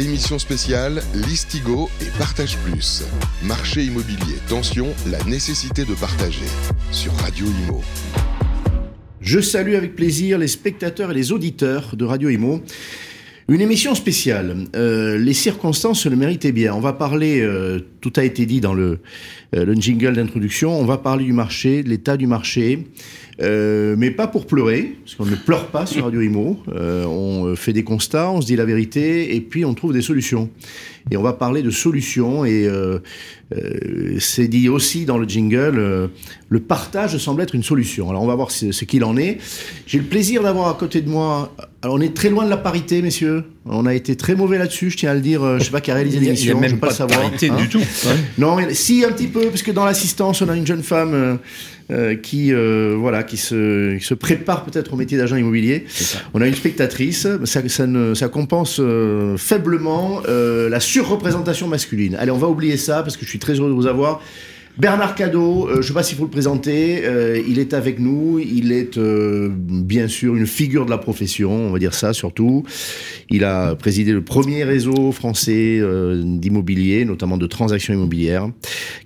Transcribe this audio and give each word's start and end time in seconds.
Émission 0.00 0.40
spéciale 0.40 1.02
Listigo 1.14 1.88
et 2.00 2.18
Partage 2.18 2.58
Plus. 2.64 3.04
Marché 3.44 3.84
immobilier, 3.84 4.34
tension, 4.48 4.88
la 5.08 5.22
nécessité 5.22 5.84
de 5.84 5.94
partager. 5.94 6.46
Sur 6.90 7.12
Radio 7.12 7.46
Imo. 7.46 7.80
Je 9.20 9.38
salue 9.38 9.74
avec 9.74 9.94
plaisir 9.94 10.38
les 10.38 10.48
spectateurs 10.48 11.12
et 11.12 11.14
les 11.14 11.30
auditeurs 11.30 11.94
de 11.94 12.04
Radio 12.04 12.28
Imo. 12.28 12.60
Une 13.46 13.60
émission 13.60 13.94
spéciale. 13.94 14.64
Euh, 14.74 15.16
les 15.16 15.32
circonstances 15.32 16.06
le 16.06 16.16
méritaient 16.16 16.50
bien. 16.50 16.74
On 16.74 16.80
va 16.80 16.92
parler, 16.92 17.40
euh, 17.40 17.78
tout 18.00 18.12
a 18.16 18.24
été 18.24 18.46
dit 18.46 18.60
dans 18.60 18.74
le, 18.74 18.98
euh, 19.54 19.64
le 19.64 19.74
jingle 19.74 20.14
d'introduction, 20.14 20.76
on 20.76 20.86
va 20.86 20.98
parler 20.98 21.24
du 21.24 21.32
marché, 21.32 21.84
de 21.84 21.88
l'état 21.88 22.16
du 22.16 22.26
marché, 22.26 22.88
euh, 23.40 23.94
mais 23.98 24.10
pas 24.10 24.26
pour 24.26 24.46
pleurer, 24.46 24.96
parce 25.04 25.16
qu'on 25.16 25.26
ne 25.26 25.36
pleure 25.36 25.68
pas 25.68 25.86
sur 25.86 26.04
Radio 26.04 26.20
Imo. 26.20 26.58
Euh, 26.74 27.04
on 27.04 27.56
fait 27.56 27.72
des 27.72 27.84
constats, 27.84 28.30
on 28.30 28.40
se 28.40 28.46
dit 28.46 28.56
la 28.56 28.64
vérité, 28.64 29.34
et 29.34 29.40
puis 29.40 29.64
on 29.64 29.74
trouve 29.74 29.92
des 29.92 30.02
solutions. 30.02 30.50
Et 31.10 31.16
on 31.18 31.22
va 31.22 31.34
parler 31.34 31.62
de 31.62 31.70
solutions, 31.70 32.46
et 32.46 32.66
euh, 32.66 32.98
euh, 33.54 34.16
c'est 34.20 34.48
dit 34.48 34.70
aussi 34.70 35.04
dans 35.04 35.18
le 35.18 35.28
jingle, 35.28 35.78
euh, 35.78 36.06
le 36.48 36.60
partage 36.60 37.18
semble 37.18 37.42
être 37.42 37.54
une 37.54 37.62
solution. 37.62 38.08
Alors 38.08 38.22
on 38.22 38.26
va 38.26 38.34
voir 38.34 38.50
ce, 38.50 38.72
ce 38.72 38.84
qu'il 38.86 39.04
en 39.04 39.16
est. 39.18 39.38
J'ai 39.86 39.98
le 39.98 40.04
plaisir 40.04 40.42
d'avoir 40.42 40.68
à 40.68 40.74
côté 40.74 41.02
de 41.02 41.10
moi. 41.10 41.54
Alors 41.82 41.96
on 41.96 42.00
est 42.00 42.14
très 42.14 42.30
loin 42.30 42.46
de 42.46 42.50
la 42.50 42.56
parité, 42.56 43.02
messieurs. 43.02 43.44
On 43.66 43.84
a 43.84 43.94
été 43.94 44.16
très 44.16 44.34
mauvais 44.34 44.56
là-dessus, 44.56 44.90
je 44.90 44.96
tiens 44.96 45.10
à 45.10 45.14
le 45.14 45.20
dire. 45.20 45.42
Euh, 45.42 45.58
Je 45.58 45.64
sais 45.64 45.70
pas 45.70 45.82
qui 45.82 45.90
a 45.90 45.94
réalisé 45.94 46.20
l'émission, 46.20 46.58
même 46.58 46.70
je 46.70 46.74
veux 46.76 46.80
pas, 46.80 46.86
pas 46.86 46.92
le 46.92 46.96
savoir. 46.96 47.20
parité 47.20 47.50
hein. 47.50 47.56
du 47.56 47.68
tout. 47.68 47.80
Non, 48.38 48.56
mais 48.56 48.72
si 48.72 49.04
un 49.04 49.12
petit 49.12 49.26
peu, 49.26 49.48
parce 49.48 49.62
que 49.62 49.72
dans 49.72 49.84
l'assistance, 49.84 50.40
on 50.40 50.48
a 50.48 50.56
une 50.56 50.66
jeune 50.66 50.82
femme 50.82 51.38
euh, 51.90 52.14
qui, 52.14 52.52
euh, 52.52 52.96
voilà, 52.98 53.22
qui 53.22 53.36
se, 53.36 53.98
qui 53.98 54.04
se 54.04 54.14
prépare 54.14 54.64
peut-être 54.64 54.94
au 54.94 54.96
métier 54.96 55.18
d'agent 55.18 55.36
immobilier. 55.36 55.84
On 56.32 56.40
a 56.40 56.46
une 56.46 56.54
spectatrice, 56.54 57.26
ça, 57.44 57.68
ça, 57.68 57.86
ne, 57.86 58.14
ça 58.14 58.28
compense 58.28 58.78
euh, 58.80 59.36
faiblement 59.36 60.22
la 60.26 60.80
surreprésentation 60.80 61.68
masculine. 61.68 62.16
Allez, 62.16 62.30
on 62.30 62.38
va 62.38 62.48
oublier 62.48 62.76
ça 62.76 63.02
parce 63.02 63.16
que 63.16 63.24
je 63.24 63.30
suis 63.30 63.38
très 63.38 63.54
heureux 63.54 63.68
de 63.68 63.74
vous 63.74 63.86
avoir. 63.86 64.22
Bernard 64.76 65.14
Cadeau, 65.14 65.68
euh, 65.68 65.74
je 65.74 65.76
ne 65.78 65.82
sais 65.82 65.92
pas 65.92 66.02
s'il 66.02 66.18
faut 66.18 66.24
le 66.24 66.30
présenter, 66.30 67.02
euh, 67.04 67.40
il 67.46 67.60
est 67.60 67.74
avec 67.74 68.00
nous, 68.00 68.40
il 68.40 68.72
est 68.72 68.98
euh, 68.98 69.48
bien 69.52 70.08
sûr 70.08 70.34
une 70.34 70.48
figure 70.48 70.84
de 70.84 70.90
la 70.90 70.98
profession, 70.98 71.52
on 71.52 71.70
va 71.70 71.78
dire 71.78 71.94
ça 71.94 72.12
surtout. 72.12 72.64
Il 73.30 73.44
a 73.44 73.76
présidé 73.76 74.10
le 74.12 74.22
premier 74.24 74.64
réseau 74.64 75.12
français 75.12 75.78
euh, 75.80 76.20
d'immobilier, 76.24 77.04
notamment 77.04 77.36
de 77.36 77.46
transactions 77.46 77.94
immobilières, 77.94 78.48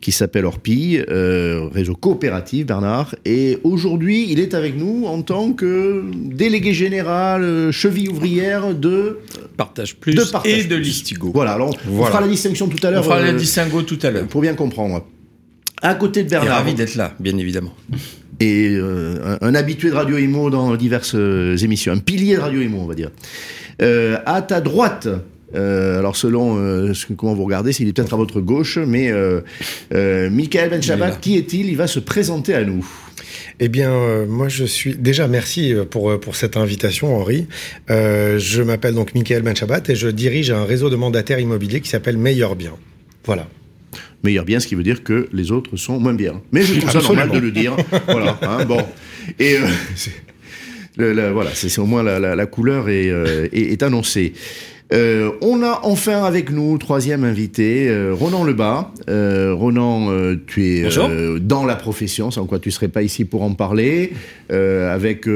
qui 0.00 0.10
s'appelle 0.10 0.46
Orpi, 0.46 1.00
réseau 1.06 1.94
coopératif 1.94 2.64
Bernard. 2.64 3.14
Et 3.26 3.58
aujourd'hui, 3.62 4.26
il 4.30 4.40
est 4.40 4.54
avec 4.54 4.74
nous 4.74 5.04
en 5.04 5.20
tant 5.20 5.52
que 5.52 6.02
délégué 6.14 6.72
général, 6.72 7.70
cheville 7.72 8.08
ouvrière 8.08 8.74
de... 8.74 9.18
Partage 9.58 9.96
plus 9.96 10.14
De 10.14 10.24
Partage 10.24 10.52
et 10.60 10.64
de. 10.64 10.76
Listigo. 10.76 11.30
Voilà, 11.34 11.52
alors 11.52 11.74
on 11.86 11.90
Voilà. 11.90 12.10
fera 12.12 12.20
la 12.22 12.28
distinction 12.28 12.68
tout 12.68 12.78
à 12.86 12.88
On 12.88 12.92
l'heure. 12.92 13.04
fera 13.04 13.18
euh, 13.18 13.26
la 13.26 13.32
distinguo 13.34 13.82
tout 13.82 13.98
à 14.02 14.10
l'heure. 14.10 14.26
pour 14.28 14.40
bien 14.40 14.54
comprendre. 14.54 15.04
À 15.82 15.94
côté 15.94 16.22
de 16.22 16.26
Et 16.26 16.30
Bernard, 16.30 16.58
ravi 16.58 16.74
d'être 16.74 16.94
là, 16.96 17.14
bien 17.20 17.36
évidemment. 17.38 17.74
et 18.40 18.70
euh, 18.74 19.36
un, 19.40 19.48
un 19.48 19.54
habitué 19.54 19.90
de 19.90 19.94
Radio 19.94 20.18
Imo 20.18 20.50
dans 20.50 20.74
diverses 20.76 21.14
euh, 21.14 21.56
émissions, 21.56 21.92
un 21.92 21.98
pilier 21.98 22.36
de 22.36 22.40
Radio 22.40 22.60
Imo, 22.60 22.78
on 22.80 22.86
va 22.86 22.94
dire. 22.94 23.10
Euh, 23.80 24.18
à 24.26 24.42
ta 24.42 24.60
droite, 24.60 25.08
euh, 25.54 25.98
alors 26.00 26.16
selon 26.16 26.56
euh, 26.56 26.94
ce 26.94 27.06
que- 27.06 27.12
comment 27.12 27.34
vous 27.34 27.44
regardez, 27.44 27.72
s'il 27.72 27.88
est 27.88 27.92
peut-être 27.92 28.12
à 28.14 28.16
votre 28.16 28.40
gauche, 28.40 28.76
mais 28.78 29.10
euh, 29.12 29.40
euh, 29.94 30.28
Michael 30.30 30.70
Ben. 30.70 30.82
Shabbat, 30.82 31.20
qui 31.20 31.36
est-il? 31.36 31.66
Il 31.68 31.76
va 31.76 31.86
se 31.86 32.00
présenter 32.00 32.54
à 32.54 32.64
nous. 32.64 32.84
Eh 33.60 33.68
bien, 33.68 33.90
euh, 33.92 34.26
moi, 34.26 34.48
je 34.48 34.64
suis 34.64 34.94
déjà 34.94 35.26
merci 35.28 35.74
pour 35.90 36.18
pour 36.20 36.36
cette 36.36 36.56
invitation, 36.56 37.16
Henri. 37.16 37.46
Euh, 37.90 38.38
je 38.38 38.62
m'appelle 38.62 38.94
donc 38.94 39.14
Michael 39.14 39.42
Benchabat 39.42 39.80
et 39.88 39.94
je 39.96 40.08
dirige 40.08 40.50
un 40.50 40.64
réseau 40.64 40.90
de 40.90 40.96
mandataires 40.96 41.40
immobiliers 41.40 41.80
qui 41.80 41.88
s'appelle 41.88 42.18
Meilleur 42.18 42.54
Bien. 42.56 42.72
Voilà. 43.24 43.48
Meilleur 44.24 44.44
bien, 44.44 44.58
ce 44.60 44.66
qui 44.66 44.74
veut 44.74 44.82
dire 44.82 45.04
que 45.04 45.28
les 45.32 45.52
autres 45.52 45.76
sont 45.76 45.98
moins 46.00 46.14
bien. 46.14 46.40
Mais 46.52 46.62
je 46.62 46.74
trouve 46.80 46.90
ça 46.90 46.98
Absolument. 46.98 47.24
normal 47.26 47.40
de 47.40 47.46
le 47.46 47.52
dire. 47.52 47.76
voilà. 48.08 48.38
hein, 48.42 48.64
bon. 48.64 48.84
Et 49.38 49.56
euh, 49.56 49.66
c'est- 49.94 50.10
le- 50.96 51.12
le- 51.12 51.30
voilà, 51.30 51.50
c'est 51.54 51.68
c'est 51.68 51.80
au 51.80 51.86
moins 51.86 52.02
la, 52.02 52.18
la- 52.18 52.34
la 52.34 52.46
couleur 52.46 52.88
est, 52.88 53.08
euh, 53.10 53.46
est, 53.52 53.72
est 53.72 53.82
annoncée. 53.84 54.32
Euh, 54.92 55.32
on 55.42 55.62
a 55.62 55.80
enfin 55.82 56.24
avec 56.24 56.50
nous 56.50 56.78
troisième 56.78 57.24
invité, 57.24 57.88
euh, 57.88 58.14
Ronan 58.14 58.44
Lebas. 58.44 58.90
Euh, 59.10 59.52
Ronan, 59.54 60.08
tu 60.46 60.64
es 60.64 60.88
dans 61.40 61.64
la 61.64 61.76
profession, 61.76 62.30
sans 62.30 62.46
quoi 62.46 62.58
tu 62.58 62.70
serais 62.70 62.88
pas 62.88 63.02
ici 63.02 63.24
pour 63.24 63.42
en 63.42 63.54
parler. 63.54 64.12
Avec 64.50 65.28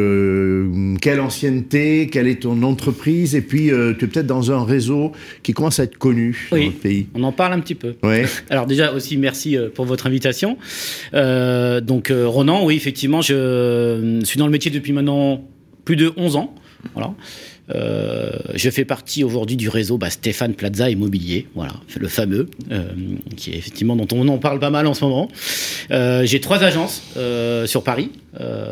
quelle 1.01 1.21
ancienneté, 1.21 2.09
quelle 2.11 2.29
est 2.29 2.43
ton 2.43 2.63
entreprise, 2.63 3.35
et 3.35 3.43
puis 3.43 3.71
tu 3.99 4.05
es 4.05 4.09
peut-être 4.09 4.27
dans 4.27 4.51
un 4.51 4.65
réseau 4.65 5.13
qui 5.43 5.53
commence 5.53 5.81
à 5.81 5.85
être 5.85 5.99
connu 5.99 6.49
dans 6.51 6.57
notre 6.59 6.79
pays. 6.79 7.07
On 7.15 7.23
en 7.25 7.33
parle 7.33 7.53
un 7.53 7.61
petit 7.61 7.75
peu. 7.75 7.95
Ouais. 8.03 8.25
Alors 8.51 8.67
déjà 8.67 8.93
aussi 8.93 9.19
merci 9.19 9.57
pour 9.75 9.85
votre 9.85 10.07
invitation. 10.07 10.57
Donc 11.13 12.11
Ronan, 12.11 12.65
oui 12.65 12.77
effectivement, 12.77 13.21
je 13.21 14.21
suis 14.25 14.39
dans 14.39 14.47
le 14.47 14.53
métier 14.53 14.71
depuis 14.71 14.93
maintenant 14.93 15.45
plus 15.85 15.97
de 15.97 16.13
11 16.17 16.37
ans. 16.37 16.55
Voilà. 16.95 17.15
Euh, 17.75 18.31
je 18.55 18.71
fais 18.71 18.85
partie 18.85 19.25
aujourd'hui 19.25 19.57
du 19.57 19.69
réseau 19.69 19.99
bah, 19.99 20.11
Stéphane 20.11 20.55
Plaza 20.55 20.91
Immobilier, 20.91 21.47
voilà, 21.55 21.75
le 21.99 22.09
fameux, 22.09 22.49
euh, 22.71 22.85
qui 23.37 23.53
est 23.53 23.57
effectivement 23.57 23.97
dont 23.97 24.09
on 24.13 24.29
en 24.29 24.39
parle 24.39 24.59
pas 24.59 24.71
mal 24.71 24.87
en 24.87 24.95
ce 24.95 25.05
moment. 25.05 25.29
Euh, 25.91 26.25
J'ai 26.25 26.41
trois 26.41 26.63
agences 26.63 27.03
sur 27.67 27.83
Paris, 27.85 28.11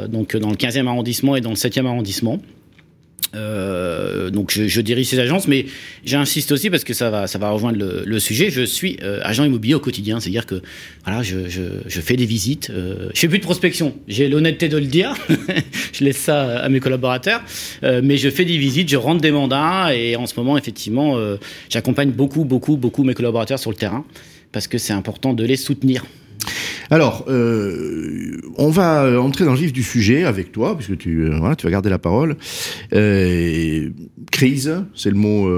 donc 0.08 0.36
dans 0.36 0.50
le 0.50 0.56
15e 0.56 0.86
arrondissement 0.86 1.36
et 1.36 1.40
dans 1.40 1.50
le 1.50 1.56
7e 1.56 1.86
arrondissement. 1.86 2.40
Euh, 3.34 4.30
donc 4.30 4.50
je, 4.50 4.66
je 4.66 4.80
dirige 4.80 5.06
ces 5.06 5.18
agences, 5.18 5.46
mais 5.46 5.66
j'insiste 6.04 6.52
aussi 6.52 6.70
parce 6.70 6.84
que 6.84 6.94
ça 6.94 7.10
va, 7.10 7.26
ça 7.26 7.38
va 7.38 7.50
rejoindre 7.50 7.78
le, 7.78 8.02
le 8.04 8.18
sujet. 8.18 8.50
Je 8.50 8.62
suis 8.62 8.98
euh, 9.02 9.20
agent 9.22 9.44
immobilier 9.44 9.74
au 9.74 9.80
quotidien, 9.80 10.20
c'est-à-dire 10.20 10.46
que 10.46 10.62
voilà, 11.04 11.22
je, 11.22 11.48
je, 11.48 11.62
je 11.86 12.00
fais 12.00 12.16
des 12.16 12.26
visites. 12.26 12.70
Euh, 12.70 13.08
je 13.14 13.20
fais 13.20 13.28
plus 13.28 13.38
de 13.38 13.44
prospection. 13.44 13.94
J'ai 14.08 14.28
l'honnêteté 14.28 14.68
de 14.68 14.76
le 14.78 14.86
dire. 14.86 15.14
je 15.92 16.04
laisse 16.04 16.16
ça 16.18 16.58
à 16.58 16.68
mes 16.68 16.80
collaborateurs, 16.80 17.42
Euh, 17.82 18.00
mais 18.02 18.16
je 18.16 18.28
fais 18.30 18.44
des 18.44 18.58
visites, 18.58 18.88
je 18.88 18.96
rentre 18.96 19.20
des 19.20 19.30
mandats 19.30 19.94
et 19.94 20.16
en 20.16 20.26
ce 20.26 20.34
moment 20.38 20.56
effectivement, 20.58 21.16
euh, 21.16 21.36
j'accompagne 21.68 22.10
beaucoup, 22.10 22.44
beaucoup, 22.44 22.76
beaucoup 22.76 23.04
mes 23.04 23.14
collaborateurs 23.14 23.58
sur 23.58 23.70
le 23.70 23.76
terrain 23.76 24.04
parce 24.52 24.66
que 24.68 24.78
c'est 24.78 24.92
important 24.92 25.32
de 25.32 25.44
les 25.44 25.56
soutenir. 25.56 26.04
Alors, 26.92 27.24
euh, 27.28 28.40
on 28.56 28.70
va 28.70 29.20
entrer 29.20 29.44
dans 29.44 29.52
le 29.52 29.58
vif 29.58 29.72
du 29.72 29.84
sujet 29.84 30.24
avec 30.24 30.50
toi, 30.50 30.76
puisque 30.76 30.98
tu, 30.98 31.20
euh, 31.20 31.36
voilà, 31.38 31.54
tu 31.54 31.64
vas 31.64 31.70
garder 31.70 31.88
la 31.88 32.00
parole. 32.00 32.36
Euh, 32.92 33.90
crise, 34.32 34.74
c'est 34.96 35.10
le 35.10 35.16
mot 35.16 35.48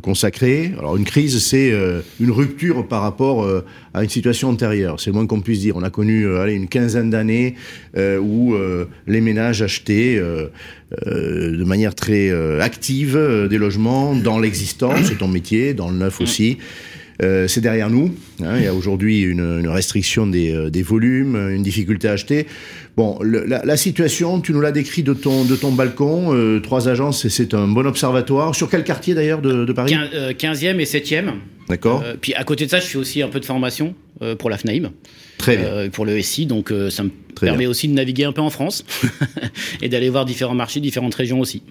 consacré. 0.00 0.72
Alors, 0.78 0.96
une 0.96 1.04
crise, 1.04 1.42
c'est 1.42 1.72
une 2.20 2.30
rupture 2.30 2.86
par 2.86 3.02
rapport 3.02 3.48
à 3.94 4.02
une 4.02 4.10
situation 4.10 4.50
antérieure. 4.50 5.00
C'est 5.00 5.10
le 5.10 5.14
moins 5.14 5.26
qu'on 5.26 5.40
puisse 5.40 5.60
dire. 5.60 5.76
On 5.76 5.82
a 5.82 5.90
connu 5.90 6.26
une 6.48 6.68
quinzaine 6.68 7.10
d'années 7.10 7.54
où 7.96 8.54
les 9.06 9.20
ménages 9.20 9.62
achetaient 9.62 10.20
de 11.06 11.64
manière 11.64 11.94
très 11.94 12.30
active 12.60 13.18
des 13.48 13.58
logements 13.58 14.14
dans 14.14 14.38
l'existant, 14.38 14.92
c'est 15.04 15.18
ton 15.18 15.28
métier, 15.28 15.74
dans 15.74 15.90
le 15.90 15.96
neuf 15.96 16.20
aussi. 16.20 16.58
Euh, 17.22 17.48
c'est 17.48 17.60
derrière 17.60 17.88
nous. 17.88 18.14
hein. 18.42 18.56
il 18.58 18.64
y 18.64 18.66
a 18.66 18.74
aujourd'hui 18.74 19.22
une, 19.22 19.40
une 19.60 19.68
restriction 19.68 20.26
des, 20.26 20.52
euh, 20.52 20.68
des 20.70 20.82
volumes, 20.82 21.36
une 21.50 21.62
difficulté 21.62 22.08
à 22.08 22.12
acheter. 22.12 22.46
Bon, 22.96 23.18
le- 23.22 23.44
la, 23.44 23.64
la 23.64 23.76
situation, 23.76 24.40
tu 24.40 24.52
nous 24.52 24.60
l'as 24.60 24.72
décrit 24.72 25.02
de 25.02 25.14
ton, 25.14 25.44
de 25.44 25.56
ton 25.56 25.72
balcon. 25.72 26.34
euh, 26.34 26.60
trois 26.60 26.88
agences, 26.88 27.26
c'est 27.28 27.54
un 27.54 27.68
bon 27.68 27.86
observatoire. 27.86 28.54
Sur 28.54 28.68
quel 28.68 28.84
quartier 28.84 29.14
d'ailleurs 29.14 29.40
de, 29.40 29.64
de 29.64 29.72
Paris? 29.72 29.92
Quin- 29.92 30.08
euh, 30.14 30.32
15e 30.32 30.78
et 30.78 30.84
7e. 30.84 31.32
D'accord. 31.68 32.02
Euh, 32.04 32.14
puis 32.20 32.34
à 32.34 32.44
côté 32.44 32.66
de 32.66 32.70
ça, 32.70 32.80
je 32.80 32.86
fais 32.86 32.98
aussi 32.98 33.22
un 33.22 33.28
peu 33.28 33.40
de 33.40 33.44
formation 33.46 33.94
pour 34.38 34.48
la 34.48 34.56
FNAIM. 34.56 34.90
Très 35.36 35.58
bien. 35.58 35.88
pour 35.90 36.06
le 36.06 36.20
SI. 36.22 36.46
Donc 36.46 36.72
ça 36.90 37.02
me 37.02 37.10
Très 37.34 37.46
permet 37.48 37.60
bien. 37.64 37.68
aussi 37.70 37.86
de 37.88 37.92
naviguer 37.92 38.24
un 38.24 38.32
peu 38.32 38.40
en 38.40 38.48
France 38.48 38.82
et 39.82 39.88
d'aller 39.90 40.08
voir 40.08 40.24
différents 40.24 40.54
marchés, 40.54 40.80
différentes 40.80 41.14
régions 41.14 41.38
aussi. 41.40 41.62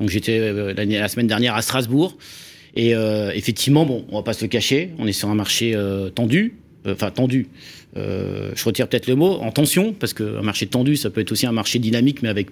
Donc 0.00 0.10
j'étais 0.10 0.52
la 0.74 1.08
semaine 1.08 1.26
dernière 1.26 1.54
à 1.54 1.62
Strasbourg. 1.62 2.16
Et 2.76 2.94
euh, 2.94 3.30
effectivement, 3.34 3.86
bon, 3.86 4.04
on 4.10 4.16
va 4.16 4.22
pas 4.22 4.32
se 4.32 4.42
le 4.42 4.48
cacher, 4.48 4.90
on 4.98 5.06
est 5.06 5.12
sur 5.12 5.28
un 5.28 5.34
marché 5.34 5.74
euh, 5.74 6.10
tendu, 6.10 6.54
Euh, 6.86 6.92
enfin 6.92 7.10
tendu. 7.10 7.48
Je 7.96 8.64
retire 8.64 8.88
peut-être 8.88 9.06
le 9.06 9.14
mot 9.14 9.38
en 9.40 9.50
tension 9.52 9.94
parce 9.94 10.12
qu'un 10.12 10.42
marché 10.42 10.66
tendu, 10.66 10.96
ça 10.96 11.10
peut 11.10 11.20
être 11.20 11.32
aussi 11.32 11.46
un 11.46 11.52
marché 11.52 11.78
dynamique, 11.78 12.22
mais 12.22 12.28
avec 12.28 12.48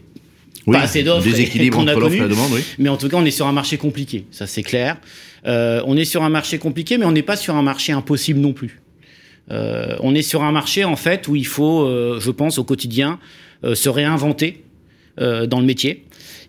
Oui, 0.66 0.76
pas 0.76 0.82
assez 0.82 1.02
d'offres 1.02 1.24
Déséquilibre 1.24 1.78
entre 1.78 1.98
l'offre 1.98 2.14
et 2.14 2.20
la 2.20 2.28
demande, 2.28 2.52
oui. 2.52 2.62
mais 2.78 2.88
en 2.88 2.96
tout 2.96 3.08
cas, 3.08 3.16
on 3.19 3.24
est 3.24 3.32
sur 3.32 3.46
un 3.46 3.52
marché 3.52 3.76
compliqué, 3.76 4.24
ça 4.30 4.46
c'est 4.46 4.62
clair. 4.62 4.98
On 5.44 5.96
est 5.96 6.04
sur 6.04 6.22
un 6.22 6.30
marché 6.30 6.58
compliqué, 6.58 6.96
mais 6.98 7.04
on 7.04 7.12
n'est 7.12 7.22
pas 7.22 7.36
sur 7.36 7.56
un 7.56 7.62
marché 7.62 7.92
impossible 7.92 8.40
non 8.40 8.52
plus. 8.52 8.82
Euh, 9.50 9.96
on 10.00 10.14
est 10.14 10.22
sur 10.22 10.42
un 10.42 10.52
marché 10.52 10.84
en 10.84 10.96
fait 10.96 11.28
où 11.28 11.36
il 11.36 11.46
faut, 11.46 11.82
euh, 11.82 12.20
je 12.20 12.30
pense, 12.30 12.58
au 12.58 12.64
quotidien, 12.64 13.18
euh, 13.64 13.75
se 13.75 13.88
réinventer 13.88 14.64
dans 15.18 15.60
le 15.60 15.66
métier 15.66 16.04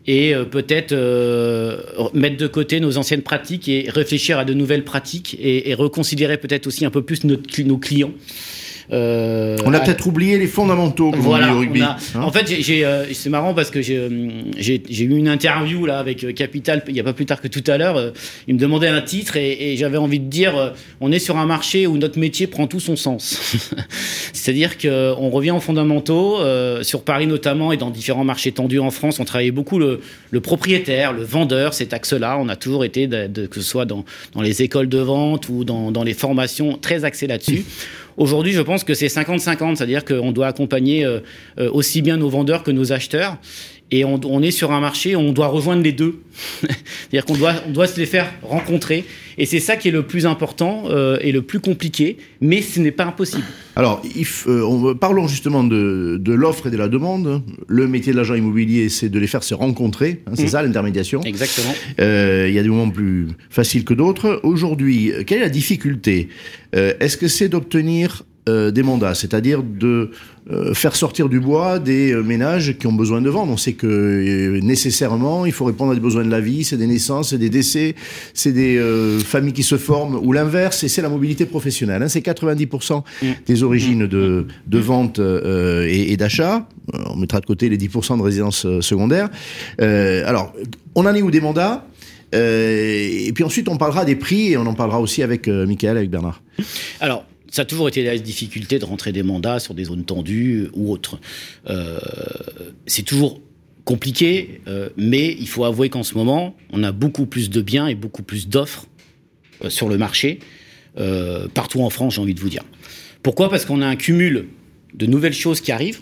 et 0.05 0.35
euh, 0.35 0.45
peut-être 0.45 0.91
euh, 0.91 1.77
mettre 2.13 2.37
de 2.37 2.47
côté 2.47 2.79
nos 2.79 2.97
anciennes 2.97 3.21
pratiques 3.21 3.67
et 3.67 3.85
réfléchir 3.89 4.37
à 4.37 4.45
de 4.45 4.53
nouvelles 4.53 4.83
pratiques 4.83 5.37
et, 5.39 5.73
reconsidérer 5.73 6.37
peut-être 6.37 6.67
aussi 6.67 6.85
un 6.85 6.91
peu 6.91 7.01
plus 7.01 7.23
nos 7.23 7.77
clients. 7.77 8.11
Euh, 8.91 9.55
On 9.65 9.73
a 9.73 9.77
à- 9.77 9.79
peut-être 9.81 10.05
oublié 10.07 10.37
les 10.37 10.47
fondamentaux 10.47 11.11
comme 11.11 11.19
voilà, 11.21 11.47
on 11.47 11.51
dit 11.51 11.55
au 11.55 11.59
rugby. 11.59 11.81
a- 11.81 11.97
hein. 12.15 12.21
en 12.21 12.31
fait, 12.31 12.45
euh, 12.83 13.05
c'est 13.13 13.29
marrant 13.29 13.53
parce 13.53 13.69
que 13.71 13.81
j'ai, 13.81 13.97
euh, 13.97 14.09
j'ai, 14.57 14.81
eu 15.03 15.15
une 15.17 15.27
interview 15.29 15.85
là 15.85 15.99
avec 15.99 16.33
Capital 16.35 16.83
il 16.87 16.95
y 16.95 16.99
a 16.99 17.03
pas 17.03 17.13
plus 17.13 17.25
tard 17.25 17.39
que 17.41 17.47
tout 17.47 17.63
à 17.67 17.77
l'heure. 17.77 18.13
il 18.47 18.55
me 18.55 18.59
demandait 18.59 18.87
un 18.89 19.01
titre 19.01 19.37
et, 19.37 19.73
et 19.73 19.77
j'avais 19.77 19.97
envie 19.97 20.19
de 20.19 20.29
dire, 20.29 20.73
on 21.01 21.11
est 21.11 21.19
sur 21.19 21.37
un 21.37 21.45
marché 21.45 21.87
où 21.87 21.97
notre 21.97 22.19
métier 22.19 22.47
prend 22.47 22.67
tout 22.67 22.79
son 22.79 22.95
sens. 22.95 23.55
C'est-à-dire 24.33 24.77
que 24.77 25.13
on 25.17 25.29
revient 25.29 25.51
aux 25.51 25.59
fondamentaux 25.59 26.39
euh, 26.39 26.83
sur 26.83 27.03
Paris 27.03 27.27
notamment 27.27 27.71
et 27.71 27.77
dans 27.77 27.89
différents 27.89 28.23
marchés 28.25 28.51
tendus 28.51 28.79
en 28.79 28.91
France. 28.91 29.19
On 29.19 29.25
travaillait 29.25 29.51
beaucoup 29.51 29.79
le, 29.79 30.01
le 30.31 30.41
propriétaire, 30.41 31.13
le 31.13 31.23
vendeur, 31.23 31.73
cet 31.73 31.93
axe-là. 31.93 32.37
On 32.39 32.49
a 32.49 32.55
toujours 32.55 32.83
été, 32.83 33.07
de- 33.07 33.27
de- 33.27 33.45
que 33.45 33.55
ce 33.61 33.67
soit 33.67 33.85
dans, 33.85 34.03
dans 34.33 34.41
les 34.41 34.61
écoles 34.61 34.89
de 34.89 34.99
vente 34.99 35.49
ou 35.49 35.63
dans, 35.63 35.91
dans 35.91 36.03
les 36.03 36.13
formations, 36.13 36.77
très 36.77 37.05
axé 37.05 37.27
là-dessus. 37.27 37.63
Aujourd'hui, 38.17 38.53
je 38.53 38.61
pense 38.61 38.83
que 38.83 38.93
c'est 38.93 39.07
50-50, 39.07 39.75
c'est-à-dire 39.75 40.05
qu'on 40.05 40.31
doit 40.31 40.47
accompagner 40.47 41.05
euh, 41.05 41.19
euh, 41.59 41.69
aussi 41.71 42.01
bien 42.01 42.17
nos 42.17 42.29
vendeurs 42.29 42.63
que 42.63 42.71
nos 42.71 42.93
acheteurs. 42.93 43.37
Et 43.95 44.03
on, 44.05 44.19
on 44.25 44.41
est 44.41 44.49
sur 44.49 44.71
un 44.71 44.79
marché 44.79 45.15
où 45.15 45.19
on 45.19 45.33
doit 45.33 45.45
rejoindre 45.47 45.83
les 45.83 45.91
deux. 45.91 46.15
c'est-à-dire 46.61 47.25
qu'on 47.25 47.35
doit, 47.37 47.53
on 47.67 47.71
doit 47.71 47.85
se 47.85 47.99
les 47.99 48.07
faire 48.07 48.27
rencontrer. 48.41 49.03
Et 49.37 49.45
c'est 49.45 49.59
ça 49.59 49.75
qui 49.77 49.87
est 49.89 49.91
le 49.91 50.01
plus 50.01 50.25
important 50.25 50.85
euh, 50.89 51.17
et 51.21 51.31
le 51.31 51.43
plus 51.43 51.59
compliqué, 51.59 52.17
mais 52.41 52.63
ce 52.63 52.79
n'est 52.79 52.91
pas 52.91 53.05
impossible. 53.05 53.43
Alors, 53.75 54.01
euh, 54.47 54.61
on- 54.63 54.95
parlons 54.95 55.27
justement 55.27 55.63
de, 55.63 56.17
de 56.19 56.33
l'offre 56.33 56.67
et 56.67 56.71
de 56.71 56.77
la 56.77 56.87
demande. 56.87 57.43
Le 57.67 57.87
métier 57.87 58.13
de 58.13 58.17
l'agent 58.17 58.33
immobilier, 58.33 58.89
c'est 58.89 59.09
de 59.09 59.19
les 59.19 59.27
faire 59.27 59.43
se 59.43 59.53
rencontrer. 59.53 60.21
hein, 60.25 60.31
c'est 60.35 60.43
Mhm. 60.43 60.49
ça 60.49 60.63
l'intermédiation. 60.63 61.21
Exactement. 61.21 61.73
Euh, 61.99 62.47
Il 62.49 62.55
y 62.55 62.59
a 62.59 62.63
des 62.63 62.69
moments 62.69 62.89
plus 62.89 63.27
faciles 63.51 63.83
que 63.85 63.93
d'autres. 63.93 64.39
Aujourd'hui, 64.43 65.11
quelle 65.27 65.37
est 65.39 65.41
la 65.41 65.49
difficulté? 65.49 66.29
Est-ce 66.73 67.17
que 67.17 67.27
c'est 67.27 67.49
d'obtenir 67.49 68.23
des 68.47 68.83
mandats, 68.83 69.13
c'est-à-dire 69.13 69.61
de 69.63 70.09
euh, 70.51 70.73
faire 70.73 70.95
sortir 70.95 71.29
du 71.29 71.39
bois 71.39 71.79
des 71.79 72.11
euh, 72.11 72.21
ménages 72.23 72.77
qui 72.77 72.87
ont 72.87 72.93
besoin 72.93 73.21
de 73.21 73.29
vendre. 73.29 73.51
On 73.53 73.57
sait 73.57 73.73
que 73.73 73.87
euh, 73.87 74.59
nécessairement, 74.61 75.45
il 75.45 75.51
faut 75.51 75.65
répondre 75.65 75.91
à 75.91 75.95
des 75.95 76.01
besoins 76.01 76.25
de 76.25 76.29
la 76.31 76.41
vie, 76.41 76.63
c'est 76.63 76.77
des 76.77 76.87
naissances, 76.87 77.29
c'est 77.29 77.37
des 77.37 77.49
décès, 77.49 77.95
c'est 78.33 78.51
des 78.51 78.77
euh, 78.77 79.19
familles 79.19 79.53
qui 79.53 79.63
se 79.63 79.77
forment, 79.77 80.15
ou 80.21 80.33
l'inverse, 80.33 80.83
et 80.83 80.87
c'est 80.89 81.01
la 81.01 81.09
mobilité 81.09 81.45
professionnelle. 81.45 82.01
hein. 82.03 82.07
C'est 82.09 82.19
90% 82.25 83.03
Mm. 83.21 83.25
des 83.45 83.63
origines 83.63 84.07
de, 84.07 84.45
de 84.67 84.77
vente 84.79 85.19
euh, 85.19 85.87
et, 85.87 86.11
et 86.11 86.17
d'achat. 86.17 86.67
On 87.09 87.15
mettra 87.15 87.39
de 87.39 87.45
côté 87.45 87.69
les 87.69 87.77
10% 87.77 88.17
de 88.17 88.21
résidences 88.23 88.67
secondaires. 88.81 89.29
Euh, 89.81 90.27
alors, 90.27 90.53
on 90.95 91.05
en 91.05 91.13
est 91.15 91.21
où 91.21 91.31
des 91.31 91.41
mandats? 91.41 91.85
Euh, 92.35 93.25
et 93.27 93.31
puis 93.33 93.43
ensuite, 93.43 93.69
on 93.69 93.77
parlera 93.77 94.05
des 94.05 94.15
prix 94.15 94.51
et 94.53 94.57
on 94.57 94.65
en 94.65 94.73
parlera 94.73 94.99
aussi 94.99 95.21
avec 95.23 95.47
euh, 95.47 95.65
Michael, 95.67 95.97
avec 95.97 96.09
Bernard. 96.09 96.41
Alors, 96.99 97.25
ça 97.53 97.61
a 97.61 97.65
toujours 97.65 97.87
été 97.87 98.03
la 98.03 98.17
difficulté 98.17 98.79
de 98.79 98.85
rentrer 98.85 99.11
des 99.11 99.21
mandats 99.21 99.59
sur 99.59 99.75
des 99.75 99.83
zones 99.83 100.05
tendues 100.05 100.69
ou 100.73 100.91
autres. 100.91 101.19
Euh, 101.69 101.99
c'est 102.87 103.03
toujours 103.03 103.39
compliqué, 103.85 104.61
euh, 104.67 104.89
mais 104.97 105.37
il 105.39 105.47
faut 105.47 105.63
avouer 105.63 105.89
qu'en 105.89 106.01
ce 106.01 106.15
moment, 106.15 106.55
on 106.71 106.83
a 106.83 106.91
beaucoup 106.91 107.27
plus 107.27 107.51
de 107.51 107.61
biens 107.61 107.85
et 107.85 107.93
beaucoup 107.93 108.23
plus 108.23 108.47
d'offres 108.47 108.87
euh, 109.63 109.69
sur 109.69 109.87
le 109.87 109.99
marché, 109.99 110.39
partout 111.53 111.81
en 111.81 111.91
France, 111.91 112.15
j'ai 112.15 112.21
envie 112.21 112.33
de 112.33 112.39
vous 112.39 112.49
dire. 112.49 112.63
Pourquoi? 113.21 113.51
Parce 113.51 113.65
qu'on 113.65 113.83
a 113.83 113.87
un 113.87 113.95
cumul 113.95 114.47
de 114.95 115.05
nouvelles 115.05 115.33
choses 115.33 115.61
qui 115.61 115.71
arrivent 115.71 116.01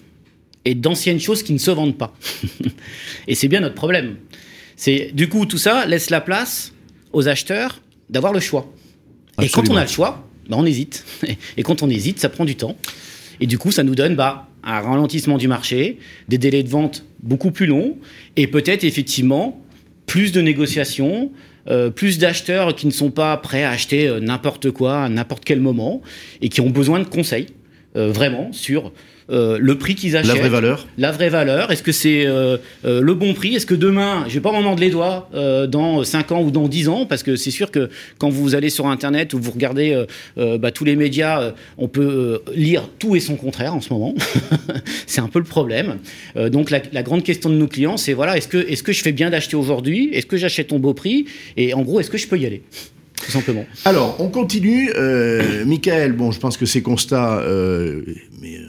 et 0.64 0.74
d'anciennes 0.74 1.20
choses 1.20 1.44
qui 1.44 1.52
ne 1.52 1.58
se 1.58 1.72
vendent 1.72 1.98
pas. 1.98 2.14
et 3.28 3.36
c'est 3.36 3.50
bien 3.50 3.60
notre 3.60 3.76
problème. 3.76 4.16
C'est 4.78 5.12
du 5.14 5.28
coup 5.28 5.46
tout 5.46 5.58
ça 5.58 5.86
laisse 5.86 6.10
la 6.10 6.22
place 6.22 6.74
aux 7.12 7.28
acheteurs 7.28 7.82
d'avoir 8.10 8.32
le 8.32 8.40
choix. 8.40 8.74
Et 9.42 9.50
quand 9.50 9.70
on 9.70 9.76
a 9.76 9.84
le 9.84 9.90
choix, 9.90 10.31
bah, 10.50 10.58
on 10.60 10.66
hésite. 10.66 11.06
Et 11.58 11.64
quand 11.64 11.84
on 11.84 11.90
hésite, 11.90 12.20
ça 12.20 12.30
prend 12.30 12.46
du 12.46 12.56
temps. 12.56 12.78
Et 13.40 13.48
du 13.48 13.58
coup, 13.58 13.72
ça 13.72 13.84
nous 13.84 13.96
donne 13.96 14.16
bah, 14.16 14.48
un 14.64 14.80
ralentissement 14.80 15.38
du 15.38 15.48
marché, 15.48 15.98
des 16.30 16.38
délais 16.38 16.64
de 16.64 16.70
vente 16.70 17.06
beaucoup 17.24 17.52
plus 17.52 17.66
longs, 17.66 17.98
et 18.36 18.48
peut-être 18.48 18.84
effectivement 18.84 19.62
plus 20.06 20.32
de 20.32 20.42
négociations, 20.42 21.32
euh, 21.68 21.90
plus 21.90 22.18
d'acheteurs 22.18 22.76
qui 22.76 22.88
ne 22.88 22.92
sont 22.92 23.12
pas 23.12 23.38
prêts 23.38 23.64
à 23.64 23.72
acheter 23.72 24.08
euh, 24.08 24.20
n'importe 24.20 24.72
quoi 24.72 25.04
à 25.04 25.10
n'importe 25.10 25.46
quel 25.46 25.60
moment, 25.60 26.02
et 26.42 26.50
qui 26.50 26.62
ont 26.62 26.70
besoin 26.70 27.00
de 27.00 27.06
conseils, 27.06 27.48
euh, 27.96 28.12
vraiment, 28.12 28.52
sur 28.52 28.92
euh, 29.32 29.58
le 29.60 29.78
prix 29.78 29.96
qu'ils 29.96 30.18
achètent. 30.18 30.34
La 30.34 30.40
vraie 30.40 30.50
valeur. 30.50 30.88
La 30.98 31.12
vraie 31.12 31.30
valeur, 31.30 31.72
est-ce 31.72 31.84
que 31.84 31.92
c'est 31.92 32.26
euh, 32.26 32.58
euh, 32.86 33.02
le 33.02 33.14
bon 33.14 33.34
prix? 33.34 33.56
Est-ce 33.56 33.66
que 33.66 33.76
demain, 33.76 34.26
je 34.28 34.34
vais 34.34 34.40
pas 34.42 34.52
m'en 34.52 34.62
mordre 34.62 34.82
les 34.82 34.90
doigts 34.90 35.30
euh, 35.34 35.68
dans 35.68 36.04
5 36.04 36.32
ans 36.32 36.42
ou 36.42 36.52
dans 36.52 36.68
10 36.68 36.90
ans? 36.90 37.06
Parce 37.06 37.24
que 37.24 37.36
c'est 37.36 37.52
sûr 37.52 37.72
que 37.72 37.90
quand 38.18 38.30
vous 38.30 38.56
allez 38.56 38.70
sur 38.70 38.88
Internet 38.88 39.34
ou 39.34 39.40
vous 39.40 39.52
regardez 39.52 39.94
euh, 39.94 40.06
euh, 40.38 40.58
bah, 40.58 40.72
tous 40.72 40.86
les 40.86 40.96
médias, 40.96 41.42
euh, 41.42 41.52
on 41.78 41.88
peut 41.88 42.02
euh, 42.48 42.52
lire 42.54 42.90
tout 43.00 43.16
et 43.16 43.20
son 43.20 43.36
contraire 43.36 43.74
en 43.74 43.82
ce 43.82 43.94
moment. 43.94 44.14
c'est 45.08 45.22
un 45.22 45.28
peu 45.28 45.40
le 45.40 45.46
problème. 45.46 45.98
Euh, 46.36 46.50
donc 46.50 46.70
la, 46.70 46.82
la 46.92 47.04
grande 47.04 47.24
question 47.24 47.50
de 47.50 47.56
nos 47.56 47.68
clients, 47.68 47.98
c'est 47.98 48.14
voilà, 48.14 48.38
est-ce 48.38 48.48
que, 48.48 48.58
est 48.58 48.82
que 48.82 48.94
je 48.94 49.02
fais 49.02 49.12
bien 49.12 49.30
d'acheter 49.30 49.56
aujourd'hui? 49.56 50.10
Est-ce 50.14 50.26
que 50.26 50.38
j'achète 50.38 50.72
au 50.72 50.80
beau 50.80 50.94
prix? 50.94 51.26
Et 51.58 51.74
en 51.74 51.82
gros, 51.82 52.00
est-ce 52.00 52.10
que 52.10 52.18
je 52.18 52.28
peux 52.28 52.38
y 52.38 52.46
aller? 52.46 52.64
Tout 53.24 53.32
simplement. 53.32 53.66
Alors, 53.86 54.16
on 54.20 54.30
continue. 54.30 54.92
Euh, 54.96 55.64
Michael, 55.66 56.14
bon, 56.14 56.32
je 56.32 56.40
pense 56.40 56.58
que 56.58 56.66
ces 56.66 56.82
constats, 56.82 57.40
euh, 57.40 58.02
mais 58.42 58.56
euh, 58.56 58.66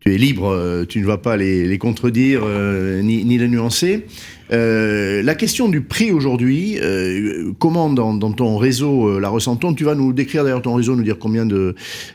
tu 0.00 0.14
es 0.14 0.18
libre, 0.18 0.48
euh, 0.48 0.84
tu 0.86 1.00
ne 1.00 1.06
vas 1.06 1.18
pas 1.18 1.36
les, 1.36 1.78
contredire 1.78 2.40
euh, 2.44 3.02
ni 3.02 3.38
les 3.38 3.48
nuancer. 3.48 4.06
Euh, 4.52 5.22
la 5.22 5.34
question 5.34 5.68
du 5.68 5.80
prix 5.80 6.10
aujourd'hui, 6.10 6.78
euh, 6.80 7.52
comment 7.58 7.90
dans, 7.90 8.18
ton 8.32 8.56
réseau 8.56 9.08
euh, 9.08 9.20
la 9.20 9.28
ressent-on? 9.28 9.74
Tu 9.74 9.84
vas 9.84 9.94
nous 9.94 10.12
décrire 10.12 10.44
d'ailleurs 10.44 10.62
ton 10.62 10.74
réseau, 10.74 10.96
nous 10.96 11.02
dire 11.02 11.18
combien 11.18 11.46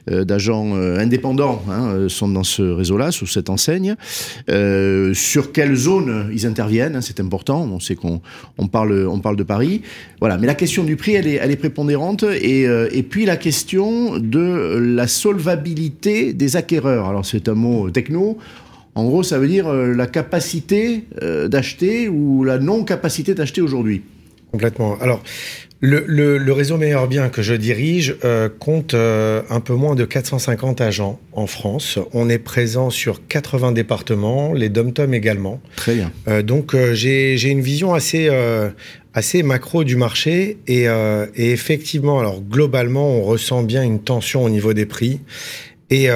d'agents 0.07 0.75
indépendants 0.75 1.63
hein, 1.69 2.07
sont 2.09 2.27
dans 2.27 2.43
ce 2.43 2.61
réseau-là, 2.61 3.11
sous 3.11 3.27
cette 3.27 3.49
enseigne. 3.49 3.95
Sur 4.47 5.51
quelle 5.51 5.75
zone 5.75 6.29
ils 6.33 6.45
interviennent, 6.45 6.95
hein, 6.95 7.01
c'est 7.01 7.19
important. 7.19 7.67
On 7.71 7.79
sait 7.79 7.95
qu'on 7.95 8.21
on 8.57 8.67
parle 8.67 9.07
on 9.07 9.19
parle 9.19 9.35
de 9.35 9.43
Paris, 9.43 9.81
voilà. 10.19 10.37
Mais 10.37 10.47
la 10.47 10.55
question 10.55 10.83
du 10.83 10.95
prix, 10.95 11.13
elle 11.13 11.27
est 11.27 11.55
prépondérante 11.55 12.23
et 12.23 13.05
puis 13.09 13.25
la 13.25 13.37
question 13.37 14.17
de 14.17 14.79
la 14.79 15.07
solvabilité 15.07 16.33
des 16.33 16.55
acquéreurs. 16.55 17.07
Alors 17.07 17.25
c'est 17.25 17.47
un 17.49 17.55
mot 17.55 17.89
techno. 17.89 18.37
En 18.95 19.05
gros, 19.05 19.23
ça 19.23 19.37
veut 19.37 19.47
dire 19.47 19.67
euh, 19.67 19.93
la 19.93 20.07
capacité 20.07 21.03
euh, 21.21 21.47
d'acheter 21.47 22.07
ou 22.07 22.43
la 22.43 22.57
non-capacité 22.57 23.33
d'acheter 23.35 23.61
aujourd'hui. 23.61 24.03
Complètement. 24.51 24.97
Alors, 25.01 25.21
le, 25.81 26.03
le, 26.07 26.37
le 26.37 26.53
réseau 26.53 26.77
Meilleur 26.77 27.07
Bien 27.07 27.29
que 27.29 27.41
je 27.41 27.53
dirige 27.53 28.15
euh, 28.23 28.47
compte 28.47 28.93
euh, 28.93 29.41
un 29.49 29.59
peu 29.59 29.73
moins 29.73 29.95
de 29.95 30.05
450 30.05 30.79
agents 30.79 31.19
en 31.33 31.45
France. 31.45 31.99
On 32.13 32.29
est 32.29 32.39
présent 32.39 32.89
sur 32.89 33.27
80 33.27 33.73
départements, 33.73 34.53
les 34.53 34.69
dom-tom 34.69 35.13
également. 35.13 35.61
Très 35.75 35.95
bien. 35.95 36.11
Euh, 36.27 36.41
donc, 36.41 36.75
j'ai 36.93 37.49
une 37.49 37.61
vision 37.61 37.93
assez, 37.93 38.29
assez 39.13 39.43
macro 39.43 39.83
du 39.83 39.95
marché 39.95 40.57
et, 40.67 40.85
et 41.35 41.51
effectivement, 41.51 42.19
alors 42.19 42.41
globalement, 42.41 43.09
on 43.09 43.23
ressent 43.23 43.61
bien 43.63 43.83
une 43.83 43.99
tension 43.99 44.43
au 44.43 44.49
niveau 44.49 44.73
des 44.73 44.85
prix. 44.85 45.19
Et, 45.89 46.09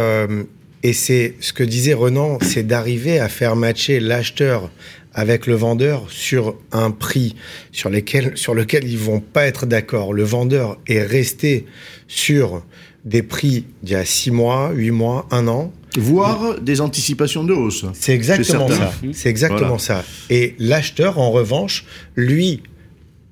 et 0.84 0.94
c'est 0.94 1.36
ce 1.40 1.54
que 1.54 1.64
disait 1.64 1.94
Renan, 1.94 2.38
c'est 2.42 2.64
d'arriver 2.66 3.20
à 3.20 3.30
faire 3.30 3.56
matcher 3.56 4.00
l'acheteur 4.00 4.72
avec 5.14 5.48
le 5.48 5.56
vendeur 5.56 6.06
sur 6.10 6.56
un 6.72 6.92
prix 6.92 7.36
sur, 7.72 7.90
lesquels, 7.90 8.38
sur 8.38 8.54
lequel 8.54 8.86
ils 8.88 8.98
vont 8.98 9.20
pas 9.20 9.46
être 9.46 9.66
d'accord. 9.66 10.14
Le 10.14 10.24
vendeur 10.24 10.78
est 10.88 11.02
resté 11.02 11.66
sur 12.08 12.64
des 13.06 13.24
prix 13.24 13.66
d'il 13.84 13.94
y 13.94 13.96
a 13.96 14.06
six 14.06 14.32
mois, 14.32 14.72
huit 14.74 14.92
mois, 14.92 15.28
un 15.32 15.48
an. 15.48 15.74
Voire 15.98 16.62
des 16.62 16.82
anticipations 16.82 17.44
de 17.44 17.54
hausse. 17.54 17.86
C'est 17.94 18.14
exactement 18.14 18.70
ça. 18.70 18.94
C'est 19.12 19.30
exactement 19.30 19.78
Voilà. 19.78 19.80
ça. 19.80 20.06
Et 20.30 20.56
l'acheteur, 20.60 21.18
en 21.18 21.32
revanche, 21.32 21.86
lui, 22.16 22.62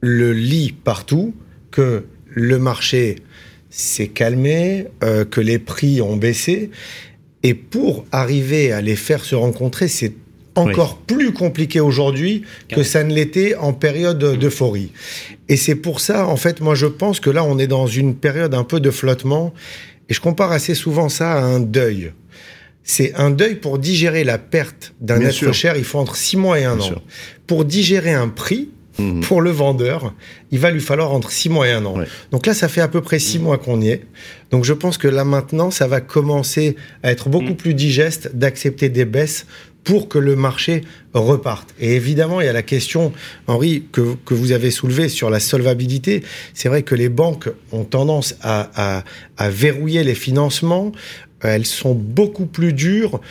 le 0.01 0.33
lit 0.33 0.73
partout 0.83 1.35
que 1.71 2.05
le 2.29 2.57
marché 2.57 3.17
s'est 3.69 4.07
calmé, 4.07 4.87
euh, 5.03 5.25
que 5.25 5.41
les 5.41 5.59
prix 5.59 6.01
ont 6.01 6.15
baissé. 6.17 6.71
Et 7.43 7.53
pour 7.53 8.05
arriver 8.11 8.71
à 8.71 8.81
les 8.81 8.95
faire 8.95 9.23
se 9.23 9.35
rencontrer, 9.35 9.87
c'est 9.87 10.13
encore 10.55 10.97
plus 10.97 11.33
compliqué 11.33 11.79
aujourd'hui 11.79 12.43
que 12.67 12.83
ça 12.83 13.03
ne 13.03 13.13
l'était 13.13 13.55
en 13.55 13.73
période 13.73 14.17
d'euphorie. 14.39 14.91
Et 15.49 15.55
c'est 15.55 15.75
pour 15.75 15.99
ça, 15.99 16.27
en 16.27 16.35
fait, 16.35 16.61
moi 16.61 16.75
je 16.75 16.87
pense 16.87 17.19
que 17.19 17.29
là, 17.29 17.43
on 17.43 17.59
est 17.59 17.67
dans 17.67 17.87
une 17.87 18.15
période 18.15 18.53
un 18.53 18.63
peu 18.63 18.79
de 18.79 18.89
flottement. 18.89 19.53
Et 20.09 20.13
je 20.13 20.21
compare 20.21 20.51
assez 20.51 20.73
souvent 20.73 21.09
ça 21.09 21.33
à 21.33 21.41
un 21.41 21.59
deuil. 21.59 22.11
C'est 22.83 23.13
un 23.15 23.29
deuil 23.29 23.55
pour 23.55 23.79
digérer 23.79 24.23
la 24.23 24.37
perte 24.37 24.93
d'un 25.01 25.19
être 25.21 25.31
sûr. 25.33 25.53
cher, 25.53 25.75
il 25.75 25.83
faut 25.83 25.99
entre 25.99 26.15
six 26.15 26.37
mois 26.37 26.59
et 26.59 26.63
un 26.63 26.75
Bien 26.77 26.85
an. 26.85 26.87
sûr. 26.87 27.01
Pour 27.45 27.65
digérer 27.65 28.13
un 28.13 28.29
prix, 28.29 28.69
Mhm. 28.99 29.21
pour 29.21 29.41
le 29.41 29.51
vendeur, 29.51 30.13
il 30.51 30.59
va 30.59 30.71
lui 30.71 30.81
falloir 30.81 31.11
entre 31.13 31.31
six 31.31 31.49
mois 31.49 31.67
et 31.67 31.71
un 31.71 31.85
an. 31.85 31.99
Ouais. 31.99 32.05
Donc 32.31 32.45
là, 32.45 32.53
ça 32.53 32.67
fait 32.67 32.81
à 32.81 32.87
peu 32.87 33.01
près 33.01 33.19
six 33.19 33.37
mois 33.39 33.57
qu'on 33.57 33.79
y 33.81 33.89
est. 33.89 34.01
Donc 34.51 34.65
je 34.65 34.73
pense 34.73 34.97
que 34.97 35.07
là 35.07 35.23
maintenant, 35.23 35.69
ça 35.71 35.87
va 35.87 36.01
commencer 36.01 36.75
à 37.03 37.11
être 37.11 37.29
beaucoup 37.29 37.53
plus 37.53 37.73
digeste 37.73 38.35
d'accepter 38.35 38.89
des 38.89 39.05
baisses 39.05 39.45
pour 39.83 40.09
que 40.09 40.17
le 40.19 40.35
marché 40.35 40.81
reparte. 41.13 41.73
Et 41.79 41.95
évidemment, 41.95 42.41
il 42.41 42.45
y 42.45 42.49
a 42.49 42.53
la 42.53 42.61
question, 42.63 43.13
Henri, 43.47 43.85
que, 43.93 44.15
que 44.25 44.33
vous 44.33 44.51
avez 44.51 44.69
soulevée 44.69 45.07
sur 45.07 45.29
la 45.29 45.39
solvabilité. 45.39 46.23
C'est 46.53 46.67
vrai 46.67 46.83
que 46.83 46.93
les 46.93 47.07
banques 47.07 47.49
ont 47.71 47.85
tendance 47.85 48.35
à, 48.41 48.69
à, 48.75 49.03
à 49.37 49.49
verrouiller 49.49 50.03
les 50.03 50.15
financements. 50.15 50.91
elles 51.41 51.65
sont 51.65 51.93
beaucoup 51.93 52.47
plus 52.47 52.73
dures. 52.73 53.21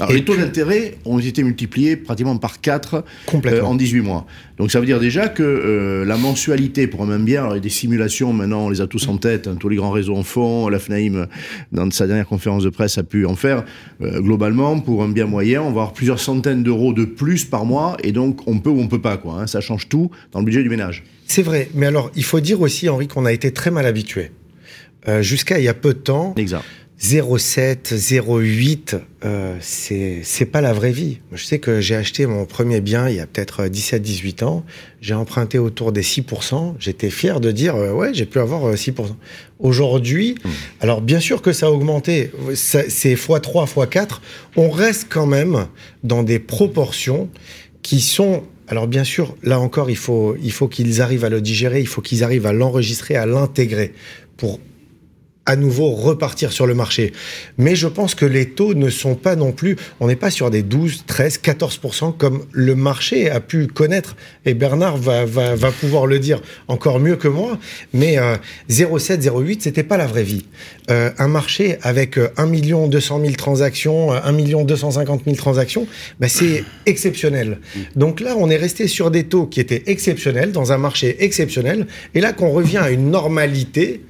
Alors, 0.00 0.10
Et 0.12 0.14
les 0.14 0.24
taux 0.24 0.36
d'intérêt 0.36 0.96
ont 1.04 1.18
été 1.18 1.42
multipliés 1.42 1.96
pratiquement 1.96 2.38
par 2.38 2.62
4 2.62 3.04
Complètement. 3.26 3.70
en 3.70 3.74
18 3.74 4.00
mois. 4.00 4.26
Donc 4.56 4.70
ça 4.70 4.80
veut 4.80 4.86
dire 4.86 4.98
déjà 4.98 5.28
que 5.28 5.42
euh, 5.42 6.04
la 6.06 6.16
mensualité 6.16 6.86
pour 6.86 7.02
un 7.02 7.06
même 7.06 7.26
bien, 7.26 7.42
alors 7.42 7.52
il 7.52 7.56
y 7.56 7.58
a 7.58 7.62
des 7.62 7.68
simulations 7.68 8.32
maintenant, 8.32 8.66
on 8.66 8.70
les 8.70 8.80
a 8.80 8.86
tous 8.86 9.06
en 9.08 9.18
tête, 9.18 9.48
hein, 9.48 9.56
tous 9.60 9.68
les 9.68 9.76
grands 9.76 9.90
réseaux 9.90 10.16
en 10.16 10.22
font, 10.22 10.68
la 10.68 10.78
FNAIM, 10.78 11.26
dans 11.72 11.90
sa 11.90 12.06
dernière 12.06 12.26
conférence 12.26 12.64
de 12.64 12.70
presse, 12.70 12.96
a 12.96 13.02
pu 13.02 13.26
en 13.26 13.36
faire. 13.36 13.64
Euh, 14.00 14.20
globalement, 14.20 14.80
pour 14.80 15.02
un 15.02 15.08
bien 15.10 15.26
moyen, 15.26 15.60
on 15.60 15.64
va 15.66 15.70
avoir 15.82 15.92
plusieurs 15.92 16.20
centaines 16.20 16.62
d'euros 16.62 16.94
de 16.94 17.04
plus 17.04 17.44
par 17.44 17.66
mois, 17.66 17.98
et 18.02 18.12
donc 18.12 18.48
on 18.48 18.60
peut 18.60 18.70
ou 18.70 18.80
on 18.80 18.88
peut 18.88 19.00
pas, 19.02 19.18
quoi. 19.18 19.40
hein. 19.40 19.46
ça 19.46 19.60
change 19.60 19.90
tout 19.90 20.10
dans 20.32 20.38
le 20.38 20.46
budget 20.46 20.62
du 20.62 20.70
ménage. 20.70 21.04
C'est 21.26 21.42
vrai, 21.42 21.68
mais 21.74 21.86
alors 21.86 22.10
il 22.16 22.24
faut 22.24 22.40
dire 22.40 22.62
aussi, 22.62 22.88
Henri, 22.88 23.08
qu'on 23.08 23.26
a 23.26 23.32
été 23.32 23.52
très 23.52 23.70
mal 23.70 23.84
habitué. 23.84 24.30
Euh, 25.08 25.20
Jusqu'à 25.20 25.58
il 25.58 25.64
y 25.64 25.68
a 25.68 25.74
peu 25.74 25.94
de 25.94 25.98
temps, 25.98 26.32
Exact. 26.36 26.62
0,7, 27.02 27.96
0,8, 27.96 29.00
euh, 29.24 29.56
c'est 29.60 30.20
c'est 30.22 30.44
pas 30.44 30.60
la 30.60 30.72
vraie 30.72 30.92
vie. 30.92 31.18
Je 31.32 31.44
sais 31.44 31.58
que 31.58 31.80
j'ai 31.80 31.96
acheté 31.96 32.26
mon 32.26 32.44
premier 32.46 32.80
bien 32.80 33.08
il 33.08 33.16
y 33.16 33.20
a 33.20 33.26
peut-être 33.26 33.64
17-18 33.64 34.44
ans. 34.44 34.64
J'ai 35.00 35.14
emprunté 35.14 35.58
autour 35.58 35.90
des 35.90 36.02
6%. 36.02 36.76
J'étais 36.78 37.10
fier 37.10 37.40
de 37.40 37.50
dire, 37.50 37.74
euh, 37.74 37.92
ouais, 37.92 38.14
j'ai 38.14 38.24
pu 38.24 38.38
avoir 38.38 38.68
euh, 38.68 38.74
6%. 38.74 39.16
Aujourd'hui, 39.58 40.36
alors 40.80 41.00
bien 41.00 41.18
sûr 41.18 41.42
que 41.42 41.52
ça 41.52 41.66
a 41.66 41.70
augmenté. 41.70 42.30
C'est 42.54 42.86
x3, 42.86 43.66
x4. 43.66 44.20
On 44.54 44.70
reste 44.70 45.08
quand 45.08 45.26
même 45.26 45.66
dans 46.04 46.22
des 46.22 46.38
proportions 46.38 47.28
qui 47.82 48.00
sont 48.00 48.44
alors 48.68 48.86
bien 48.86 49.04
sûr, 49.04 49.36
là 49.42 49.58
encore, 49.58 49.90
il 49.90 49.96
faut, 49.96 50.36
il 50.40 50.52
faut 50.52 50.68
qu'ils 50.68 51.02
arrivent 51.02 51.24
à 51.24 51.28
le 51.28 51.40
digérer, 51.40 51.80
il 51.80 51.88
faut 51.88 52.00
qu'ils 52.00 52.22
arrivent 52.22 52.46
à 52.46 52.52
l'enregistrer, 52.52 53.16
à 53.16 53.26
l'intégrer 53.26 53.92
pour 54.36 54.60
à 55.46 55.56
nouveau 55.56 55.90
repartir 55.90 56.52
sur 56.52 56.66
le 56.66 56.74
marché. 56.74 57.12
Mais 57.58 57.74
je 57.74 57.88
pense 57.88 58.14
que 58.14 58.24
les 58.24 58.50
taux 58.50 58.74
ne 58.74 58.90
sont 58.90 59.14
pas 59.14 59.36
non 59.36 59.52
plus, 59.52 59.76
on 60.00 60.06
n'est 60.06 60.16
pas 60.16 60.30
sur 60.30 60.50
des 60.50 60.62
12, 60.62 61.04
13, 61.06 61.40
14% 61.42 62.16
comme 62.16 62.44
le 62.52 62.74
marché 62.74 63.30
a 63.30 63.40
pu 63.40 63.66
connaître. 63.66 64.16
Et 64.44 64.54
Bernard 64.54 64.96
va, 64.96 65.24
va, 65.24 65.54
va 65.54 65.70
pouvoir 65.72 66.06
le 66.06 66.18
dire 66.18 66.40
encore 66.68 67.00
mieux 67.00 67.16
que 67.16 67.28
moi. 67.28 67.58
Mais 67.92 68.18
euh, 68.18 68.36
0,7, 68.70 69.20
0,8, 69.22 69.60
c'était 69.60 69.82
pas 69.82 69.96
la 69.96 70.06
vraie 70.06 70.22
vie. 70.22 70.44
Euh, 70.90 71.10
un 71.18 71.28
marché 71.28 71.78
avec 71.82 72.18
euh, 72.18 72.30
1 72.36 72.46
million 72.46 72.88
200 72.88 73.20
000 73.20 73.32
transactions, 73.34 74.12
euh, 74.12 74.18
1 74.24 74.32
million 74.32 74.64
250 74.64 75.22
000 75.24 75.36
transactions, 75.36 75.86
bah, 76.18 76.28
c'est 76.28 76.64
exceptionnel. 76.86 77.58
Donc 77.94 78.20
là, 78.20 78.34
on 78.36 78.50
est 78.50 78.56
resté 78.56 78.88
sur 78.88 79.10
des 79.10 79.24
taux 79.24 79.46
qui 79.46 79.60
étaient 79.60 79.84
exceptionnels, 79.86 80.50
dans 80.50 80.72
un 80.72 80.78
marché 80.78 81.16
exceptionnel. 81.20 81.86
Et 82.14 82.20
là, 82.20 82.32
qu'on 82.32 82.50
revient 82.50 82.78
à 82.78 82.90
une 82.90 83.10
normalité, 83.10 84.02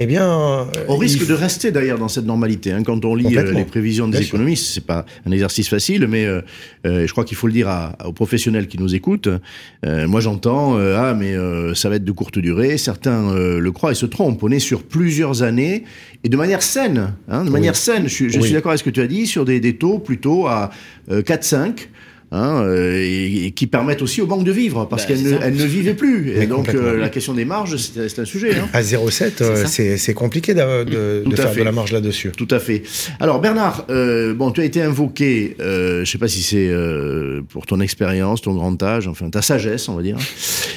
eh 0.00 0.06
bien... 0.06 0.26
euh, 0.28 0.64
On 0.88 0.96
risque 0.96 1.20
il 1.22 1.26
de 1.28 1.34
rester 1.34 1.70
d'ailleurs 1.70 1.98
dans 1.98 2.08
cette 2.08 2.24
normalité. 2.24 2.72
hein. 2.72 2.82
Quand 2.82 3.04
on 3.04 3.14
lit 3.14 3.36
euh, 3.36 3.52
les 3.52 3.64
prévisions 3.64 4.06
des 4.08 4.18
Bien 4.18 4.26
économistes, 4.26 4.66
c'est 4.74 4.84
pas 4.84 5.04
un 5.26 5.30
exercice 5.30 5.68
facile, 5.68 6.06
mais 6.08 6.24
euh, 6.24 6.40
euh, 6.86 7.06
je 7.06 7.12
crois 7.12 7.24
qu'il 7.24 7.36
faut 7.36 7.46
le 7.46 7.52
dire 7.52 7.68
à- 7.68 7.96
aux 8.06 8.12
professionnels 8.12 8.66
qui 8.66 8.78
nous 8.78 8.94
écoutent. 8.94 9.28
Euh, 9.86 10.08
moi, 10.08 10.20
j'entends 10.20 10.78
euh, 10.78 10.96
ah 10.98 11.14
mais 11.14 11.34
euh, 11.34 11.74
ça 11.74 11.88
va 11.88 11.96
être 11.96 12.04
de 12.04 12.12
courte 12.12 12.38
durée. 12.38 12.78
Certains 12.78 13.30
euh, 13.30 13.60
le 13.60 13.72
croient 13.72 13.92
et 13.92 13.94
se 13.94 14.06
trompent. 14.06 14.42
On 14.42 14.50
est 14.50 14.58
sur 14.58 14.82
plusieurs 14.82 15.42
années 15.42 15.84
et 16.24 16.28
de 16.28 16.36
manière 16.36 16.62
saine, 16.62 17.12
hein, 17.28 17.44
de 17.44 17.50
manière 17.50 17.76
saine. 17.76 18.04
Je, 18.04 18.14
suis- 18.14 18.30
je 18.30 18.38
Oui. 18.38 18.44
suis 18.44 18.52
d'accord 18.54 18.70
avec 18.72 18.78
ce 18.80 18.84
que 18.84 18.90
tu 18.90 19.00
as 19.00 19.06
dit 19.06 19.26
sur 19.26 19.44
des, 19.44 19.60
des 19.60 19.76
taux 19.76 19.98
plutôt 19.98 20.46
à 20.46 20.70
euh, 21.10 21.22
4-5. 21.22 21.88
Hein, 22.32 22.62
euh, 22.62 22.96
et, 23.00 23.46
et 23.46 23.50
qui 23.50 23.66
permettent 23.66 24.02
aussi 24.02 24.20
aux 24.22 24.26
banques 24.26 24.44
de 24.44 24.52
vivre 24.52 24.84
parce 24.84 25.02
Bah, 25.02 25.08
qu'elles 25.08 25.22
ne, 25.24 25.38
elles 25.42 25.54
ne 25.56 25.64
vivaient 25.64 25.94
plus. 25.94 26.30
Et 26.30 26.38
Mais 26.38 26.46
donc 26.46 26.68
euh, 26.68 26.96
la 26.96 27.08
question 27.08 27.34
des 27.34 27.44
marges, 27.44 27.76
c'est 27.76 28.08
c'est 28.08 28.20
un 28.20 28.24
sujet. 28.24 28.54
Hein. 28.54 28.68
À 28.72 28.82
0,7, 28.82 29.42
euh, 29.42 29.64
c'est 29.66 29.96
c'est 29.96 30.14
compliqué 30.14 30.54
de, 30.54 30.60
de 30.84 31.24
à 31.32 31.36
faire 31.36 31.52
fait. 31.52 31.58
de 31.60 31.64
la 31.64 31.72
marge 31.72 31.90
là-dessus. 31.90 32.30
Tout 32.36 32.46
à 32.52 32.60
fait. 32.60 32.84
Alors 33.18 33.40
Bernard, 33.40 33.84
euh, 33.90 34.32
bon, 34.32 34.52
tu 34.52 34.60
as 34.60 34.64
été 34.64 34.80
invoqué, 34.80 35.56
euh, 35.60 36.04
je 36.04 36.10
sais 36.12 36.18
pas 36.18 36.28
si 36.28 36.42
c'est 36.44 36.68
euh, 36.68 37.40
pour 37.48 37.66
ton 37.66 37.80
expérience, 37.80 38.42
ton 38.42 38.54
grand 38.54 38.80
âge, 38.80 39.08
enfin 39.08 39.28
ta 39.28 39.42
sagesse, 39.42 39.88
on 39.88 39.96
va 39.96 40.02
dire. 40.02 40.16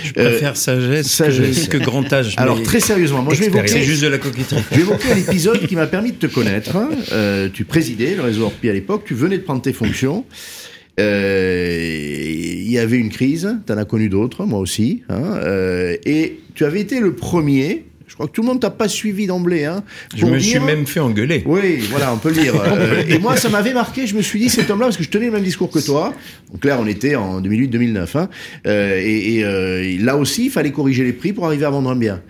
Je 0.05 0.11
préfère 0.13 0.57
sagesse, 0.57 1.05
sagesse. 1.05 1.67
Que, 1.67 1.77
que 1.77 1.83
grand 1.83 2.11
âge. 2.11 2.33
Alors 2.37 2.63
très 2.63 2.79
sérieusement, 2.79 3.21
moi 3.21 3.35
je 3.35 3.41
vais 3.41 3.45
Expérience. 3.45 3.69
c'est 3.71 3.77
évoquer, 3.77 3.91
juste 3.91 4.01
de 4.03 4.07
la 4.07 4.17
coquetterie. 4.17 4.63
je 4.71 4.75
vais 4.75 4.81
évoquer 4.81 5.11
un 5.11 5.17
épisode 5.17 5.67
qui 5.67 5.75
m'a 5.75 5.85
permis 5.85 6.13
de 6.13 6.17
te 6.17 6.33
connaître. 6.33 6.75
hein. 6.77 6.89
Euh, 7.11 7.47
tu 7.53 7.63
présidais 7.63 8.15
le 8.15 8.23
réseau 8.23 8.45
Orpi 8.45 8.69
à 8.69 8.73
l'époque, 8.73 9.03
tu 9.05 9.13
venais 9.13 9.37
de 9.37 9.43
prendre 9.43 9.61
tes 9.61 9.73
fonctions. 9.73 10.25
Euh, 10.99 12.59
Il 12.65 12.71
y 12.71 12.79
avait 12.79 12.97
une 12.97 13.09
crise, 13.09 13.55
tu 13.65 13.71
en 13.73 13.77
as 13.77 13.85
connu 13.85 14.09
d'autres, 14.09 14.45
moi 14.45 14.59
aussi. 14.59 15.03
hein, 15.09 15.37
euh, 15.43 15.95
et 16.05 16.39
tu 16.55 16.65
avais 16.65 16.81
été 16.81 16.99
le 16.99 17.13
premier, 17.13 17.85
je 18.07 18.15
crois 18.15 18.27
que 18.27 18.31
tout 18.31 18.41
le 18.41 18.47
monde 18.47 18.59
t'a 18.59 18.69
pas 18.69 18.87
suivi 18.87 19.25
d'emblée. 19.27 19.65
Hein, 19.65 19.83
Je 20.15 20.25
me 20.25 20.37
suis 20.39 20.59
même 20.59 20.85
fait 20.85 20.99
engueuler. 20.99 21.43
Oui, 21.45 21.77
voilà, 21.89 22.13
on 22.13 22.17
peut 22.17 22.29
le 22.29 22.41
dire. 22.41 22.53
Euh, 22.73 23.03
et 23.07 23.19
moi, 23.19 23.37
ça 23.37 23.49
m'avait 23.49 23.73
marqué. 23.73 24.07
Je 24.07 24.15
me 24.15 24.21
suis 24.21 24.39
dit, 24.39 24.49
cet 24.49 24.69
homme-là, 24.69 24.87
parce 24.87 24.97
que 24.97 25.03
je 25.03 25.09
tenais 25.09 25.27
le 25.27 25.31
même 25.31 25.43
discours 25.43 25.69
que 25.69 25.79
toi. 25.79 26.13
Donc 26.51 26.65
là, 26.65 26.77
on 26.81 26.87
était 26.87 27.15
en 27.15 27.41
2008-2009. 27.41 28.17
Hein, 28.17 28.29
euh, 28.67 28.99
et 29.03 29.35
et, 29.35 29.43
euh, 29.43 29.97
là 29.99 30.17
aussi, 30.17 30.45
il 30.45 30.51
fallait 30.51 30.71
corriger 30.71 31.03
les 31.03 31.13
prix 31.13 31.33
pour 31.33 31.45
arriver 31.45 31.65
à 31.65 31.69
vendre 31.69 31.89
un 31.89 31.95
bien. 31.95 32.21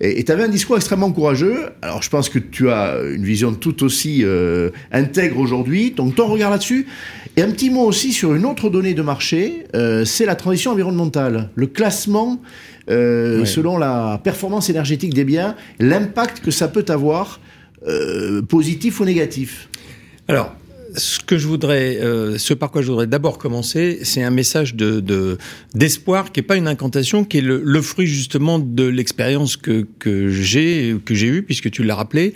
Et 0.00 0.22
tu 0.24 0.30
avais 0.32 0.44
un 0.44 0.48
discours 0.48 0.76
extrêmement 0.76 1.10
courageux. 1.12 1.66
Alors, 1.82 2.02
je 2.02 2.10
pense 2.10 2.28
que 2.28 2.38
tu 2.38 2.70
as 2.70 2.96
une 3.12 3.24
vision 3.24 3.54
tout 3.54 3.82
aussi 3.84 4.24
intègre 4.92 5.38
aujourd'hui. 5.38 5.90
Donc, 5.92 6.14
ton 6.14 6.26
regard 6.26 6.50
là-dessus. 6.50 6.86
Et 7.36 7.42
un 7.42 7.50
petit 7.50 7.70
mot 7.70 7.82
aussi 7.84 8.12
sur 8.12 8.34
une 8.34 8.44
autre 8.44 8.68
donnée 8.68 8.94
de 8.94 9.02
marché, 9.02 9.64
euh, 9.74 10.04
c'est 10.04 10.26
la 10.26 10.34
transition 10.34 10.72
environnementale. 10.72 11.50
Le 11.54 11.66
classement 11.66 12.40
euh, 12.90 13.40
Ouais. 13.40 13.46
selon 13.46 13.76
la 13.78 14.18
performance 14.24 14.70
énergétique 14.70 15.14
des 15.14 15.24
biens, 15.24 15.54
l'impact 15.78 16.40
que 16.40 16.50
ça 16.50 16.68
peut 16.68 16.86
avoir, 16.88 17.38
euh, 17.86 18.42
positif 18.42 18.98
ou 19.00 19.04
négatif. 19.04 19.68
Alors, 20.26 20.52
ce 20.96 21.18
que 21.20 21.38
je 21.38 21.46
voudrais, 21.46 21.98
euh, 22.00 22.38
ce 22.38 22.54
par 22.54 22.70
quoi 22.70 22.82
je 22.82 22.88
voudrais 22.88 23.06
d'abord 23.06 23.38
commencer, 23.38 24.00
c'est 24.02 24.22
un 24.22 24.30
message 24.30 24.74
de 24.74 25.00
de- 25.00 25.38
d'espoir 25.74 26.32
qui 26.32 26.40
est 26.40 26.42
pas 26.42 26.56
une 26.56 26.68
incantation, 26.68 27.24
qui 27.24 27.38
est 27.38 27.42
le, 27.42 27.60
le 27.64 27.82
fruit 27.82 28.06
justement 28.06 28.58
de 28.58 28.84
l'expérience 28.84 29.56
que 29.56 29.86
que 29.98 30.28
j'ai 30.30 30.96
que 31.04 31.14
j'ai 31.14 31.26
eue, 31.28 31.42
puisque 31.42 31.70
tu 31.70 31.82
l'as 31.84 31.94
rappelé. 31.96 32.34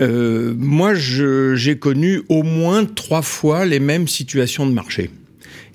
Euh, 0.00 0.54
moi, 0.56 0.94
j'ai 0.94 1.78
connu 1.78 2.22
au 2.28 2.42
moins 2.42 2.84
trois 2.84 3.22
fois 3.22 3.64
les 3.66 3.80
mêmes 3.80 4.08
situations 4.08 4.66
de 4.66 4.72
marché. 4.72 5.10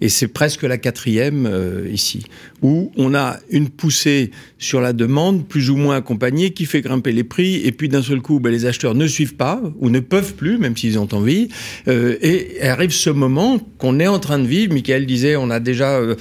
Et 0.02 0.10
c'est 0.10 0.28
presque 0.28 0.64
la 0.64 0.78
quatrième 0.78 1.46
euh, 1.46 1.88
ici, 1.92 2.26
où 2.62 2.92
on 2.98 3.14
a 3.16 3.38
une 3.50 3.70
poussée 3.70 4.32
sur 4.58 4.82
la 4.82 4.94
demande 4.94 5.48
plus 5.48 5.70
ou 5.70 5.76
moins 5.76 5.98
accompagnée 5.98 6.52
qui 6.52 6.66
fait 6.66 6.82
grimper 6.82 7.12
les 7.12 7.24
prix, 7.24 7.62
et 7.64 7.72
puis 7.72 7.90
d'un 7.90 8.02
seul 8.02 8.22
coup, 8.22 8.40
ben, 8.40 8.52
les 8.52 8.66
acheteurs 8.66 8.96
ne 8.96 9.08
suivent 9.08 9.36
pas 9.36 9.62
ou 9.80 9.90
ne 9.90 10.00
peuvent 10.00 10.36
plus, 10.36 10.58
même 10.58 10.76
s'ils 10.76 11.00
ont 11.00 11.10
envie. 11.14 11.50
Euh, 11.88 12.18
et 12.22 12.62
arrive 12.62 12.92
ce 12.92 13.10
moment 13.10 13.60
qu'on 13.78 14.00
est 14.00 14.08
en 14.08 14.20
train 14.20 14.40
de 14.40 14.48
vivre. 14.48 14.74
Michael 14.74 15.06
disait, 15.06 15.36
on 15.36 15.50
a 15.50 15.60
déjà 15.60 16.00
euh, 16.00 16.16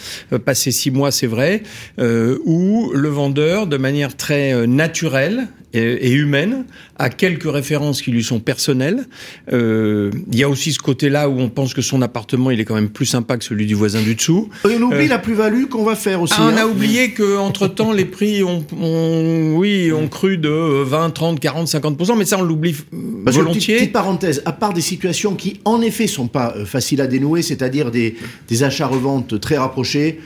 passé 0.44 0.70
six 0.70 0.90
mois, 0.90 1.10
c'est 1.10 1.26
vrai, 1.26 1.62
euh, 1.98 2.38
où 2.44 2.92
le 2.92 3.08
vendeur, 3.08 3.66
de 3.66 3.76
manière 3.76 4.16
très 4.16 4.52
euh, 4.52 4.66
naturelle 4.66 5.48
et, 5.74 6.08
et 6.08 6.12
humaine, 6.12 6.64
a 6.96 7.10
quelques 7.10 7.50
références 7.50 8.00
qui 8.00 8.10
lui 8.12 8.22
sont 8.24 8.40
personnelles. 8.40 9.06
Euh, 9.52 10.10
Il 10.32 10.38
y 10.38 10.42
a 10.44 10.48
aussi 10.48 10.72
ce 10.72 10.78
côté-là 10.78 11.28
où 11.28 11.38
on 11.40 11.48
pense 11.48 11.74
que 11.74 11.82
son 11.82 12.00
appartement, 12.02 12.50
il 12.50 12.60
est 12.60 12.64
quand 12.64 12.74
même 12.76 12.88
plus 12.88 13.06
sympa 13.06 13.36
que 13.36 13.44
celui 13.44 13.66
du 13.66 13.74
voisin 13.74 14.00
du 14.02 14.14
dessous. 14.14 14.48
Et 14.64 14.76
on 14.78 14.82
oublie 14.82 15.06
Euh, 15.06 15.08
la 15.08 15.18
plus-value 15.18 15.64
qu'on 15.66 15.84
va 15.84 15.96
faire 15.96 16.22
aussi. 16.22 16.34
Ah, 16.38 16.44
on 16.52 16.56
hein. 16.56 16.62
a 16.62 16.66
oublié 16.66 17.10
que 17.10 17.36
entre 17.36 17.66
temps 17.66 17.92
les 17.92 18.04
prix 18.04 18.42
ont, 18.44 18.64
ont- 18.80 19.54
oui 19.56 19.92
ont 19.92 20.08
cru 20.08 20.38
de 20.38 20.48
20, 20.48 21.10
30, 21.10 21.40
40, 21.40 21.66
50% 21.68 22.16
mais 22.16 22.24
ça 22.24 22.38
on 22.38 22.42
l'oublie 22.42 22.74
euh, 22.92 22.96
que, 22.96 23.24
petite, 23.24 23.40
volontiers. 23.40 23.76
petite 23.76 23.92
parenthèse, 23.92 24.42
à 24.46 24.52
part 24.52 24.72
des 24.72 24.80
situations 24.80 25.34
qui, 25.34 25.60
en 25.64 25.80
effet, 25.82 26.06
sont 26.06 26.28
pas 26.28 26.54
faciles 26.64 27.00
à 27.00 27.06
dénouer, 27.06 27.42
c'est-à-dire 27.42 27.90
des, 27.90 28.14
des 28.48 28.62
achats-reventes 28.62 29.40
très 29.40 29.58
rapprochés, 29.58 30.20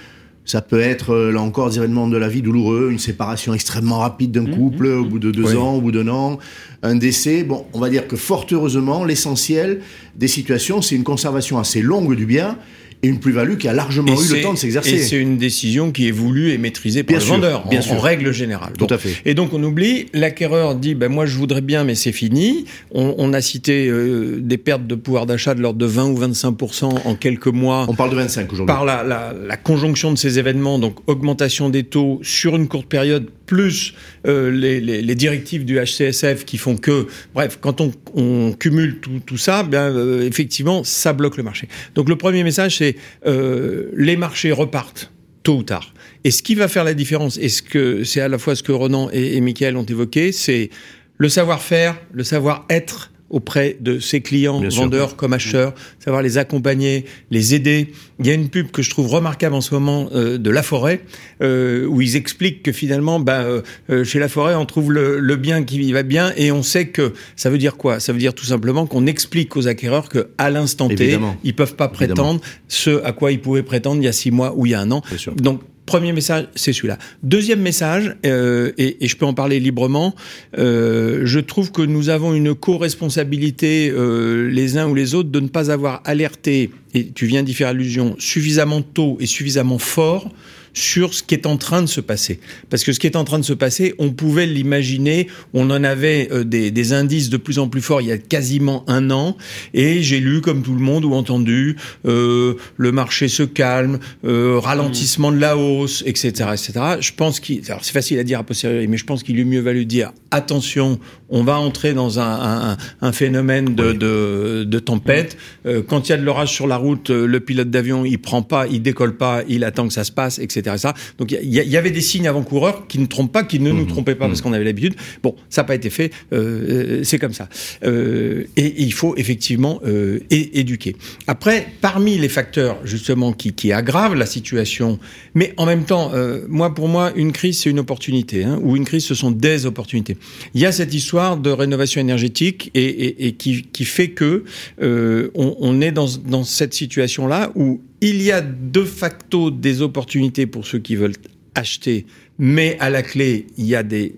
ça 0.48 0.62
peut 0.62 0.80
être, 0.80 1.10
euh, 1.12 1.30
là 1.30 1.42
encore, 1.42 1.68
des 1.68 1.76
événements 1.76 2.08
de 2.08 2.16
la 2.16 2.26
vie 2.26 2.40
douloureux, 2.40 2.88
une 2.90 2.98
séparation 2.98 3.52
extrêmement 3.52 3.98
rapide 3.98 4.30
d'un 4.32 4.46
couple 4.46 4.86
au 4.86 5.04
bout 5.04 5.18
de 5.18 5.30
deux 5.30 5.50
Oui. 5.52 5.56
ans, 5.56 5.74
au 5.74 5.82
bout 5.82 5.92
d'un 5.92 6.08
an, 6.08 6.38
un 6.82 6.96
décès. 6.96 7.44
Bon, 7.44 7.66
on 7.74 7.80
va 7.80 7.90
dire 7.90 8.08
que 8.08 8.16
fort 8.16 8.46
heureusement, 8.50 9.04
l'essentiel 9.04 9.80
des 10.16 10.26
situations, 10.26 10.80
c'est 10.80 10.94
une 10.96 11.04
conservation 11.04 11.58
assez 11.58 11.82
longue 11.82 12.16
du 12.16 12.24
bien 12.24 12.56
et 13.02 13.08
une 13.08 13.20
plus-value 13.20 13.56
qui 13.56 13.68
a 13.68 13.72
largement 13.72 14.12
eu 14.20 14.34
le 14.34 14.40
temps 14.42 14.52
de 14.52 14.56
et 14.56 14.60
s'exercer. 14.60 14.98
c'est 14.98 15.16
une 15.16 15.38
décision 15.38 15.92
qui 15.92 16.08
est 16.08 16.10
voulue 16.10 16.50
et 16.50 16.58
maîtrisée 16.58 17.02
par 17.04 17.10
Bien 17.12 17.18
le 17.18 17.24
sûr, 17.24 17.34
vendeur, 17.34 17.68
bien 17.68 17.78
en, 17.78 17.82
sûr. 17.82 17.92
en 17.94 17.98
règle 18.00 18.32
générale. 18.32 18.72
Tout 18.76 18.86
Bon. 18.86 18.94
à 18.94 18.98
fait. 18.98 19.10
Et 19.24 19.34
donc 19.34 19.52
on 19.52 19.62
oublie, 19.62 20.06
l'acquéreur 20.14 20.74
dit, 20.74 20.94
ben 20.94 21.08
moi 21.08 21.24
je 21.26 21.36
voudrais 21.36 21.60
bien, 21.60 21.84
mais 21.84 21.94
c'est 21.94 22.12
fini. 22.12 22.64
On, 22.90 23.14
on 23.18 23.32
a 23.32 23.40
cité 23.40 23.86
euh, 23.88 24.38
des 24.40 24.58
pertes 24.58 24.86
de 24.86 24.94
pouvoir 24.94 25.26
d'achat 25.26 25.54
de 25.54 25.60
l'ordre 25.60 25.78
de 25.78 25.86
20 25.86 26.06
ou 26.08 26.18
25% 26.20 26.84
en 27.04 27.14
quelques 27.14 27.46
mois. 27.46 27.86
On 27.88 27.94
parle 27.94 28.10
de 28.10 28.16
25 28.16 28.52
aujourd'hui. 28.52 28.66
par 28.74 28.84
la, 28.84 29.02
la, 29.04 29.32
la 29.46 29.56
conjonction 29.56 30.12
de 30.12 30.18
ces 30.18 30.38
événements, 30.38 30.78
donc 30.78 30.96
augmentation 31.08 31.68
des 31.70 31.84
taux 31.84 32.20
sur 32.22 32.56
une 32.56 32.68
courte 32.68 32.86
période, 32.88 33.26
plus 33.46 33.94
euh, 34.26 34.50
les, 34.50 34.78
les, 34.80 35.00
les 35.00 35.14
directives 35.14 35.64
du 35.64 35.78
HCSF 35.78 36.44
qui 36.44 36.58
font 36.58 36.76
que, 36.76 37.06
bref, 37.34 37.58
quand 37.60 37.80
on, 37.80 37.92
on 38.14 38.52
cumule 38.52 38.98
tout, 39.00 39.20
tout 39.24 39.38
ça, 39.38 39.62
bien 39.62 39.84
euh, 39.90 40.26
effectivement, 40.26 40.84
ça 40.84 41.14
bloque 41.14 41.36
le 41.38 41.42
marché. 41.42 41.66
Donc 41.94 42.08
le 42.10 42.16
premier 42.16 42.44
message, 42.44 42.76
c'est 42.76 42.87
euh, 43.26 43.90
les 43.96 44.16
marchés 44.16 44.52
repartent 44.52 45.12
tôt 45.42 45.58
ou 45.58 45.62
tard. 45.62 45.94
Et 46.24 46.30
ce 46.30 46.42
qui 46.42 46.54
va 46.54 46.68
faire 46.68 46.84
la 46.84 46.94
différence, 46.94 47.38
et 47.38 47.48
c'est 47.48 48.20
à 48.20 48.28
la 48.28 48.38
fois 48.38 48.54
ce 48.54 48.62
que 48.62 48.72
Ronan 48.72 49.08
et, 49.12 49.36
et 49.36 49.40
Michael 49.40 49.76
ont 49.76 49.84
évoqué, 49.84 50.32
c'est 50.32 50.70
le 51.16 51.28
savoir-faire, 51.28 51.96
le 52.12 52.24
savoir-être 52.24 53.10
auprès 53.30 53.76
de 53.80 53.98
ses 53.98 54.20
clients, 54.20 54.60
vendeurs 54.70 55.16
comme 55.16 55.32
acheteurs, 55.32 55.74
savoir 55.98 56.22
les 56.22 56.38
accompagner, 56.38 57.04
les 57.30 57.54
aider. 57.54 57.92
Il 58.20 58.26
y 58.26 58.30
a 58.30 58.34
une 58.34 58.48
pub 58.48 58.70
que 58.70 58.82
je 58.82 58.90
trouve 58.90 59.08
remarquable 59.08 59.54
en 59.54 59.60
ce 59.60 59.74
moment 59.74 60.08
euh, 60.14 60.38
de 60.38 60.50
La 60.50 60.62
Forêt, 60.62 61.00
euh, 61.42 61.86
où 61.86 62.00
ils 62.00 62.16
expliquent 62.16 62.62
que 62.62 62.72
finalement, 62.72 63.20
bah, 63.20 63.44
euh, 63.90 64.04
chez 64.04 64.18
La 64.18 64.28
Forêt, 64.28 64.54
on 64.54 64.66
trouve 64.66 64.92
le, 64.92 65.18
le, 65.18 65.36
bien 65.36 65.62
qui 65.62 65.92
va 65.92 66.02
bien, 66.02 66.32
et 66.36 66.50
on 66.50 66.62
sait 66.62 66.88
que 66.88 67.12
ça 67.36 67.50
veut 67.50 67.58
dire 67.58 67.76
quoi? 67.76 68.00
Ça 68.00 68.12
veut 68.12 68.18
dire 68.18 68.34
tout 68.34 68.46
simplement 68.46 68.86
qu'on 68.86 69.06
explique 69.06 69.56
aux 69.56 69.68
acquéreurs 69.68 70.08
que 70.08 70.28
à 70.38 70.50
l'instant 70.50 70.88
T, 70.88 71.18
ils 71.44 71.54
peuvent 71.54 71.76
pas 71.76 71.88
prétendre 71.88 72.40
ce 72.66 73.02
à 73.04 73.12
quoi 73.12 73.30
ils 73.32 73.40
pouvaient 73.40 73.62
prétendre 73.62 74.00
il 74.02 74.04
y 74.04 74.08
a 74.08 74.12
six 74.12 74.30
mois 74.30 74.54
ou 74.56 74.66
il 74.66 74.70
y 74.70 74.74
a 74.74 74.80
un 74.80 74.90
an. 74.90 75.02
Donc 75.36 75.60
Premier 75.88 76.12
message, 76.12 76.48
c'est 76.54 76.74
celui-là. 76.74 76.98
Deuxième 77.22 77.62
message, 77.62 78.14
euh, 78.26 78.72
et, 78.76 79.08
je 79.08 79.16
peux 79.16 79.24
en 79.24 79.32
parler 79.32 79.58
librement, 79.58 80.14
euh, 80.58 81.22
je 81.24 81.40
trouve 81.40 81.72
que 81.72 81.80
nous 81.80 82.10
avons 82.10 82.34
une 82.34 82.54
co-responsabilité 82.54 83.90
euh, 83.90 84.50
les 84.50 84.76
uns 84.76 84.86
ou 84.86 84.94
les 84.94 85.14
autres 85.14 85.30
de 85.30 85.40
ne 85.40 85.48
pas 85.48 85.70
avoir 85.70 86.02
alerté, 86.04 86.70
et 86.92 87.06
tu 87.06 87.24
viens 87.24 87.42
d'y 87.42 87.54
faire 87.54 87.68
allusion, 87.68 88.16
suffisamment 88.18 88.82
tôt 88.82 89.16
et 89.18 89.24
suffisamment 89.24 89.78
fort 89.78 90.30
sur 90.78 91.14
ce 91.14 91.22
qui 91.22 91.34
est 91.34 91.46
en 91.46 91.56
train 91.56 91.82
de 91.82 91.86
se 91.86 92.00
passer. 92.00 92.40
Parce 92.70 92.84
que 92.84 92.92
ce 92.92 92.98
qui 92.98 93.06
est 93.06 93.16
en 93.16 93.24
train 93.24 93.38
de 93.38 93.44
se 93.44 93.52
passer, 93.52 93.94
on 93.98 94.10
pouvait 94.12 94.46
l'imaginer, 94.46 95.28
on 95.52 95.70
en 95.70 95.84
avait 95.84 96.28
euh, 96.32 96.44
des, 96.44 96.70
des, 96.70 96.92
indices 96.92 97.28
de 97.28 97.36
plus 97.36 97.58
en 97.58 97.68
plus 97.68 97.82
forts 97.82 98.00
il 98.00 98.08
y 98.08 98.12
a 98.12 98.18
quasiment 98.18 98.84
un 98.88 99.10
an, 99.10 99.36
et 99.74 100.02
j'ai 100.02 100.20
lu 100.20 100.40
comme 100.40 100.62
tout 100.62 100.74
le 100.74 100.80
monde 100.80 101.04
ou 101.04 101.14
entendu, 101.14 101.76
euh, 102.06 102.54
le 102.76 102.92
marché 102.92 103.28
se 103.28 103.42
calme, 103.42 103.98
euh, 104.24 104.58
ralentissement 104.58 105.32
de 105.32 105.38
la 105.38 105.56
hausse, 105.56 106.02
etc. 106.06 106.50
etc. 106.52 106.72
Je 107.00 107.12
pense 107.12 107.40
qu'il, 107.40 107.62
c'est 107.64 107.92
facile 107.92 108.18
à 108.18 108.24
dire 108.24 108.38
a 108.38 108.44
posteriori, 108.44 108.86
mais 108.88 108.96
je 108.96 109.04
pense 109.04 109.22
qu'il 109.22 109.38
est 109.38 109.44
mieux 109.44 109.60
valu 109.60 109.84
dire 109.84 110.12
attention, 110.30 110.98
on 111.28 111.42
va 111.42 111.58
entrer 111.58 111.94
dans 111.94 112.20
un, 112.20 112.70
un, 112.70 112.76
un 113.00 113.12
phénomène 113.12 113.74
de, 113.74 113.92
de, 113.92 114.64
de 114.64 114.78
tempête. 114.78 115.36
Euh, 115.66 115.82
quand 115.86 116.08
il 116.08 116.12
y 116.12 116.14
a 116.14 116.18
de 116.18 116.24
l'orage 116.24 116.52
sur 116.52 116.66
la 116.66 116.76
route, 116.76 117.10
euh, 117.10 117.26
le 117.26 117.40
pilote 117.40 117.70
d'avion, 117.70 118.04
il 118.04 118.18
prend 118.18 118.42
pas, 118.42 118.66
il 118.66 118.82
décolle 118.82 119.16
pas, 119.16 119.42
il 119.48 119.64
attend 119.64 119.86
que 119.86 119.92
ça 119.92 120.04
se 120.04 120.12
passe, 120.12 120.38
etc. 120.38 120.76
Ça. 120.78 120.94
Donc 121.18 121.32
il 121.32 121.54
y, 121.54 121.58
y, 121.58 121.76
avait 121.76 121.90
des 121.90 122.00
signes 122.00 122.28
avant-coureurs 122.28 122.86
qui 122.86 122.98
ne 122.98 123.06
trompent 123.06 123.32
pas, 123.32 123.44
qui 123.44 123.60
ne 123.60 123.70
nous 123.70 123.84
mmh. 123.84 123.88
trompaient 123.88 124.14
pas 124.14 124.26
parce 124.26 124.40
mmh. 124.40 124.42
qu'on 124.42 124.52
avait 124.52 124.64
l'habitude. 124.64 124.94
Bon, 125.22 125.34
ça 125.50 125.62
n'a 125.62 125.66
pas 125.66 125.74
été 125.74 125.90
fait, 125.90 126.12
euh, 126.32 127.02
c'est 127.04 127.18
comme 127.18 127.32
ça. 127.32 127.48
Euh, 127.84 128.44
et, 128.56 128.66
et, 128.66 128.82
il 128.82 128.92
faut 128.92 129.14
effectivement 129.16 129.80
euh, 129.86 130.20
éduquer. 130.30 130.96
Après, 131.26 131.66
parmi 131.80 132.16
les 132.18 132.28
facteurs 132.28 132.78
justement 132.84 133.32
qui, 133.32 133.52
qui 133.52 133.72
aggravent 133.72 134.14
la 134.14 134.26
situation, 134.26 134.98
mais 135.34 135.52
en 135.56 135.66
même 135.66 135.84
temps, 135.84 136.10
euh, 136.14 136.44
moi 136.48 136.74
pour 136.74 136.88
moi, 136.88 137.12
une 137.16 137.32
crise 137.32 137.60
c'est 137.60 137.70
une 137.70 137.80
opportunité, 137.80 138.44
hein, 138.44 138.58
ou 138.62 138.76
une 138.76 138.84
crise 138.84 139.04
ce 139.04 139.14
sont 139.14 139.30
des 139.30 139.66
opportunités. 139.66 140.16
Il 140.54 140.60
y 140.60 140.66
a 140.66 140.72
cette 140.72 140.94
histoire 140.94 141.17
de 141.18 141.50
rénovation 141.50 142.00
énergétique 142.00 142.70
et, 142.74 143.32
qui, 143.32 143.84
fait 143.84 144.10
que 144.10 144.44
euh, 144.80 145.30
on, 145.34 145.80
est 145.80 145.92
dans, 145.92 146.44
cette 146.44 146.74
situation-là 146.74 147.50
où 147.54 147.80
il 148.00 148.22
y 148.22 148.30
a 148.30 148.40
de 148.40 148.84
facto 148.84 149.50
des 149.50 149.82
opportunités 149.82 150.46
pour 150.46 150.66
ceux 150.66 150.78
qui 150.78 150.96
veulent 150.96 151.16
acheter, 151.54 152.06
mais 152.38 152.76
à 152.78 152.90
la 152.90 153.02
clé, 153.02 153.46
il 153.56 153.66
y 153.66 153.74
a 153.74 153.82
des 153.82 154.14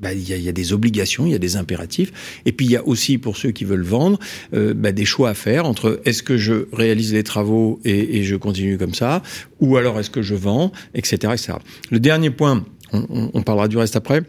bah, 0.00 0.10
obligations, 0.72 1.24
il 1.24 1.32
y 1.32 1.34
a 1.34 1.38
des 1.38 1.56
impératifs, 1.56 2.12
et 2.44 2.52
puis 2.52 2.66
il 2.66 2.72
y 2.72 2.76
a 2.76 2.86
aussi 2.86 3.16
pour 3.16 3.38
ceux 3.38 3.50
qui 3.50 3.64
veulent 3.64 3.82
vendre 3.82 4.18
euh, 4.52 4.74
bah, 4.74 4.92
des 4.92 5.06
choix 5.06 5.30
à 5.30 5.34
faire 5.34 5.64
entre 5.64 6.00
est-ce 6.04 6.22
que 6.22 6.36
je 6.36 6.66
réalise 6.72 7.14
les 7.14 7.22
travaux 7.22 7.80
et, 7.84 8.22
je 8.22 8.36
continue 8.36 8.76
comme 8.76 8.94
ça, 8.94 9.22
ou 9.60 9.76
alors 9.76 9.98
est-ce 9.98 10.10
que 10.10 10.22
je 10.22 10.34
vends, 10.34 10.72
etc.. 10.94 11.32
Le 11.90 12.00
dernier 12.00 12.30
point, 12.30 12.64
on 12.92 13.42
parlera 13.42 13.66
du 13.66 13.76
reste 13.76 13.96
après 13.96 14.22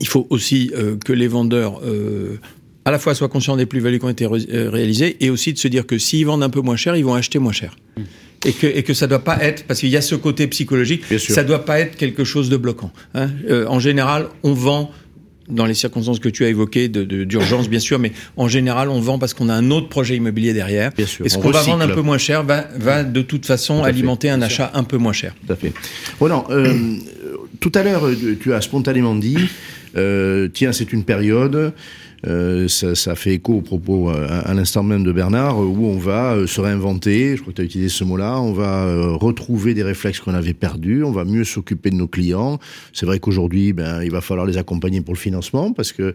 il 0.00 0.08
faut 0.08 0.26
aussi 0.30 0.70
euh, 0.74 0.96
que 0.96 1.12
les 1.12 1.28
vendeurs 1.28 1.80
euh, 1.84 2.38
à 2.84 2.90
la 2.90 2.98
fois 2.98 3.14
soient 3.14 3.28
conscients 3.28 3.56
des 3.56 3.66
plus-values 3.66 3.98
qui 3.98 4.04
ont 4.04 4.10
été 4.10 4.26
ré 4.26 4.40
euh, 4.52 4.70
réalisées 4.70 5.16
et 5.20 5.30
aussi 5.30 5.52
de 5.52 5.58
se 5.58 5.68
dire 5.68 5.86
que 5.86 5.98
s'ils 5.98 6.26
vendent 6.26 6.42
un 6.42 6.50
peu 6.50 6.60
moins 6.60 6.76
cher, 6.76 6.96
ils 6.96 7.04
vont 7.04 7.14
acheter 7.14 7.38
moins 7.38 7.52
cher. 7.52 7.76
Mmh. 7.96 8.02
Et 8.46 8.52
que, 8.52 8.66
et 8.66 8.82
que 8.82 8.92
ça 8.92 9.06
doit 9.06 9.24
pas 9.24 9.42
être, 9.42 9.64
parce 9.64 9.80
qu'il 9.80 9.88
y 9.88 9.96
a 9.96 10.02
ce 10.02 10.14
côté 10.14 10.46
psychologique, 10.48 11.02
ça 11.18 11.44
doit 11.44 11.64
pas 11.64 11.80
être 11.80 11.96
quelque 11.96 12.24
chose 12.24 12.50
de 12.50 12.58
bloquant. 12.58 12.92
Hein. 13.14 13.30
Euh, 13.48 13.66
en 13.68 13.80
général, 13.80 14.28
on 14.42 14.52
vend 14.52 14.90
dans 15.48 15.64
les 15.64 15.72
circonstances 15.72 16.18
que 16.18 16.28
tu 16.28 16.44
as 16.44 16.48
évoquées, 16.48 16.88
d'urgence 16.88 17.60
de, 17.60 17.64
de, 17.64 17.70
bien 17.70 17.80
sûr, 17.80 17.98
mais 17.98 18.12
en 18.36 18.48
général, 18.48 18.90
on 18.90 19.00
vend 19.00 19.18
parce 19.18 19.32
qu'on 19.32 19.48
a 19.48 19.54
un 19.54 19.70
autre 19.70 19.88
projet 19.88 20.16
immobilier 20.16 20.52
derrière. 20.52 20.90
Bien 20.94 21.06
sûr, 21.06 21.24
et 21.24 21.30
ce 21.30 21.38
qu'on 21.38 21.50
va 21.50 21.62
vendre 21.62 21.84
un 21.84 21.88
peu 21.88 22.02
moins 22.02 22.18
cher 22.18 22.42
va, 22.42 22.66
va 22.76 23.02
de 23.02 23.22
toute 23.22 23.46
façon 23.46 23.82
alimenter 23.82 24.28
un 24.28 24.42
achat 24.42 24.70
un 24.74 24.84
peu 24.84 24.98
moins 24.98 25.12
cher. 25.14 25.34
Tout 25.46 25.52
à 25.52 25.56
fait. 25.56 25.72
Bon, 26.20 26.44
euh, 26.50 26.96
tout 27.60 27.72
à 27.74 27.82
l'heure, 27.82 28.08
tu 28.40 28.52
as 28.52 28.60
spontanément 28.60 29.14
dit 29.14 29.38
euh, 29.96 30.48
tiens, 30.52 30.72
c'est 30.72 30.92
une 30.92 31.04
période, 31.04 31.72
euh, 32.26 32.68
ça, 32.68 33.14
fait 33.14 33.34
écho 33.34 33.54
au 33.54 33.60
propos 33.60 34.08
à, 34.08 34.14
euh, 34.16 34.42
à 34.44 34.54
l'instant 34.54 34.82
même 34.82 35.04
de 35.04 35.12
Bernard, 35.12 35.58
où 35.58 35.86
on 35.86 35.98
va 35.98 36.34
euh, 36.34 36.46
se 36.46 36.60
réinventer, 36.60 37.36
je 37.36 37.42
crois 37.42 37.52
que 37.52 37.56
tu 37.56 37.62
as 37.62 37.64
utilisé 37.64 37.88
ce 37.88 38.04
mot-là, 38.04 38.40
on 38.40 38.52
va 38.52 38.84
euh, 38.84 39.12
retrouver 39.12 39.74
des 39.74 39.82
réflexes 39.82 40.20
qu'on 40.20 40.34
avait 40.34 40.54
perdus, 40.54 41.04
on 41.04 41.12
va 41.12 41.24
mieux 41.24 41.44
s'occuper 41.44 41.90
de 41.90 41.96
nos 41.96 42.06
clients. 42.06 42.58
C'est 42.92 43.06
vrai 43.06 43.18
qu'aujourd'hui, 43.18 43.72
ben, 43.72 44.02
il 44.02 44.10
va 44.10 44.20
falloir 44.20 44.46
les 44.46 44.56
accompagner 44.56 45.00
pour 45.00 45.14
le 45.14 45.18
financement, 45.18 45.72
parce 45.72 45.92
que 45.92 46.14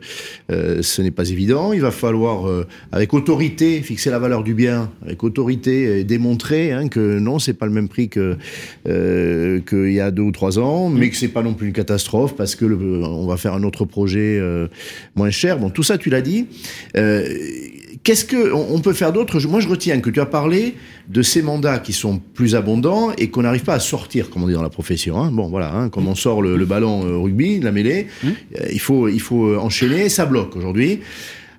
euh, 0.52 0.82
ce 0.82 1.02
n'est 1.02 1.12
pas 1.12 1.30
évident. 1.30 1.74
Il 1.74 1.82
va 1.82 1.92
falloir, 1.92 2.50
avec 2.92 3.14
autorité, 3.14 3.82
fixer 3.82 4.10
la 4.10 4.20
valeur 4.20 4.44
du 4.44 4.54
bien, 4.54 4.92
avec 5.04 5.24
autorité, 5.24 6.04
démontrer 6.04 6.72
hein, 6.72 6.88
que 6.88 7.20
non, 7.20 7.40
c'est 7.40 7.54
pas 7.54 7.66
le 7.66 7.72
même 7.72 7.88
prix 7.88 8.10
que 8.10 8.38
qu'il 8.86 9.92
y 9.92 10.00
a 10.00 10.12
deux 10.12 10.24
ou 10.24 10.32
trois 10.32 10.60
ans, 10.60 10.90
mais 10.90 11.10
que 11.10 11.16
c'est 11.16 11.28
pas 11.28 11.44
non 11.44 11.54
plus 11.54 11.68
une 11.68 11.74
catastrophe, 11.74 12.36
parce 12.36 12.56
que 12.56 12.66
le, 12.66 12.78
on 13.04 13.28
va 13.28 13.38
faire 13.38 13.54
un 13.54 13.64
autre 13.64 13.86
projet 13.86 14.42
moins 15.16 15.30
cher. 15.30 15.60
Bon, 15.60 15.70
tout 15.70 15.84
ça, 15.84 15.98
tu 16.00 16.10
l'as 16.10 16.22
dit. 16.22 16.48
Euh, 16.98 17.28
Qu'est-ce 18.02 18.24
que 18.24 18.54
on 18.54 18.80
peut 18.80 18.94
faire 18.94 19.12
d'autre? 19.12 19.40
Moi, 19.48 19.60
je 19.60 19.68
retiens 19.68 20.00
que 20.00 20.10
tu 20.10 20.22
as 20.22 20.26
parlé 20.26 20.76
de 21.10 21.22
ces 21.22 21.42
mandats 21.42 21.80
qui 21.80 21.92
sont 21.92 22.22
plus 22.34 22.56
abondants 22.56 23.12
et 23.18 23.30
qu'on 23.30 23.42
n'arrive 23.42 23.64
pas 23.64 23.74
à 23.74 23.80
sortir, 23.80 24.30
comme 24.30 24.44
on 24.44 24.48
dit 24.48 24.54
dans 24.54 24.64
la 24.64 24.70
profession. 24.70 25.22
Hein. 25.22 25.32
Bon, 25.32 25.50
voilà, 25.50 25.74
hein, 25.76 25.90
comme 25.90 26.08
on 26.08 26.16
sort 26.16 26.42
le, 26.42 26.56
le 26.56 26.66
ballon 26.66 27.06
euh, 27.06 27.18
rugby, 27.18 27.60
la 27.60 27.74
mêlée, 27.74 28.08
mmh. 28.24 28.28
euh, 28.28 28.66
il 28.72 28.80
faut 28.80 29.10
il 29.10 29.20
faut 29.20 29.54
enchaîner. 29.58 30.08
Ça 30.08 30.26
bloque 30.26 30.56
aujourd'hui. 30.56 31.02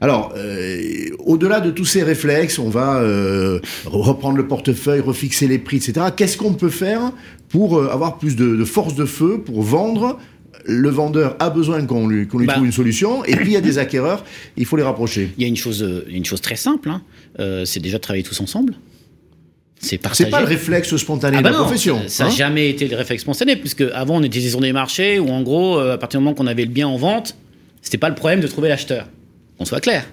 Alors, 0.01 0.33
euh, 0.37 1.11
au-delà 1.19 1.61
de 1.61 1.71
tous 1.71 1.85
ces 1.85 2.03
réflexes, 2.03 2.59
on 2.59 2.71
va 2.71 3.01
euh, 3.01 3.61
reprendre 3.85 4.39
le 4.39 4.49
portefeuille, 4.49 5.01
refixer 5.01 5.47
les 5.47 5.59
prix, 5.59 5.77
etc. 5.77 6.07
Qu'est-ce 6.17 6.39
qu'on 6.39 6.55
peut 6.55 6.71
faire 6.71 7.13
pour 7.51 7.79
euh, 7.79 7.91
avoir 7.93 8.17
plus 8.17 8.35
de, 8.35 8.57
de 8.57 8.65
force 8.65 8.95
de 8.95 9.05
feu, 9.05 9.43
pour 9.45 9.63
vendre 9.63 10.19
le 10.65 10.89
vendeur 10.89 11.37
a 11.39 11.51
besoin 11.51 11.85
qu'on 11.85 12.09
lui, 12.09 12.27
qu 12.27 12.39
lui 12.39 12.47
bah, 12.47 12.55
trouve 12.55 12.67
une 12.67 12.73
solution, 12.73 13.25
et 13.25 13.37
puis 13.37 13.47
il 13.47 13.53
y 13.53 13.57
a 13.57 13.61
des 13.61 13.79
acquéreurs, 13.79 14.25
il 14.57 14.67
faut 14.67 14.77
les 14.77 14.83
rapprocher. 14.83 15.33
Il 15.37 15.43
y 15.43 15.45
a 15.45 15.49
une 15.49 15.57
chose, 15.57 15.83
euh, 15.83 16.05
une 16.09 16.25
chose 16.25 16.41
très 16.41 16.57
simple, 16.57 16.91
hein. 16.91 17.03
euh, 17.39 17.65
c'est 17.65 17.81
déjà 17.81 17.99
de 17.99 18.03
travailler 18.03 18.25
tous 18.25 18.41
ensemble. 18.41 18.75
C'est 19.81 19.99
pas 19.99 20.41
le 20.41 20.47
réflexe 20.47 20.95
spontané 20.97 21.39
ah 21.39 21.43
bah 21.43 21.49
de 21.49 21.55
la 21.55 21.61
non, 21.61 21.65
profession. 21.65 22.03
Ça 22.07 22.25
n'a 22.25 22.31
hein 22.31 22.35
jamais 22.35 22.69
été 22.69 22.87
le 22.87 22.97
réflexe 22.97 23.23
spontané, 23.23 23.57
puisque 23.57 23.81
avant 23.95 24.17
on 24.17 24.23
était 24.23 24.41
sur 24.41 24.61
des 24.61 24.73
marchés 24.73 25.19
où 25.19 25.29
en 25.31 25.43
gros, 25.43 25.79
euh, 25.79 25.95
à 25.95 25.99
partir 25.99 26.21
du 26.21 26.25
moment 26.25 26.35
qu'on 26.35 26.47
avait 26.47 26.65
le 26.65 26.71
bien 26.71 26.87
en 26.87 26.97
vente, 26.97 27.37
c'était 27.81 27.99
pas 27.99 28.11
le 28.11 28.15
problème 28.15 28.41
de 28.41 28.47
trouver 28.47 28.69
l'acheteur. 28.69 29.09
Qu'on 29.59 29.65
soit 29.65 29.81
clair. 29.81 30.07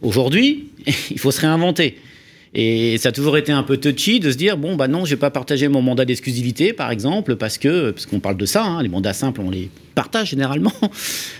Aujourd'hui, 0.00 0.70
il 1.10 1.18
faut 1.18 1.30
se 1.30 1.40
réinventer. 1.40 1.98
Et 2.54 2.98
ça 2.98 3.08
a 3.08 3.12
toujours 3.12 3.38
été 3.38 3.50
un 3.50 3.62
peu 3.62 3.78
touchy 3.78 4.20
de 4.20 4.30
se 4.30 4.36
dire 4.36 4.58
bon 4.58 4.76
bah 4.76 4.86
non, 4.86 5.06
je 5.06 5.10
vais 5.10 5.18
pas 5.18 5.30
partager 5.30 5.68
mon 5.68 5.80
mandat 5.80 6.04
d'exclusivité 6.04 6.74
par 6.74 6.90
exemple 6.90 7.36
parce 7.36 7.56
que 7.56 7.92
parce 7.92 8.04
qu'on 8.04 8.20
parle 8.20 8.36
de 8.36 8.44
ça, 8.44 8.62
hein, 8.62 8.82
les 8.82 8.90
mandats 8.90 9.14
simples 9.14 9.40
on 9.42 9.50
les 9.50 9.70
partage 9.94 10.30
généralement. 10.30 10.72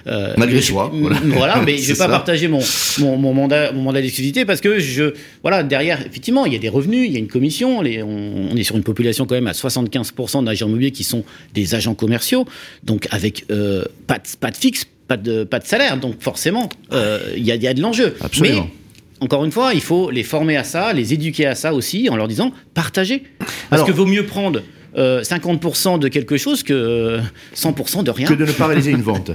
Euh, 0.09 0.35
Malgré 0.37 0.61
soi. 0.61 0.91
Voilà, 0.93 1.21
voilà 1.25 1.63
mais 1.65 1.79
je 1.79 1.93
vais 1.93 1.99
pas 1.99 2.09
partager 2.09 2.49
mon, 2.49 2.59
mon, 2.99 3.17
mon, 3.17 3.33
mandat 3.33 3.71
mon 3.71 3.83
mandat 3.83 4.01
d'exclusivité 4.01 4.45
parce 4.45 4.61
que 4.61 4.81
je 4.81 5.15
voilà 5.43 5.63
derrière 5.63 6.05
effectivement 6.05 6.45
il 6.45 6.53
y 6.53 6.57
a 6.57 6.59
des 6.59 6.69
revenus, 6.69 7.07
il 7.07 7.13
y 7.13 7.17
a 7.17 7.21
une 7.21 7.29
commission, 7.29 7.83
les, 7.83 8.03
on, 8.03 8.49
on, 8.51 8.57
est 8.57 8.65
sur 8.65 8.77
une 8.77 8.83
population 8.83 9.27
quand 9.27 9.37
même 9.37 9.47
à 9.47 9.53
75% 9.53 10.43
d'agents 10.43 10.67
immobiliers 10.67 10.91
qui 10.91 11.05
sont 11.05 11.25
des 11.55 11.77
agents 11.77 11.95
commerciaux, 11.95 12.47
donc 12.83 13.07
avec 13.13 13.45
euh, 13.53 13.85
pas 14.09 14.19
de, 14.19 14.27
pas 14.41 14.51
de 14.51 14.57
fixe, 14.57 14.87
pas 15.07 15.17
de 15.17 15.45
pas 15.45 15.61
de 15.61 15.67
salaire, 15.67 15.97
donc 15.99 16.21
forcément 16.21 16.69
euh, 16.93 17.21
il 17.37 17.47
y, 17.47 17.53
a, 17.53 17.55
y 17.55 17.69
a 17.69 17.75
de 17.75 17.81
l'enjeu. 17.81 18.17
Absolument. 18.21 18.69
Mais, 18.75 18.82
encore 19.23 19.45
une 19.45 19.53
fois, 19.53 19.73
il 19.73 19.81
faut 19.81 20.11
les 20.11 20.25
former 20.25 20.57
à 20.57 20.65
ça, 20.65 20.93
les 20.93 21.15
éduquer 21.15 21.47
à 21.47 21.55
ça 21.55 21.73
aussi, 21.75 22.09
en 22.11 22.17
leur 22.17 22.27
disant 22.27 22.53
partagez. 22.75 23.23
Parce 23.39 23.83
Alors, 23.83 23.87
que 23.87 23.93
vaut 23.93 24.07
mieux 24.07 24.27
prendre 24.27 24.63
euh, 24.97 25.23
50% 25.23 26.01
de 26.01 26.09
quelque 26.09 26.37
chose 26.37 26.65
que 26.65 26.73
euh, 26.73 27.21
100% 27.55 28.03
de 28.03 28.11
rien. 28.11 28.27
Que 28.27 28.35
de 28.35 28.45
ne 28.45 28.53
pas 28.53 28.67
réaliser 28.69 28.91
une 28.91 29.03
vente. 29.03 29.31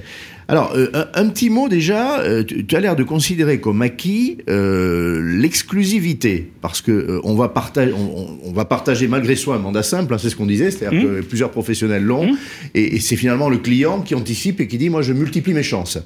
Alors, 0.49 0.73
euh, 0.75 0.89
un, 0.93 1.07
un, 1.13 1.29
petit 1.29 1.49
mot 1.49 1.69
déjà, 1.69 2.19
euh, 2.19 2.43
tu, 2.43 2.65
tu, 2.65 2.75
as 2.75 2.79
l'air 2.79 2.95
de 2.95 3.03
considérer 3.03 3.59
comme 3.59 3.81
acquis 3.81 4.37
euh, 4.49 5.21
l'exclusivité, 5.39 6.51
parce 6.61 6.81
que 6.81 6.91
euh, 6.91 7.19
on, 7.23 7.35
va 7.35 7.49
partager, 7.49 7.93
on, 7.93 8.39
on, 8.43 8.51
va 8.51 8.65
partager 8.65 9.07
malgré 9.07 9.35
soi 9.35 9.55
un 9.55 9.59
mandat 9.59 9.83
simple, 9.83 10.13
hein, 10.13 10.17
c'est 10.17 10.29
ce 10.29 10.35
qu'on 10.35 10.45
disait, 10.45 10.71
c'est-à-dire 10.71 10.99
mmh. 10.99 11.03
que 11.03 11.21
plusieurs 11.21 11.51
professionnels 11.51 12.03
l'ont, 12.03 12.31
mmh. 12.31 12.37
et, 12.75 12.95
et 12.95 12.99
c'est 12.99 13.17
finalement 13.17 13.49
le 13.49 13.57
client 13.57 14.01
qui 14.01 14.15
anticipe 14.15 14.61
et 14.61 14.67
qui 14.67 14.77
dit, 14.77 14.89
moi 14.89 15.01
je 15.01 15.11
multiplie 15.13 15.53
mes 15.53 15.63
chances. 15.63 15.97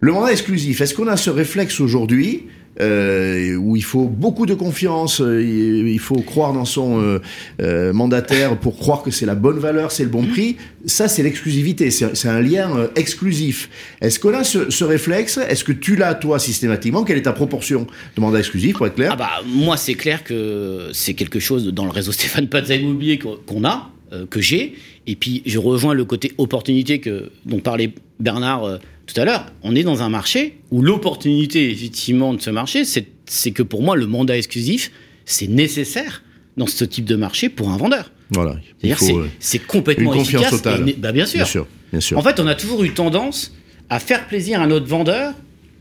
Le 0.00 0.12
mandat 0.12 0.32
exclusif, 0.32 0.80
est-ce 0.80 0.94
qu'on 0.94 1.08
a 1.08 1.16
ce 1.16 1.30
réflexe 1.30 1.80
aujourd'hui 1.80 2.44
euh, 2.80 3.54
où 3.56 3.74
il 3.74 3.84
faut 3.84 4.04
beaucoup 4.04 4.44
de 4.44 4.54
confiance, 4.54 5.22
euh, 5.22 5.42
il 5.42 5.98
faut 5.98 6.20
croire 6.20 6.52
dans 6.52 6.66
son 6.66 7.20
euh, 7.60 7.92
mandataire 7.92 8.58
pour 8.58 8.76
croire 8.76 9.02
que 9.02 9.10
c'est 9.10 9.24
la 9.24 9.34
bonne 9.34 9.58
valeur, 9.58 9.92
c'est 9.92 10.02
le 10.02 10.10
bon 10.10 10.26
prix. 10.26 10.56
Ça, 10.84 11.08
c'est 11.08 11.22
l'exclusivité, 11.22 11.90
c'est 11.90 12.28
un 12.28 12.40
lien 12.40 12.88
exclusif. 12.94 13.70
Est-ce 14.00 14.20
qu'on 14.20 14.34
a 14.34 14.44
ce, 14.44 14.84
réflexe 14.84 15.38
Est-ce 15.38 15.64
que 15.64 15.72
tu 15.72 15.96
l'as 15.96 16.14
toi 16.14 16.38
systématiquement? 16.38 17.04
Quelle 17.04 17.18
est 17.18 17.22
ta 17.22 17.32
proportion 17.32 17.86
de 18.14 18.20
mandat 18.20 18.40
exclusif 18.40 18.76
pour 18.76 18.86
être 18.86 18.94
clair? 18.94 19.10
Ah 19.12 19.16
bah 19.16 19.30
moi 19.46 19.76
c'est 19.76 19.94
clair 19.94 20.22
que 20.22 20.90
c'est 20.92 21.14
quelque 21.14 21.40
chose 21.40 21.66
dans 21.72 21.84
le 21.84 21.90
réseau 21.90 22.12
Stéphane 22.16 22.48
Pazza 22.48 22.76
Immobilier 22.76 23.18
qu'on 23.18 23.64
a, 23.64 23.90
que 24.30 24.40
j'ai. 24.40 24.74
Et 25.06 25.16
puis 25.16 25.42
je 25.46 25.58
rejoins 25.58 25.94
le 25.94 26.04
côté 26.04 26.32
opportunité 26.38 27.00
que 27.00 27.30
dont 27.46 27.58
parlait 27.58 27.92
Bernard 28.20 28.78
tout 29.06 29.20
à 29.20 29.24
l'heure. 29.24 29.46
On 29.62 29.74
est 29.74 29.82
dans 29.84 30.02
un 30.02 30.08
marché 30.08 30.58
où 30.70 30.82
l'opportunité 30.82 31.70
effectivement 31.70 32.34
de 32.34 32.40
ce 32.40 32.50
marché, 32.50 32.84
c'est 32.84 33.50
que 33.52 33.62
pour 33.62 33.82
moi 33.82 33.96
le 33.96 34.06
mandat 34.06 34.36
exclusif 34.36 34.90
c'est 35.24 35.48
nécessaire 35.48 36.22
dans 36.56 36.66
ce 36.66 36.84
type 36.84 37.04
de 37.04 37.16
marché 37.16 37.48
pour 37.48 37.70
un 37.70 37.76
vendeur. 37.76 38.10
Voilà. 38.30 38.56
Il 38.82 38.94
C'est-à-dire 38.96 39.30
c'est 39.40 39.58
euh, 39.60 39.64
complètement 39.66 40.12
une 40.12 40.20
confiance 40.20 40.42
efficace. 40.44 40.62
totale. 40.62 40.88
et 40.88 40.92
bah 40.94 41.12
bien 41.12 41.26
sûr. 41.26 41.38
Bien 41.38 41.44
sûr, 41.46 41.66
bien 41.92 42.00
sûr. 42.00 42.18
En 42.18 42.22
fait, 42.22 42.40
on 42.40 42.46
a 42.46 42.54
toujours 42.54 42.82
eu 42.84 42.90
tendance 42.92 43.52
à 43.88 44.00
faire 44.00 44.26
plaisir 44.26 44.60
à 44.60 44.66
notre 44.66 44.86
vendeur 44.86 45.34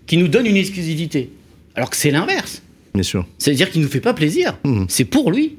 qui 0.06 0.18
nous 0.18 0.28
donne 0.28 0.46
une 0.46 0.58
exclusivité. 0.58 1.30
Alors 1.76 1.90
que 1.90 1.96
c'est 1.98 2.12
l'inverse. 2.12 2.62
bien 2.94 3.04
sûr. 3.04 3.26
C'est-à-dire 3.38 3.72
qu'il 3.72 3.82
ne 3.82 3.86
nous 3.86 3.92
fait 3.92 4.00
pas 4.02 4.14
plaisir. 4.14 4.58
Mhm. 4.64 4.86
C'est 4.90 5.06
pour 5.06 5.32
lui. 5.32 5.58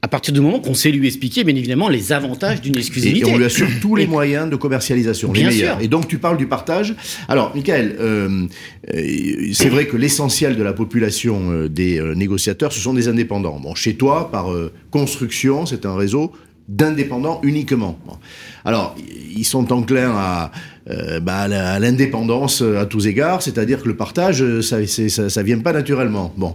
À 0.00 0.06
partir 0.06 0.32
du 0.32 0.40
moment 0.40 0.60
qu'on 0.60 0.74
sait 0.74 0.92
lui 0.92 1.08
expliquer, 1.08 1.42
bien 1.42 1.56
évidemment, 1.56 1.88
les 1.88 2.12
avantages 2.12 2.60
d'une 2.60 2.76
Et 2.76 2.78
exclusivité. 2.78 3.28
on 3.32 3.36
lui 3.36 3.44
assure 3.44 3.66
tous 3.80 3.96
les 3.96 4.04
Et- 4.04 4.06
moyens 4.06 4.48
de 4.48 4.54
commercialisation, 4.54 5.32
les 5.32 5.40
Bien 5.40 5.48
meilleurs. 5.50 5.76
sûr. 5.76 5.84
Et 5.84 5.88
donc 5.88 6.06
tu 6.06 6.18
parles 6.18 6.36
du 6.36 6.46
partage. 6.46 6.94
Alors, 7.28 7.52
Michael, 7.56 7.96
euh, 7.98 8.46
euh, 8.94 9.48
c'est 9.52 9.68
vrai 9.68 9.86
que 9.86 9.96
l'essentiel 9.96 10.56
de 10.56 10.62
la 10.62 10.72
population 10.72 11.50
euh, 11.50 11.68
des 11.68 12.00
négociateurs, 12.14 12.72
ce 12.72 12.78
sont 12.78 12.94
des 12.94 13.08
indépendants. 13.08 13.58
Bon, 13.58 13.74
chez 13.74 13.96
toi, 13.96 14.30
par 14.30 14.46
construction, 14.92 15.66
c'est 15.66 15.84
un 15.84 15.96
réseau 15.96 16.30
d'indépendants 16.68 17.40
uniquement. 17.42 17.98
Bon. 18.06 18.18
Alors, 18.64 18.94
ils 19.34 19.44
sont 19.46 19.72
enclins 19.72 20.12
à, 20.14 20.52
euh, 20.90 21.20
bah, 21.20 21.40
à 21.40 21.78
l'indépendance 21.78 22.62
euh, 22.62 22.80
à 22.80 22.86
tous 22.86 23.06
égards, 23.06 23.42
c'est-à-dire 23.42 23.82
que 23.82 23.88
le 23.88 23.96
partage, 23.96 24.42
euh, 24.42 24.62
ça, 24.62 24.78
ça, 24.86 25.28
ça 25.28 25.42
vient 25.42 25.58
pas 25.58 25.72
naturellement. 25.72 26.32
Bon, 26.36 26.54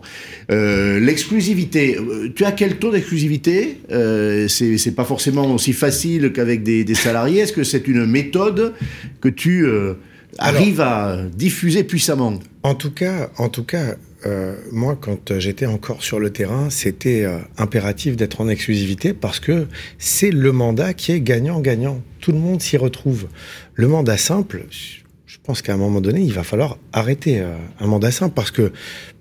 Euh, 0.51 0.99
l'exclusivité. 0.99 1.97
Tu 2.35 2.43
as 2.45 2.51
quel 2.51 2.77
taux 2.77 2.91
d'exclusivité? 2.91 3.79
Euh, 3.91 4.47
C'est 4.47 4.95
pas 4.95 5.05
forcément 5.05 5.45
aussi 5.53 5.73
facile 5.73 6.31
qu'avec 6.33 6.63
des, 6.63 6.83
des 6.83 6.95
salariés. 6.95 7.41
Est-ce 7.41 7.53
que 7.53 7.63
c'est 7.63 7.87
une 7.87 8.05
méthode 8.05 8.73
que 9.21 9.29
tu 9.29 9.65
euh, 9.65 9.93
Alors- 10.37 10.55
arrives 10.61 10.81
à 10.81 11.17
diffuser 11.35 11.83
puissamment? 11.83 12.39
En 12.63 12.75
tout 12.75 12.91
cas, 12.91 13.29
en 13.37 13.49
tout 13.49 13.63
cas, 13.63 13.95
euh, 14.25 14.55
moi, 14.71 14.97
quand 14.99 15.37
j'étais 15.39 15.65
encore 15.65 16.03
sur 16.03 16.19
le 16.19 16.31
terrain, 16.31 16.69
c'était 16.69 17.23
euh, 17.23 17.39
impératif 17.57 18.15
d'être 18.15 18.41
en 18.41 18.47
exclusivité 18.47 19.13
parce 19.13 19.39
que 19.39 19.67
c'est 19.97 20.31
le 20.31 20.51
mandat 20.51 20.93
qui 20.93 21.11
est 21.11 21.21
gagnant-gagnant. 21.21 22.01
Tout 22.19 22.31
le 22.31 22.37
monde 22.37 22.61
s'y 22.61 22.77
retrouve. 22.77 23.27
Le 23.73 23.87
mandat 23.87 24.17
simple, 24.17 24.65
je 24.69 25.37
pense 25.43 25.61
qu'à 25.61 25.73
un 25.73 25.77
moment 25.77 25.99
donné, 25.99 26.21
il 26.21 26.31
va 26.31 26.43
falloir 26.43 26.77
arrêter 26.93 27.39
euh, 27.39 27.53
un 27.79 27.87
mandat 27.87 28.11
simple 28.11 28.33
parce 28.33 28.51
que 28.51 28.71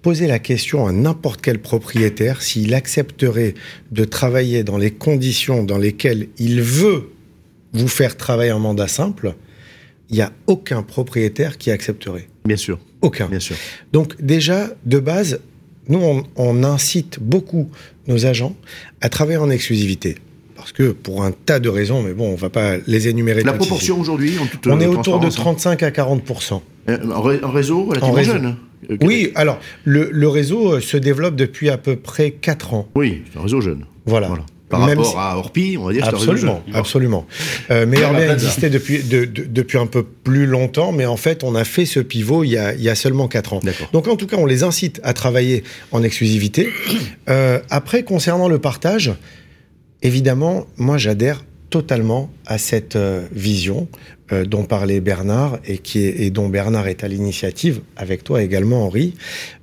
poser 0.03 0.29
la 0.29 0.39
question 0.39 0.87
à 0.87 0.93
n'importe 0.93 1.41
quel 1.41 1.61
propriétaire 1.61 2.43
s'il 2.43 2.75
accepterait 2.75 3.55
de 3.91 4.05
travailler 4.05 4.63
dans 4.63 4.79
les 4.79 4.93
conditions 4.93 5.65
dans 5.65 5.79
lesquelles 5.79 6.29
il 6.39 6.63
veut 6.63 7.11
vous 7.73 7.89
faire 7.89 8.17
travailler 8.17 8.51
un 8.51 8.59
mandat 8.59 8.89
simple, 8.89 9.35
il 10.11 10.17
n'y 10.17 10.23
a 10.23 10.33
aucun 10.47 10.83
propriétaire 10.83 11.59
qui 11.59 11.71
accepterait. 11.71 12.29
Bien 12.45 12.57
sûr, 12.57 12.79
Aucun. 13.03 13.27
bien 13.29 13.41
sûr. 13.41 13.57
Donc 13.93 14.21
déjà, 14.21 14.69
de 14.85 14.99
base, 14.99 15.41
nous, 15.89 15.99
on, 16.01 16.25
on 16.37 16.65
incite 16.65 17.19
beaucoup 17.21 17.69
nos 18.09 18.27
agents 18.27 18.55
à 19.01 19.09
travailler 19.09 19.39
en 19.39 19.51
exclusivité. 19.51 20.17
Parce 20.57 20.73
que 20.73 20.91
pour 20.93 21.25
un 21.25 21.33
tas 21.33 21.59
de 21.59 21.69
raisons, 21.69 22.03
mais 22.03 22.13
bon, 22.15 22.31
on 22.33 22.37
va 22.37 22.49
pas 22.51 22.77
les 22.87 23.09
énumérer 23.09 23.43
La 23.43 23.53
proportion 23.53 23.99
aujourd'hui, 23.99 24.39
en 24.39 24.47
toute 24.47 24.67
On 24.69 24.79
est 24.81 24.85
euh, 24.87 24.91
autour 24.91 25.19
de 25.19 25.27
transparence, 25.29 25.35
35 25.63 25.83
à 25.83 25.91
40 25.91 26.23
hein. 26.53 26.61
Euh, 26.89 27.11
en, 27.11 27.21
ré- 27.23 27.41
en 27.43 27.51
réseau 27.51 27.85
relativement 27.85 28.09
En 28.11 28.13
réseau. 28.17 28.33
jeune. 28.33 28.57
Euh, 28.91 28.97
Oui, 29.03 29.33
alors, 29.35 29.59
le, 29.85 30.09
le 30.13 30.29
réseau 30.29 30.79
se 30.81 30.97
développe 30.97 31.35
depuis 31.37 31.69
à 31.69 31.79
peu 31.79 31.97
près 31.97 32.31
4 32.33 32.75
ans. 32.75 32.89
Oui, 32.95 33.23
c'est 33.33 33.39
un 33.39 33.43
réseau 33.43 33.61
jeune. 33.61 33.85
Voilà. 34.07 34.29
Voilà. 34.29 34.45
Par 34.73 34.81
Même 34.87 34.99
rapport 34.99 35.13
si- 35.13 35.17
à 35.19 35.37
Orpi, 35.37 35.77
on 35.79 35.85
va 35.85 35.93
dire 35.93 36.05
Absolument, 36.09 36.63
absolument. 36.73 37.27
Euh, 37.71 37.85
Meilleur 37.87 38.13
La 38.13 38.19
bien 38.21 38.29
Plaza. 38.31 38.47
existait 38.47 38.71
depuis, 38.71 39.03
de- 39.03 39.27
de- 39.27 39.45
depuis 39.45 39.77
un 39.79 39.87
peu 39.87 40.03
plus 40.03 40.47
longtemps, 40.47 40.93
mais 40.93 41.05
en 41.07 41.19
fait, 41.19 41.45
on 41.45 41.55
a 41.55 41.65
fait 41.65 41.85
ce 41.85 42.01
pivot 42.01 42.43
il 42.43 42.51
y 42.53 42.57
a, 42.57 42.75
il 42.75 42.81
y 42.83 42.89
a 42.89 42.95
seulement 42.95 43.29
4 43.29 43.53
ans. 43.53 43.61
Donc, 43.93 44.09
en 44.09 44.17
tout 44.17 44.27
cas, 44.27 44.37
on 44.39 44.47
les 44.47 44.63
incite 44.63 44.99
à 45.05 45.13
travailler 45.13 45.63
en 45.93 46.03
exclusivité. 46.03 46.71
Euh, 47.29 47.61
après, 47.71 48.03
concernant 48.03 48.49
le 48.49 48.59
partage, 48.59 49.13
évidemment, 50.03 50.67
moi, 50.77 50.99
j'adhère 50.99 51.45
totalement 51.71 52.31
à 52.47 52.59
cette 52.59 52.97
euh, 52.97 53.27
vision 53.33 53.89
euh, 54.33 54.45
dont 54.45 54.65
parlait 54.65 55.01
Bernard 55.01 55.59
et, 55.67 55.79
qui 55.79 56.01
est, 56.05 56.21
et 56.23 56.31
dont 56.31 56.49
Bernard 56.49 56.89
est 56.89 57.05
à 57.05 57.09
l'initiative, 57.09 57.81
avec 57.97 58.25
toi 58.25 58.43
également, 58.43 58.85
Henri, 58.87 59.15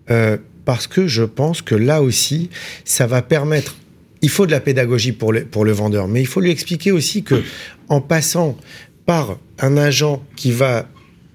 euh, 0.09 0.37
parce 0.65 0.87
que 0.87 1.07
je 1.07 1.23
pense 1.23 1.61
que 1.61 1.75
là 1.75 2.01
aussi, 2.01 2.49
ça 2.85 3.07
va 3.07 3.21
permettre. 3.21 3.75
Il 4.21 4.29
faut 4.29 4.45
de 4.45 4.51
la 4.51 4.59
pédagogie 4.59 5.11
pour 5.13 5.31
le, 5.33 5.45
pour 5.45 5.63
le 5.65 5.71
vendeur, 5.71 6.07
mais 6.07 6.21
il 6.21 6.27
faut 6.27 6.41
lui 6.41 6.51
expliquer 6.51 6.91
aussi 6.91 7.23
que 7.23 7.41
en 7.87 8.01
passant 8.01 8.57
par 9.05 9.37
un 9.59 9.77
agent 9.77 10.21
qui 10.35 10.51
va 10.51 10.87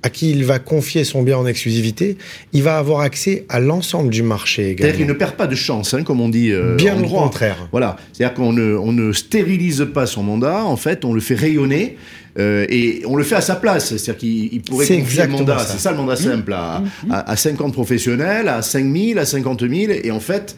à 0.02 0.10
qui 0.10 0.30
il 0.32 0.44
va 0.44 0.58
confier 0.58 1.02
son 1.02 1.22
bien 1.22 1.38
en 1.38 1.46
exclusivité, 1.46 2.18
il 2.52 2.62
va 2.62 2.76
avoir 2.76 3.00
accès 3.00 3.46
à 3.48 3.58
l'ensemble 3.58 4.10
du 4.10 4.22
marché 4.22 4.62
C'est-à-dire 4.76 4.84
qu'il 4.88 4.94
également. 4.96 5.14
ne 5.14 5.18
perd 5.18 5.32
pas 5.32 5.46
de 5.46 5.54
chance, 5.54 5.94
hein, 5.94 6.02
comme 6.02 6.20
on 6.20 6.28
dit 6.28 6.52
euh, 6.52 6.74
Bien 6.76 6.94
en 6.94 6.98
au 6.98 7.02
droit. 7.04 7.22
contraire. 7.22 7.68
Voilà, 7.72 7.96
c'est-à-dire 8.12 8.34
qu'on 8.34 8.52
ne, 8.52 8.76
on 8.76 8.92
ne 8.92 9.12
stérilise 9.14 9.86
pas 9.94 10.04
son 10.04 10.22
mandat, 10.22 10.62
en 10.62 10.76
fait, 10.76 11.06
on 11.06 11.14
le 11.14 11.22
fait 11.22 11.34
rayonner 11.34 11.96
euh, 12.38 12.66
et 12.68 13.00
on 13.06 13.16
le 13.16 13.24
fait 13.24 13.36
à 13.36 13.40
sa 13.40 13.56
place. 13.56 13.96
C'est-à-dire 13.96 14.18
qu'il 14.18 14.52
il 14.52 14.60
pourrait 14.60 14.86
confier 14.86 15.22
le 15.22 15.28
mandat, 15.30 15.58
c'est 15.60 15.78
ça 15.78 15.90
le 15.92 15.96
mandat 15.96 16.16
simple, 16.16 16.52
à, 16.52 16.82
à, 17.10 17.30
à 17.30 17.36
50 17.36 17.72
professionnels, 17.72 18.48
à 18.48 18.60
5000, 18.60 19.18
à 19.18 19.24
50 19.24 19.60
000, 19.66 19.72
et 20.04 20.10
en 20.10 20.20
fait, 20.20 20.54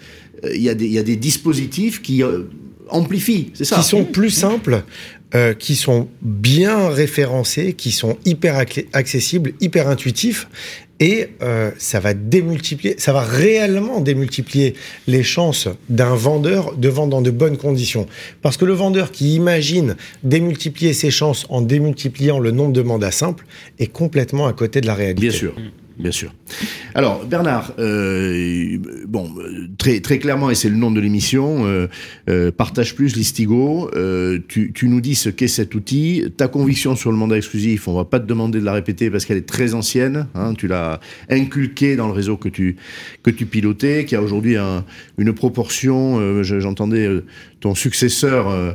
il 0.54 0.62
y, 0.62 0.68
a 0.68 0.74
des- 0.74 0.86
il 0.86 0.92
y 0.92 0.98
a 0.98 1.02
des 1.02 1.16
dispositifs 1.16 2.02
qui 2.02 2.22
euh, 2.22 2.42
amplifient, 2.88 3.50
c'est 3.54 3.64
ça 3.64 3.76
qui 3.76 3.82
sont 3.82 4.04
plus 4.04 4.30
simples, 4.30 4.82
euh, 5.34 5.54
qui 5.54 5.74
sont 5.74 6.08
bien 6.22 6.88
référencés, 6.88 7.72
qui 7.72 7.90
sont 7.90 8.16
hyper 8.24 8.56
ac- 8.56 8.86
accessibles, 8.92 9.52
hyper 9.60 9.88
intuitifs, 9.88 10.46
et 11.00 11.28
euh, 11.42 11.72
ça 11.78 12.00
va 12.00 12.14
démultiplier, 12.14 12.94
ça 12.98 13.12
va 13.12 13.20
réellement 13.22 14.00
démultiplier 14.00 14.74
les 15.06 15.22
chances 15.22 15.68
d'un 15.90 16.14
vendeur 16.14 16.74
de 16.76 16.88
vendre 16.88 17.10
dans 17.10 17.20
de 17.22 17.30
bonnes 17.30 17.58
conditions. 17.58 18.06
Parce 18.40 18.56
que 18.56 18.64
le 18.64 18.72
vendeur 18.72 19.10
qui 19.10 19.34
imagine 19.34 19.96
démultiplier 20.22 20.94
ses 20.94 21.10
chances 21.10 21.44
en 21.50 21.60
démultipliant 21.60 22.38
le 22.38 22.50
nombre 22.50 22.72
de 22.72 22.82
mandats 22.82 23.10
simples 23.10 23.44
est 23.78 23.88
complètement 23.88 24.46
à 24.46 24.52
côté 24.54 24.80
de 24.80 24.86
la 24.86 24.94
réalité. 24.94 25.28
Bien 25.28 25.36
sûr. 25.38 25.54
Bien 25.98 26.10
sûr. 26.12 26.34
Alors, 26.94 27.24
Bernard, 27.24 27.72
euh, 27.78 28.76
bon, 29.08 29.32
très, 29.78 30.00
très 30.00 30.18
clairement, 30.18 30.50
et 30.50 30.54
c'est 30.54 30.68
le 30.68 30.76
nom 30.76 30.90
de 30.90 31.00
l'émission, 31.00 31.64
euh, 31.66 31.86
euh, 32.28 32.50
Partage 32.52 32.94
Plus, 32.94 33.16
Listigo, 33.16 33.90
tu, 34.46 34.72
nous 34.82 35.00
dis 35.00 35.14
ce 35.14 35.30
qu'est 35.30 35.48
cet 35.48 35.74
outil, 35.74 36.24
ta 36.36 36.48
conviction 36.48 36.96
sur 36.96 37.10
le 37.10 37.16
mandat 37.16 37.38
exclusif, 37.38 37.88
on 37.88 37.94
va 37.94 38.04
pas 38.04 38.20
te 38.20 38.26
demander 38.26 38.60
de 38.60 38.64
la 38.64 38.72
répéter 38.74 39.10
parce 39.10 39.24
qu'elle 39.24 39.38
est 39.38 39.48
très 39.48 39.72
ancienne, 39.72 40.26
hein, 40.34 40.52
tu 40.52 40.66
l'as 40.68 41.00
inculquée 41.30 41.96
dans 41.96 42.06
le 42.08 42.12
réseau 42.12 42.36
que 42.36 42.50
tu, 42.50 42.76
que 43.22 43.30
tu 43.30 43.46
pilotais, 43.46 44.04
qui 44.04 44.14
a 44.16 44.20
aujourd'hui 44.22 44.56
un, 44.56 44.84
une 45.16 45.32
proportion, 45.32 46.42
je- 46.42 46.60
j'entendais 46.60 47.08
ton 47.66 47.74
successeur 47.74 48.48
euh, 48.48 48.70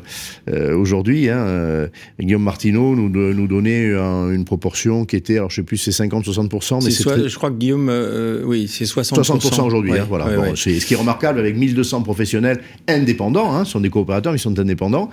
euh, 0.50 0.76
aujourd'hui, 0.76 1.30
hein, 1.30 1.38
euh, 1.38 1.88
Guillaume 2.20 2.44
Martineau, 2.44 2.94
nous, 2.94 3.08
de- 3.10 3.32
nous 3.34 3.48
donnait 3.48 3.94
un- 3.96 4.32
une 4.32 4.44
proportion 4.44 5.06
qui 5.06 5.16
était, 5.16 5.38
alors 5.38 5.50
je 5.50 5.56
sais 5.56 5.64
plus, 5.64 5.78
c'est 5.78 5.94
50-60%, 5.94 6.84
mais 6.84 6.92
C'est 6.92 7.04
très- 7.06 7.30
Je 7.30 7.36
crois 7.38 7.52
que 7.52 7.56
Guillaume, 7.56 7.88
euh, 7.90 8.44
oui, 8.46 8.68
c'est 8.68 8.86
60%. 8.86 9.24
60% 9.24 9.66
aujourd'hui, 9.66 9.94
Ouais, 9.94 10.00
hein, 10.00 10.06
voilà. 10.10 10.26
ouais, 10.28 10.36
Bon, 10.36 10.42
ouais. 10.44 10.52
c'est 10.56 10.78
ce 10.82 10.86
qui 10.86 10.94
est 10.94 10.98
remarquable 10.98 11.40
avec 11.40 11.56
1200 11.56 12.02
professionnels 12.02 12.60
indépendants, 12.90 13.54
hein, 13.56 13.64
ce 13.64 13.72
sont 13.72 13.80
des 13.80 13.90
coopérateurs, 13.90 14.34
mais 14.34 14.38
ils 14.40 14.42
sont 14.42 14.60
indépendants. 14.60 15.10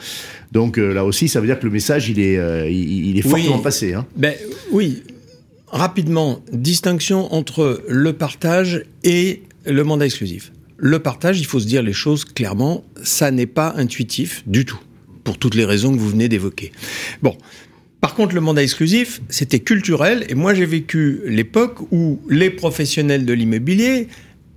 Donc 0.50 0.76
euh, 0.78 0.92
là 0.92 1.04
aussi, 1.04 1.28
ça 1.28 1.40
veut 1.40 1.46
dire 1.46 1.60
que 1.60 1.64
le 1.66 1.70
message, 1.72 2.08
il 2.08 2.18
est, 2.18 2.36
euh, 2.36 2.68
il, 2.68 3.10
il 3.10 3.18
est 3.18 3.24
Oui. 3.26 3.42
fortement 3.44 3.58
passé. 3.62 3.94
Hein. 3.94 4.04
Ben 4.16 4.34
oui, 4.72 5.04
rapidement, 5.68 6.40
distinction 6.52 7.32
entre 7.32 7.80
le 7.88 8.12
partage 8.12 8.84
et 9.04 9.42
le 9.66 9.84
mandat 9.84 10.06
exclusif. 10.06 10.50
Le 10.80 11.00
partage, 11.00 11.40
il 11.40 11.44
faut 11.44 11.58
se 11.58 11.66
dire 11.66 11.82
les 11.82 11.92
choses 11.92 12.24
clairement, 12.24 12.84
ça 13.02 13.32
n'est 13.32 13.46
pas 13.46 13.74
intuitif 13.76 14.44
du 14.46 14.64
tout, 14.64 14.78
pour 15.24 15.36
toutes 15.36 15.56
les 15.56 15.64
raisons 15.64 15.92
que 15.92 15.98
vous 15.98 16.08
venez 16.08 16.28
d'évoquer. 16.28 16.72
Bon. 17.22 17.36
Par 18.00 18.14
contre, 18.14 18.32
le 18.36 18.40
mandat 18.40 18.62
exclusif, 18.62 19.20
c'était 19.28 19.58
culturel, 19.58 20.24
et 20.28 20.36
moi 20.36 20.54
j'ai 20.54 20.66
vécu 20.66 21.20
l'époque 21.26 21.80
où 21.90 22.20
les 22.30 22.48
professionnels 22.48 23.24
de 23.24 23.32
l'immobilier 23.32 24.06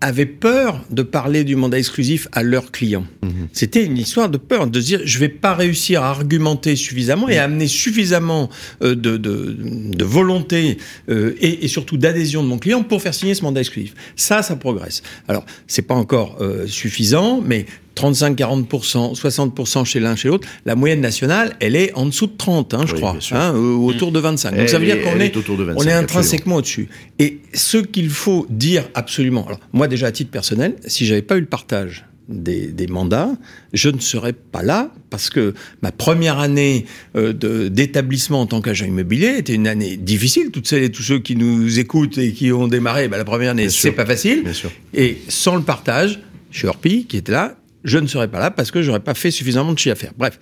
avaient 0.02 0.26
peur 0.26 0.84
de 0.90 1.04
parler 1.04 1.44
du 1.44 1.56
mandat 1.56 1.78
exclusif 1.78 2.28
à 2.32 2.44
leurs 2.44 2.72
clients. 2.72 3.06
C'était 3.54 3.86
une 3.86 3.98
histoire 3.98 4.30
de 4.30 4.38
peur, 4.38 4.68
de 4.68 4.80
dire 4.80 5.02
je 5.06 5.20
vais 5.20 5.30
pas 5.30 5.54
réussir 5.54 6.04
à 6.04 6.10
argumenter 6.10 6.76
suffisamment 6.76 7.30
et 7.30 7.38
à 7.38 7.44
amener 7.44 7.68
suffisamment 7.68 8.50
euh, 8.82 8.96
de, 8.96 9.18
de, 9.18 9.56
de 9.58 10.06
volonté 10.06 10.78
euh, 11.10 11.36
et, 11.40 11.66
et 11.66 11.68
surtout 11.68 11.98
d'adhésion 11.98 12.44
de 12.44 12.48
mon 12.48 12.58
client 12.58 12.84
pour 12.84 13.02
faire 13.02 13.14
signer 13.14 13.36
ce 13.36 13.44
mandat 13.44 13.62
exclusif. 13.62 13.94
Ça, 14.16 14.42
ça 14.42 14.56
progresse. 14.56 15.04
Alors, 15.28 15.46
c'est 15.68 15.84
pas 15.84 15.96
encore 15.96 16.38
euh, 16.42 16.66
suffisant, 16.68 17.42
mais 17.46 17.66
35-40%, 17.96 19.16
60% 19.20 19.86
chez 19.86 20.00
l'un, 20.00 20.16
chez 20.16 20.28
l'autre. 20.30 20.48
La 20.66 20.76
moyenne 20.76 21.02
nationale, 21.02 21.56
elle 21.60 21.76
est 21.76 21.94
en 21.96 22.06
dessous 22.06 22.28
de 22.28 22.36
30, 22.38 22.74
hein, 22.74 22.84
je 22.88 22.94
Oui, 22.94 23.00
crois, 23.00 23.12
bien 23.14 23.22
sûr. 23.22 23.36
hein, 23.38 23.56
ou 23.56 23.88
autour 23.88 24.12
de 24.12 24.20
25. 24.20 24.56
Donc 24.56 24.70
ça 24.70 24.80
veut 24.80 24.86
dire 24.86 25.02
qu'on 25.02 25.20
est, 25.20 25.28
est 25.28 25.38
autour 25.38 25.58
de 25.58 25.64
25, 25.64 25.82
on 25.84 25.88
est 25.88 25.94
intrinsèquement 25.94 26.56
au-dessus. 26.58 26.90
Et 27.20 27.40
ce 27.54 27.78
qu'il 27.78 28.10
faut 28.10 28.46
dire 28.50 28.88
absolument, 28.94 29.46
alors 29.48 29.60
moi 29.74 29.88
déjà 29.88 30.08
à 30.08 30.12
titre 30.12 30.32
personnel, 30.32 30.76
si 30.88 31.06
j'avais 31.06 31.22
pas 31.22 31.38
eu 31.38 31.42
le 31.42 31.46
partage 31.46 32.06
des, 32.30 32.68
des 32.68 32.88
mandats, 32.88 33.32
je 33.74 33.90
ne 33.90 34.00
serais 34.00 34.32
pas 34.32 34.64
là 34.64 34.90
parce 35.10 35.30
que 35.30 35.54
ma 35.82 35.92
première 35.92 36.40
année 36.40 36.86
euh, 37.18 37.34
d'établissement 37.70 38.42
en 38.42 38.46
tant 38.46 38.62
qu'agent 38.62 38.86
immobilier 38.86 39.36
était 39.40 39.54
une 39.56 39.68
année 39.68 39.98
difficile. 39.98 40.50
Toutes 40.52 40.68
celles 40.68 40.84
et 40.84 40.92
tous 40.92 41.04
ceux 41.04 41.20
qui 41.20 41.36
nous 41.36 41.80
écoutent 41.80 42.18
et 42.18 42.32
qui 42.32 42.52
ont 42.54 42.68
démarré, 42.70 43.10
bah, 43.10 43.18
la 43.18 43.26
première 43.26 43.52
année, 43.52 43.70
c'est 43.70 43.92
pas 43.92 44.06
facile. 44.06 44.44
Bien 44.44 44.54
sûr. 44.54 44.72
Et 44.94 45.18
sans 45.28 45.56
le 45.58 45.62
partage, 45.64 46.22
chez 46.52 46.68
Orpi, 46.68 47.06
qui 47.06 47.18
était 47.18 47.32
là, 47.34 47.58
je 47.84 47.98
ne 47.98 48.08
serais 48.08 48.28
pas 48.28 48.40
là 48.40 48.52
parce 48.52 48.72
que 48.72 48.82
j'aurais 48.82 49.00
pas 49.00 49.14
fait 49.14 49.32
suffisamment 49.32 49.74
de 49.74 49.80
chiffre 49.80 49.96
d'affaires. 49.96 50.14
Bref, 50.18 50.38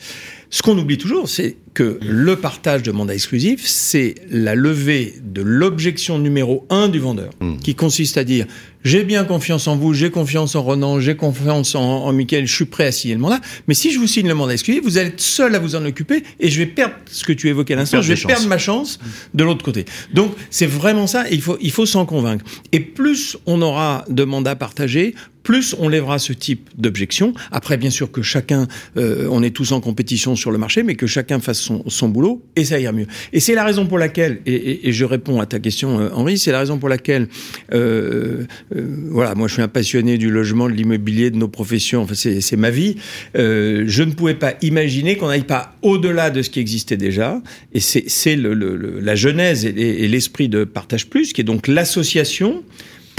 ce 0.49 0.62
qu'on 0.62 0.78
oublie 0.78 0.97
toujours, 0.97 1.30
c'est 1.30 1.58
que 1.73 1.99
le 2.02 2.36
partage 2.36 2.84
de 2.84 2.91
mandat 2.91 3.13
exclusif, 3.13 3.65
c'est 3.65 4.15
la 4.30 4.56
levée 4.56 5.15
de 5.23 5.41
l'objection 5.41 6.19
numéro 6.19 6.65
un 6.69 6.88
du 6.89 6.99
vendeur, 6.99 7.30
qui 7.63 7.75
consiste 7.75 8.17
à 8.17 8.23
dire 8.23 8.45
j'ai 8.84 9.04
bien 9.04 9.25
confiance 9.25 9.67
en 9.67 9.75
vous, 9.75 9.93
j'ai 9.93 10.10
confiance 10.10 10.56
en 10.56 10.63
Ronan, 10.63 10.99
j'ai 10.99 11.15
confiance 11.15 11.75
en, 11.75 11.82
en 11.82 12.13
Mickaël, 12.13 12.47
je 12.47 12.56
suis 12.56 12.65
prêt 12.65 12.86
à 12.86 12.91
signer 12.91 13.13
le 13.13 13.19
mandat. 13.19 13.39
Mais 13.67 13.73
si 13.73 13.91
je 13.91 13.99
vous 13.99 14.08
signe 14.08 14.28
le 14.28 14.34
mandat 14.34 14.54
exclusif, 14.54 14.82
vous 14.84 14.97
allez 14.97 15.10
être 15.10 15.19
seul 15.19 15.54
à 15.54 15.60
vous 15.60 15.75
en 15.75 15.86
occuper 15.86 16.23
et 16.39 16.49
je 16.49 16.60
vais 16.60 16.65
perdre 16.65 16.95
ce 17.06 17.23
que 17.23 17.34
tu 17.34 17.49
évoquais 17.49 17.73
à 17.73 17.78
l'instant, 17.78 18.02
je 18.02 18.13
vais 18.13 18.21
perdre 18.21 18.47
ma 18.47 18.58
chance 18.58 18.99
de 19.34 19.43
l'autre 19.43 19.63
côté. 19.63 19.86
Donc 20.13 20.34
c'est 20.49 20.65
vraiment 20.65 21.08
ça, 21.08 21.30
et 21.30 21.36
il 21.36 21.41
faut, 21.41 21.58
il 21.62 21.71
faut 21.71 21.86
s'en 21.86 22.06
convaincre. 22.06 22.43
Et 22.71 22.80
plus 22.80 23.38
on 23.45 23.62
aura 23.62 24.06
de 24.10 24.23
mandats 24.23 24.56
partagés, 24.56 25.13
plus 25.49 25.75
on 25.79 25.89
lèvera 25.89 26.19
ce 26.19 26.31
type 26.31 26.69
d'objection. 26.77 27.33
Après, 27.51 27.75
bien 27.77 27.89
sûr 27.89 28.12
que 28.12 28.21
chacun, 28.21 28.67
euh, 28.97 29.27
on 29.31 29.41
est 29.41 29.49
tous 29.49 29.71
en 29.71 29.81
compétition 29.81 30.35
sur 30.35 30.51
le 30.51 30.59
marché, 30.59 30.83
mais 30.83 30.93
que 30.93 31.07
chacun 31.07 31.39
fasse 31.39 31.59
son, 31.59 31.81
son 31.88 32.07
boulot 32.07 32.43
et 32.55 32.65
ça 32.65 32.79
ira 32.79 32.91
mieux. 32.91 33.07
Et 33.33 33.39
c'est 33.39 33.55
la 33.55 33.63
raison 33.63 33.88
pour 33.88 33.97
laquelle, 33.97 34.41
et, 34.45 34.53
et- 34.53 34.88
et 34.89 34.91
je 34.93 35.05
réponds 35.05 35.41
à 35.41 35.47
ta 35.47 35.57
question, 35.59 35.99
euh, 36.01 36.09
Henri, 36.13 36.38
c'est 36.38 36.51
la 36.51 36.59
raison 36.59 36.77
pour 36.77 36.88
laquelle, 36.88 37.29
euh, 37.73 38.43
euh, 38.75 38.85
voilà, 39.09 39.33
moi 39.33 39.47
je 39.47 39.53
suis 39.53 39.63
un 39.63 39.67
passionné 39.67 40.19
du 40.19 40.29
logement, 40.29 40.67
de 40.69 40.73
l'immobilier, 40.75 41.31
de 41.31 41.38
nos 41.38 41.47
professions, 41.47 42.03
enfin 42.03 42.13
c'est 42.13 42.55
ma 42.57 42.69
vie. 42.69 42.97
Euh, 43.35 43.85
je 43.88 44.03
ne 44.03 44.12
pouvais 44.12 44.35
pas 44.35 44.53
imaginer 44.62 45.17
qu'on 45.17 45.29
n'aille 45.29 45.45
pas 45.45 45.73
au-delà 45.81 46.29
de 46.29 46.43
ce 46.43 46.51
qui 46.51 46.59
existait 46.59 46.95
déjà. 46.97 47.41
Et 47.73 47.79
c'est 47.79 48.03
c'est 48.07 48.35
le, 48.35 48.53
le- 48.53 48.75
le- 48.75 48.99
la 48.99 49.15
genèse 49.15 49.65
et, 49.65 49.69
et 50.03 50.07
l'esprit 50.07 50.47
de 50.47 50.63
Partage 50.63 51.07
Plus, 51.07 51.33
qui 51.33 51.41
est 51.41 51.43
donc 51.43 51.67
l'association. 51.67 52.63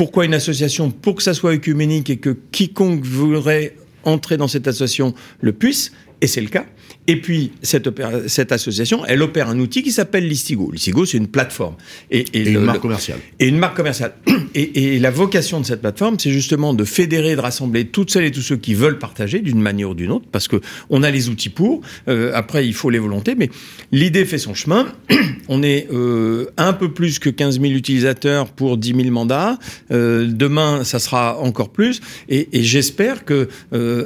Pourquoi 0.00 0.24
une 0.24 0.32
association 0.32 0.90
Pour 0.90 1.16
que 1.16 1.22
ça 1.22 1.34
soit 1.34 1.50
œcuménique 1.50 2.08
et 2.08 2.16
que 2.16 2.30
quiconque 2.30 3.04
voudrait 3.04 3.76
entrer 4.04 4.38
dans 4.38 4.48
cette 4.48 4.66
association 4.66 5.12
le 5.42 5.52
puisse, 5.52 5.92
et 6.20 6.26
c'est 6.26 6.40
le 6.40 6.48
cas. 6.48 6.66
Et 7.06 7.16
puis, 7.20 7.52
cette, 7.62 7.86
opéra- 7.86 8.28
cette 8.28 8.52
association, 8.52 9.04
elle 9.06 9.22
opère 9.22 9.48
un 9.48 9.58
outil 9.58 9.82
qui 9.82 9.90
s'appelle 9.90 10.28
Listigo. 10.28 10.70
Listigo, 10.70 11.04
c'est 11.06 11.16
une 11.18 11.26
plateforme. 11.28 11.74
Et, 12.10 12.24
Et 12.34 12.44
le- 12.44 12.50
une 12.52 12.60
marque 12.60 12.76
le- 12.76 12.82
commerciale. 12.82 13.18
et 13.38 13.46
une 13.48 13.58
marque 13.58 13.76
commerciale. 13.76 14.14
Et, 14.56 14.96
et 14.96 14.98
la 14.98 15.12
vocation 15.12 15.60
de 15.60 15.64
cette 15.66 15.80
plateforme, 15.80 16.18
c'est 16.18 16.32
justement 16.32 16.74
de 16.74 16.82
fédérer, 16.82 17.36
de 17.36 17.40
rassembler 17.40 17.84
toutes 17.86 18.10
celles 18.10 18.24
et 18.24 18.32
tous 18.32 18.40
ceux 18.42 18.56
qui 18.56 18.74
veulent 18.74 18.98
partager 18.98 19.38
d'une 19.38 19.60
manière 19.60 19.90
ou 19.90 19.94
d'une 19.94 20.10
autre, 20.10 20.24
parce 20.32 20.48
que 20.48 20.56
on 20.88 21.04
a 21.04 21.10
les 21.12 21.28
outils 21.28 21.50
pour. 21.50 21.82
Euh, 22.08 22.32
après, 22.34 22.66
il 22.66 22.74
faut 22.74 22.90
les 22.90 22.98
volontés, 22.98 23.36
mais 23.36 23.48
l'idée 23.92 24.24
fait 24.24 24.38
son 24.38 24.52
chemin. 24.54 24.88
On 25.52 25.62
est 25.64 25.88
euh, 25.92 26.46
un 26.56 26.72
peu 26.72 26.92
plus 26.92 27.18
que 27.20 27.28
15 27.30 27.60
000 27.60 27.72
utilisateurs 27.74 28.48
pour 28.48 28.76
10 28.76 28.94
000 28.94 29.10
mandats. 29.10 29.58
Euh, 29.92 30.28
demain, 30.30 30.82
ça 30.84 30.98
sera 31.00 31.38
encore 31.38 31.70
plus. 31.70 32.00
Et, 32.28 32.48
j'espère 32.52 33.24
que 33.24 33.48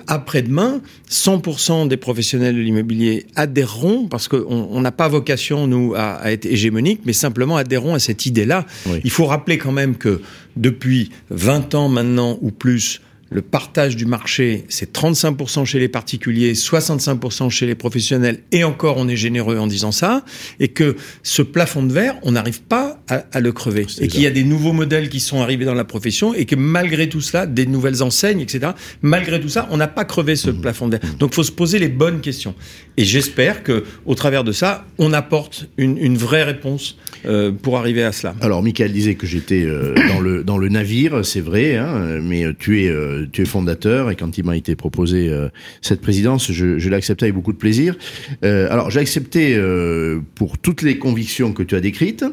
après-demain, 0.07 0.81
100% 1.11 1.89
des 1.89 1.97
professionnels 2.05 2.55
de 2.55 2.61
l'immobilier 2.61 3.25
adhéreront, 3.35 4.09
parce 4.09 4.29
qu'on 4.29 4.45
on 4.47 4.81
n'a 4.83 4.93
pas 4.93 5.09
vocation, 5.09 5.67
nous, 5.67 5.95
à, 5.97 6.17
à 6.17 6.33
être 6.33 6.45
hégémonique, 6.45 7.01
mais 7.07 7.15
simplement 7.15 7.57
adhéreront 7.57 7.95
à 7.95 7.99
cette 7.99 8.27
idée-là. 8.27 8.67
Oui. 8.87 9.01
Il 9.05 9.11
faut 9.11 9.25
rappeler 9.25 9.57
quand 9.57 9.73
même 9.73 9.97
que 9.97 10.21
depuis 10.57 11.11
20 11.31 11.75
ans 11.75 11.89
maintenant 11.89 12.39
ou 12.43 12.51
plus, 12.51 13.01
le 13.35 13.43
partage 13.43 13.97
du 13.97 14.07
marché, 14.07 14.65
c'est 14.69 14.97
35% 14.97 15.65
chez 15.65 15.81
les 15.81 15.89
particuliers, 15.89 16.53
65% 16.53 17.51
chez 17.51 17.67
les 17.67 17.75
professionnels, 17.75 18.39
et 18.53 18.63
encore 18.63 18.97
on 18.97 19.09
est 19.09 19.17
généreux 19.17 19.59
en 19.59 19.67
disant 19.67 19.91
ça, 19.91 20.25
et 20.61 20.69
que 20.69 20.97
ce 21.25 21.43
plafond 21.43 21.83
de 21.83 21.93
verre, 21.93 22.15
on 22.23 22.33
n'arrive 22.33 22.63
pas 22.63 23.01
à, 23.09 23.25
à 23.33 23.41
le 23.41 23.51
crever. 23.51 23.87
Et 24.01 24.07
qu'il 24.07 24.23
y 24.23 24.27
a 24.29 24.31
des 24.31 24.45
nouveaux 24.45 24.73
modèles 24.73 25.09
qui 25.09 25.19
sont 25.19 25.43
arrivés 25.43 25.65
dans 25.65 25.75
la 25.75 25.85
profession, 25.85 26.33
et 26.33 26.45
que 26.45 26.55
malgré 26.55 27.09
tout 27.09 27.21
cela, 27.21 27.47
des 27.47 27.67
nouvelles 27.67 28.05
enseignes, 28.05 28.41
etc., 28.41 28.73
malgré 29.03 29.41
tout 29.41 29.49
ça, 29.49 29.67
on 29.73 29.79
n'a 29.79 29.89
pas 29.89 30.05
crevé 30.05 30.37
ce 30.37 30.51
plafond 30.51 30.87
de 30.87 30.97
verre. 30.99 31.15
Donc 31.19 31.33
il 31.33 31.35
faut 31.35 31.43
se 31.43 31.51
poser 31.53 31.81
les 31.81 31.89
bonnes 31.89 32.21
questions. 32.21 32.55
Et 32.97 33.05
j'espère 33.05 33.65
que 33.65 33.83
au 34.07 34.15
travers 34.15 34.45
de 34.45 34.53
ça, 34.53 34.87
on 34.99 35.13
apporte 35.13 35.69
une, 35.77 35.99
une 35.99 36.17
vraie 36.17 36.45
réponse 36.45 36.97
euh, 37.27 37.51
pour 37.51 37.79
arriver 37.79 38.05
à 38.05 38.13
cela. 38.13 38.35
Alors, 38.41 38.63
Michael 38.63 38.93
disait 38.93 39.15
que 39.15 39.27
j'étais 39.27 39.65
euh, 39.65 39.95
dans 40.09 40.21
le 40.21 40.45
dans 40.45 40.59
le 40.59 40.69
navire, 40.69 41.25
c'est 41.25 41.41
vrai, 41.41 41.77
hein, 41.77 42.21
mais 42.23 42.45
tu 42.59 42.85
es 42.85 42.89
euh, 42.89 43.24
tu 43.33 43.43
es 43.43 43.45
fondateur 43.45 44.11
et 44.11 44.17
quand 44.17 44.39
il 44.39 44.45
m'a 44.45 44.57
été 44.57 44.77
proposé 44.77 45.29
euh, 45.29 45.49
cette 45.83 46.01
présidence, 46.01 46.51
je, 46.53 46.79
je 46.79 46.89
l'ai 46.89 46.97
accepté 46.97 47.27
avec 47.27 47.35
beaucoup 47.35 47.53
de 47.53 47.59
plaisir. 47.59 47.97
Euh, 48.45 48.67
alors, 48.71 48.91
j'ai 48.91 49.01
accepté 49.01 49.57
euh, 49.57 50.21
pour 50.35 50.59
toutes 50.59 50.83
les 50.83 50.99
convictions 50.99 51.53
que 51.53 51.63
tu 51.63 51.75
as 51.75 51.81
décrites, 51.81 52.25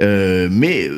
mais 0.00 0.90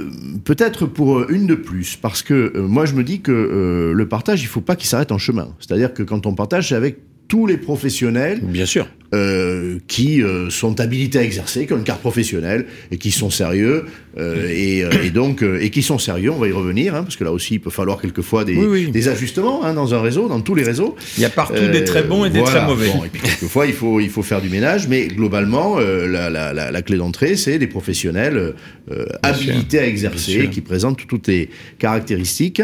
peut-être 0.44 0.86
pour 0.86 1.28
une 1.30 1.46
de 1.46 1.54
plus, 1.54 1.96
parce 1.96 2.22
que 2.22 2.58
moi 2.58 2.86
je 2.86 2.94
me 2.94 3.04
dis 3.04 3.20
que 3.20 3.92
le 3.94 4.08
partage, 4.08 4.42
il 4.42 4.46
faut 4.46 4.60
pas 4.60 4.76
qu'il 4.76 4.88
s'arrête 4.88 5.12
en 5.12 5.18
chemin. 5.18 5.48
C'est-à-dire 5.60 5.92
que 5.94 6.02
quand 6.02 6.26
on 6.26 6.34
partage, 6.34 6.68
c'est 6.68 6.74
avec 6.74 6.98
tous 7.28 7.46
les 7.46 7.56
professionnels 7.56 8.40
Bien 8.42 8.66
sûr. 8.66 8.88
euh, 9.14 9.78
qui 9.88 10.22
euh, 10.22 10.50
sont 10.50 10.80
habilités 10.80 11.18
à 11.18 11.22
exercer, 11.22 11.66
qui 11.66 11.72
ont 11.72 11.78
une 11.78 11.84
carte 11.84 12.00
professionnelle 12.00 12.66
et 12.90 12.98
qui 12.98 13.10
sont 13.10 13.30
sérieux 13.30 13.84
euh, 14.18 14.48
et, 14.48 14.82
euh, 14.82 14.90
et 15.04 15.10
donc 15.10 15.42
euh, 15.42 15.60
et 15.62 15.70
qui 15.70 15.82
sont 15.82 15.98
sérieux. 15.98 16.30
On 16.30 16.38
va 16.38 16.48
y 16.48 16.52
revenir 16.52 16.94
hein, 16.94 17.02
parce 17.02 17.16
que 17.16 17.24
là 17.24 17.32
aussi 17.32 17.54
il 17.54 17.60
peut 17.60 17.70
falloir 17.70 18.00
quelquefois 18.00 18.44
des, 18.44 18.54
Oui, 18.56 18.66
oui. 18.66 18.90
des 18.90 19.08
ajustements 19.08 19.64
hein, 19.64 19.74
dans 19.74 19.94
un 19.94 20.00
réseau, 20.00 20.28
dans 20.28 20.40
tous 20.40 20.54
les 20.54 20.62
réseaux. 20.62 20.96
Il 21.18 21.22
y 21.22 21.26
a 21.26 21.30
partout 21.30 21.54
Euh, 21.56 21.72
des 21.72 21.84
très 21.84 22.02
bons 22.02 22.24
et 22.24 22.30
des 22.30 22.38
voilà. 22.38 22.60
très 22.60 22.66
mauvais. 22.66 22.88
Bon, 22.88 23.04
et 23.04 23.08
puis 23.08 23.20
quelquefois 23.20 23.66
il 23.66 23.72
faut 23.74 24.00
il 24.00 24.08
faut 24.10 24.22
faire 24.22 24.40
du 24.40 24.48
ménage, 24.48 24.88
mais 24.88 25.06
globalement 25.08 25.76
euh, 25.78 26.06
la, 26.06 26.30
la, 26.30 26.52
la, 26.52 26.70
la 26.70 26.82
clé 26.82 26.96
d'entrée 26.96 27.36
c'est 27.36 27.58
des 27.58 27.66
professionnels 27.66 28.54
habilités 29.22 29.80
à 29.80 29.86
exercer, 29.86 30.48
qui 30.50 30.60
présentent 30.60 31.04
toutes 31.08 31.26
les 31.26 31.50
caractéristiques. 31.78 32.62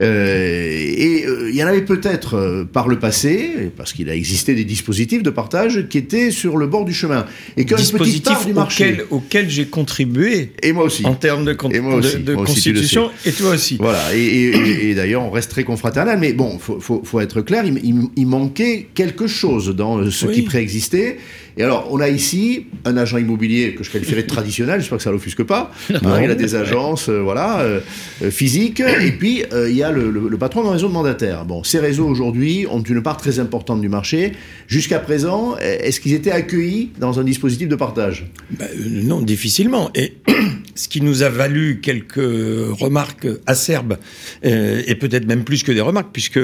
Et 0.00 1.24
il 1.50 1.54
y 1.54 1.62
en 1.64 1.66
avait 1.66 1.82
peut-être 1.82 2.64
par 2.72 2.86
le 2.88 2.98
passé, 2.98 3.70
parce 3.76 3.92
qu'il 3.92 4.08
a 4.08 4.14
existé 4.14 4.54
des 4.54 4.64
dispositifs 4.64 5.22
de 5.22 5.30
partage 5.30 5.88
qui 5.88 5.98
étaient 5.98 6.30
sur 6.30 6.56
le 6.56 6.66
bord 6.68 6.84
du 6.84 6.94
chemin 6.94 7.26
et 7.56 7.64
part 7.64 8.46
du 8.46 8.52
marché. 8.54 8.84
auquel, 8.84 9.04
auquel 9.10 9.50
j'ai 9.50 9.66
contribué 9.66 10.52
Et 10.62 10.72
moi 10.72 10.84
aussi. 10.84 10.93
En 11.04 11.14
termes 11.14 11.44
de, 11.44 11.52
con- 11.52 11.70
Et 11.70 11.80
moi 11.80 11.94
de- 11.94 11.98
aussi. 12.06 12.18
de 12.18 12.34
Moi 12.34 12.42
aussi, 12.44 12.60
tu 12.62 12.68
le 12.72 12.74
constitution, 12.80 13.10
et 13.24 13.32
toi 13.32 13.50
aussi. 13.50 13.76
Voilà, 13.80 14.14
et, 14.14 14.18
et- 14.18 14.56
et- 14.56 14.90
et 14.90 14.94
d'ailleurs 14.94 15.22
on 15.22 15.30
reste 15.30 15.50
très 15.50 15.64
confraternel, 15.64 16.18
mais 16.18 16.32
bon, 16.32 16.58
faut, 16.58 16.78
faut, 16.80 17.02
faut 17.04 17.20
être 17.20 17.40
clair, 17.40 17.64
il, 17.66 17.78
il- 17.84 18.08
il 18.16 18.26
manquait 18.26 18.86
quelque 18.94 19.26
chose 19.26 19.74
dans 19.74 20.10
ce 20.10 20.26
Oui. 20.26 20.34
qui 20.34 20.42
préexistait. 20.42 21.18
Et 21.56 21.62
alors, 21.62 21.88
on 21.90 22.00
a 22.00 22.08
ici 22.08 22.66
un 22.84 22.96
agent 22.96 23.16
immobilier 23.18 23.74
que 23.74 23.84
je 23.84 23.90
qualifierais 23.90 24.22
de 24.22 24.26
traditionnel, 24.28 24.80
j'espère 24.80 24.98
que 24.98 25.04
ça 25.04 25.10
l'offusque 25.12 25.42
pas. 25.44 25.70
Hein, 26.04 26.20
il 26.22 26.30
a 26.30 26.34
des 26.34 26.54
agences, 26.54 27.08
euh, 27.08 27.20
voilà, 27.22 27.60
euh, 27.60 27.80
euh, 28.22 28.30
physiques, 28.30 28.80
et 28.80 29.12
puis 29.12 29.44
euh, 29.52 29.70
il 29.70 29.76
y 29.76 29.82
a 29.82 29.90
le, 29.90 30.10
le- 30.10 30.28
le 30.28 30.38
patron 30.38 30.64
d'un 30.64 30.72
réseau 30.72 30.88
de 30.88 30.92
mandataires. 30.92 31.44
Bon, 31.44 31.62
ces 31.64 31.78
réseaux 31.78 32.06
aujourd'hui 32.06 32.66
ont 32.70 32.82
une 32.82 33.02
part 33.02 33.16
très 33.16 33.38
importante 33.38 33.80
du 33.80 33.88
marché. 33.88 34.32
Jusqu'à 34.66 34.98
présent, 34.98 35.56
est-ce 35.58 36.00
qu'ils 36.00 36.12
étaient 36.14 36.30
accueillis 36.32 36.90
dans 36.98 37.20
un 37.20 37.24
dispositif 37.24 37.68
de 37.68 37.76
partage? 37.76 38.26
Euh, 38.60 38.64
non, 39.04 39.20
difficilement. 39.22 39.90
Et 39.94 40.14
ce 40.74 40.88
qui 40.88 41.00
nous 41.00 41.22
a 41.22 41.28
valu 41.28 41.80
quelques 41.82 42.16
remarques 42.16 43.28
acerbes, 43.46 43.96
et 44.42 44.94
peut-être 44.96 45.26
même 45.26 45.44
plus 45.44 45.62
que 45.62 45.72
des 45.72 45.80
remarques, 45.80 46.10
puisque 46.12 46.40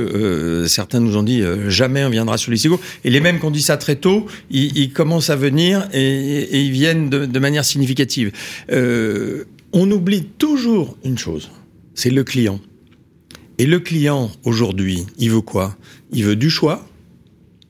certains 0.67 1.01
nous 1.01 1.17
ont 1.17 1.23
dit 1.23 1.43
jamais 1.69 2.05
on 2.05 2.11
viendra 2.11 2.39
sur 2.39 2.51
l'ICIGO. 2.53 2.81
Et 3.05 3.11
les 3.11 3.21
mêmes 3.21 3.39
qui 3.41 3.45
ont 3.45 3.51
dit 3.51 3.63
ça 3.63 3.77
très 3.77 3.97
tôt, 3.97 4.27
ils, 4.51 4.77
ils 4.79 4.93
commencent 5.01 5.31
à 5.31 5.37
venir 5.37 5.89
et, 5.95 6.61
ils 6.61 6.73
viennent 6.73 7.09
de, 7.09 7.25
de 7.25 7.39
manière 7.39 7.65
significative. 7.65 8.33
Euh, 8.71 9.45
on 9.73 9.91
oublie 9.91 10.25
toujours 10.25 10.95
une 11.05 11.17
chose, 11.17 11.51
c'est 11.95 12.11
le 12.11 12.23
client. 12.23 12.61
Et 13.57 13.65
le 13.65 13.81
client, 13.81 14.31
aujourd'hui, 14.45 15.07
il 15.17 15.31
veut 15.31 15.41
quoi? 15.41 15.75
Il 16.13 16.25
veut 16.25 16.37
du 16.37 16.51
choix 16.51 16.87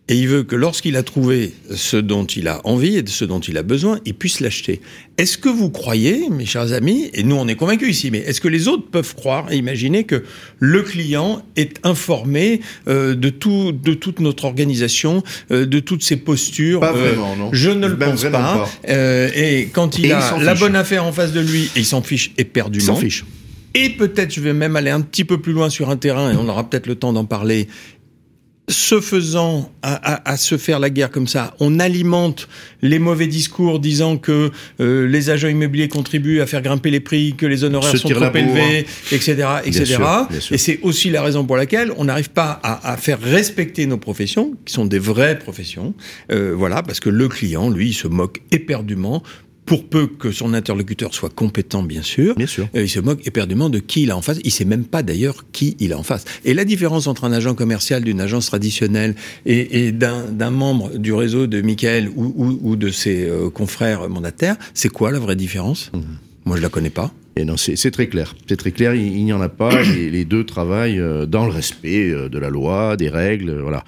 et 0.09 0.17
il 0.19 0.27
veut 0.27 0.43
que 0.43 0.57
lorsqu'il 0.57 0.97
a 0.97 1.05
trouvé 1.05 1.55
ce 1.73 1.97
dont 1.97 2.25
il 2.25 2.49
a 2.49 2.61
envie 2.67 2.97
et 2.97 3.03
de 3.03 3.09
ce 3.09 3.25
dont 3.25 3.39
il 3.39 3.57
a 3.59 3.63
besoin, 3.63 4.01
il 4.05 4.15
puisse 4.15 4.41
l'acheter. 4.41 4.81
Est-ce 5.21 5.37
que 5.37 5.51
vous 5.51 5.69
croyez, 5.69 6.31
mes 6.31 6.47
chers 6.47 6.73
amis, 6.73 7.11
et 7.13 7.23
nous 7.25 7.37
on 7.37 7.47
est 7.47 7.55
convaincus 7.55 7.91
ici, 7.91 8.11
mais 8.11 8.21
est-ce 8.21 8.41
que 8.41 8.49
les 8.49 8.69
autres 8.69 8.87
peuvent 8.91 9.15
croire 9.15 9.53
et 9.53 9.57
imaginer 9.59 10.05
que 10.05 10.25
le 10.59 10.81
client 10.81 11.43
est 11.57 11.77
informé 11.85 12.63
euh, 12.89 13.15
de 13.15 13.29
tout, 13.29 13.73
de 13.73 13.93
toute 13.93 14.21
notre 14.21 14.47
organisation, 14.47 15.23
euh, 15.51 15.67
de 15.67 15.79
toutes 15.79 16.03
ses 16.03 16.17
postures 16.17 16.81
Pas 16.81 16.95
Euh, 16.97 17.11
vraiment, 17.11 17.37
non. 17.37 17.51
Je 17.53 17.69
ne 17.69 17.87
le 17.87 17.99
pense 17.99 18.23
pas. 18.23 18.31
pas. 18.31 18.69
Et 18.89 19.69
quand 19.75 19.99
il 19.99 20.07
Et 20.07 20.13
a 20.13 20.39
la 20.39 20.55
bonne 20.55 20.75
affaire 20.75 21.05
en 21.05 21.13
face 21.13 21.33
de 21.33 21.41
lui, 21.41 21.65
et 21.77 21.81
il 21.81 21.85
s'en 21.85 22.01
fiche 22.01 22.33
Il 22.39 22.41
éperdument. 22.41 22.87
s'en 22.87 22.97
fiche. 22.97 23.27
Et 23.75 23.91
peut-être, 23.91 24.33
je 24.35 24.41
vais 24.41 24.55
même 24.55 24.75
aller 24.75 24.91
un 24.91 25.03
petit 25.03 25.25
peu 25.25 25.39
plus 25.39 25.53
loin 25.53 25.69
sur 25.69 25.91
un 25.91 25.97
terrain, 25.97 26.33
et 26.33 26.37
on 26.37 26.49
aura 26.49 26.69
peut-être 26.69 26.87
le 26.87 26.95
temps 26.95 27.13
d'en 27.13 27.27
parler. 27.27 27.69
Se 28.71 29.01
faisant 29.01 29.71
à, 29.83 29.95
à- 30.15 30.31
à 30.33 30.37
se 30.37 30.57
faire 30.57 30.79
la 30.79 30.91
guerre 30.91 31.11
comme 31.11 31.27
ça, 31.27 31.55
on 31.61 31.81
alimente 31.81 32.49
les 32.83 32.99
mauvais 33.01 33.27
discours 33.27 33.81
disant 33.81 34.17
que 34.17 34.51
euh, 34.81 35.07
les 35.09 35.29
agents 35.29 35.49
immobiliers 35.49 35.89
contribuent 35.89 36.41
à 36.41 36.47
faire 36.47 36.63
grimper 36.63 36.91
les 36.91 37.01
prix, 37.01 37.35
que 37.37 37.47
les 37.47 37.65
honoraires 37.65 37.91
sont 37.99 38.09
trop 38.15 38.21
élevés, 38.61 38.87
etc., 39.11 39.33
etc. 39.65 39.85
sûr, 39.87 40.27
bien 40.31 40.41
sûr. 40.41 40.55
Et 40.55 40.59
c'est 40.59 40.79
aussi 40.83 41.11
la 41.11 41.23
raison 41.23 41.45
pour 41.45 41.57
laquelle 41.57 41.93
on 41.97 42.05
n'arrive 42.05 42.31
pas 42.31 42.61
à, 42.63 42.93
à 42.93 42.97
faire 42.97 43.21
respecter 43.21 43.87
nos 43.87 43.99
professions, 43.99 44.55
qui 44.65 44.73
sont 44.73 44.87
des 44.87 44.99
vraies 45.01 45.39
professions. 45.39 45.93
Euh, 46.31 46.55
voilà, 46.57 46.83
parce 46.85 47.01
que 47.01 47.11
le 47.11 47.29
client, 47.29 47.71
lui, 47.71 47.89
il 47.89 47.95
se 47.95 48.07
moque 48.09 48.41
éperdument. 48.53 49.23
Pour 49.67 49.89
peu 49.89 50.09
que 50.09 50.33
son 50.33 50.53
interlocuteur 50.55 51.15
soit 51.15 51.33
compétent, 51.33 51.83
bien 51.85 52.03
sûr, 52.03 52.35
Bien 52.35 52.47
sûr. 52.49 52.69
euh, 52.75 52.83
il 52.83 52.89
se 52.89 52.99
moque 52.99 53.25
éperdument 53.27 53.71
de 53.71 53.79
qui 53.79 54.03
il 54.03 54.11
a 54.11 54.17
en 54.17 54.23
face. 54.23 54.39
Il 54.43 54.51
sait 54.51 54.65
même 54.65 54.85
pas 54.85 55.03
d'ailleurs 55.05 55.45
qui 55.53 55.77
il 55.79 55.93
a 55.93 55.99
en 55.99 56.03
face. 56.03 56.25
Et 56.45 56.55
la 56.55 56.65
différence 56.65 57.07
entre 57.07 57.23
un 57.25 57.33
agent 57.33 57.55
commercial 57.55 58.03
d'une 58.03 58.21
agence 58.21 58.47
traditionnelle 58.47 59.15
et, 59.47 59.87
et 59.87 59.93
d'un 59.93 60.51
membre 60.51 60.97
du 60.99 61.13
réseau 61.13 61.47
de 61.47 61.61
Michael 61.61 62.09
ou, 62.17 62.33
ou- 62.37 62.59
ou 62.63 62.77
de 62.77 62.91
ses 62.91 63.25
euh, 63.29 63.49
confrères 63.49 64.09
mandataires, 64.09 64.57
c'est 64.75 64.89
quoi 64.89 65.13
la 65.13 65.21
vraie 65.21 65.37
différence? 65.37 65.93
Moi, 66.47 66.57
je 66.57 66.63
la 66.63 66.69
connais 66.69 66.91
pas. 66.91 67.13
Et 67.37 67.45
non, 67.45 67.57
c'est 67.57 67.91
très 67.93 68.09
clair. 68.09 68.35
C'est 68.49 68.57
très 68.57 68.73
clair. 68.73 68.95
Il, 68.95 69.17
il 69.17 69.25
n'y 69.25 69.33
en 69.33 69.41
a 69.41 69.49
pas. 69.49 69.83
les, 69.83 70.11
les 70.11 70.25
deux 70.25 70.45
travaillent 70.45 70.99
euh, 70.99 71.27
dans 71.27 71.45
le 71.47 71.53
respect 71.53 72.11
euh, 72.11 72.29
de 72.29 72.39
la 72.39 72.51
loi, 72.51 72.97
des 72.97 73.09
règles. 73.09 73.51
euh, 73.51 73.63
Voilà. 73.63 73.85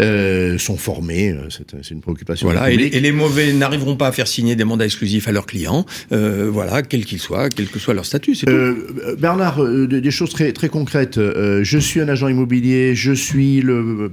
Euh, 0.00 0.56
sont 0.58 0.76
formés. 0.76 1.34
C'est 1.50 1.90
une 1.90 2.00
préoccupation. 2.00 2.46
Voilà, 2.46 2.68
et 2.70 2.76
les, 2.76 2.84
public. 2.84 2.94
et 2.94 3.00
les 3.00 3.12
mauvais 3.12 3.52
n'arriveront 3.52 3.96
pas 3.96 4.06
à 4.08 4.12
faire 4.12 4.28
signer 4.28 4.54
des 4.56 4.64
mandats 4.64 4.84
exclusifs 4.84 5.26
à 5.28 5.32
leurs 5.32 5.46
clients, 5.46 5.84
euh, 6.12 6.48
voilà, 6.50 6.82
quels 6.82 7.04
qu'ils 7.04 7.18
soient, 7.18 7.48
quel 7.48 7.66
que 7.66 7.78
soit 7.78 7.92
leur 7.94 8.04
statut. 8.06 8.36
Euh, 8.48 9.14
Bernard, 9.18 9.62
des 9.64 10.10
choses 10.10 10.30
très, 10.30 10.52
très 10.52 10.68
concrètes. 10.68 11.18
Je 11.18 11.78
suis 11.78 12.00
un 12.00 12.08
agent 12.08 12.28
immobilier, 12.28 12.94
je 12.94 13.12
suis 13.12 13.60
le 13.62 14.12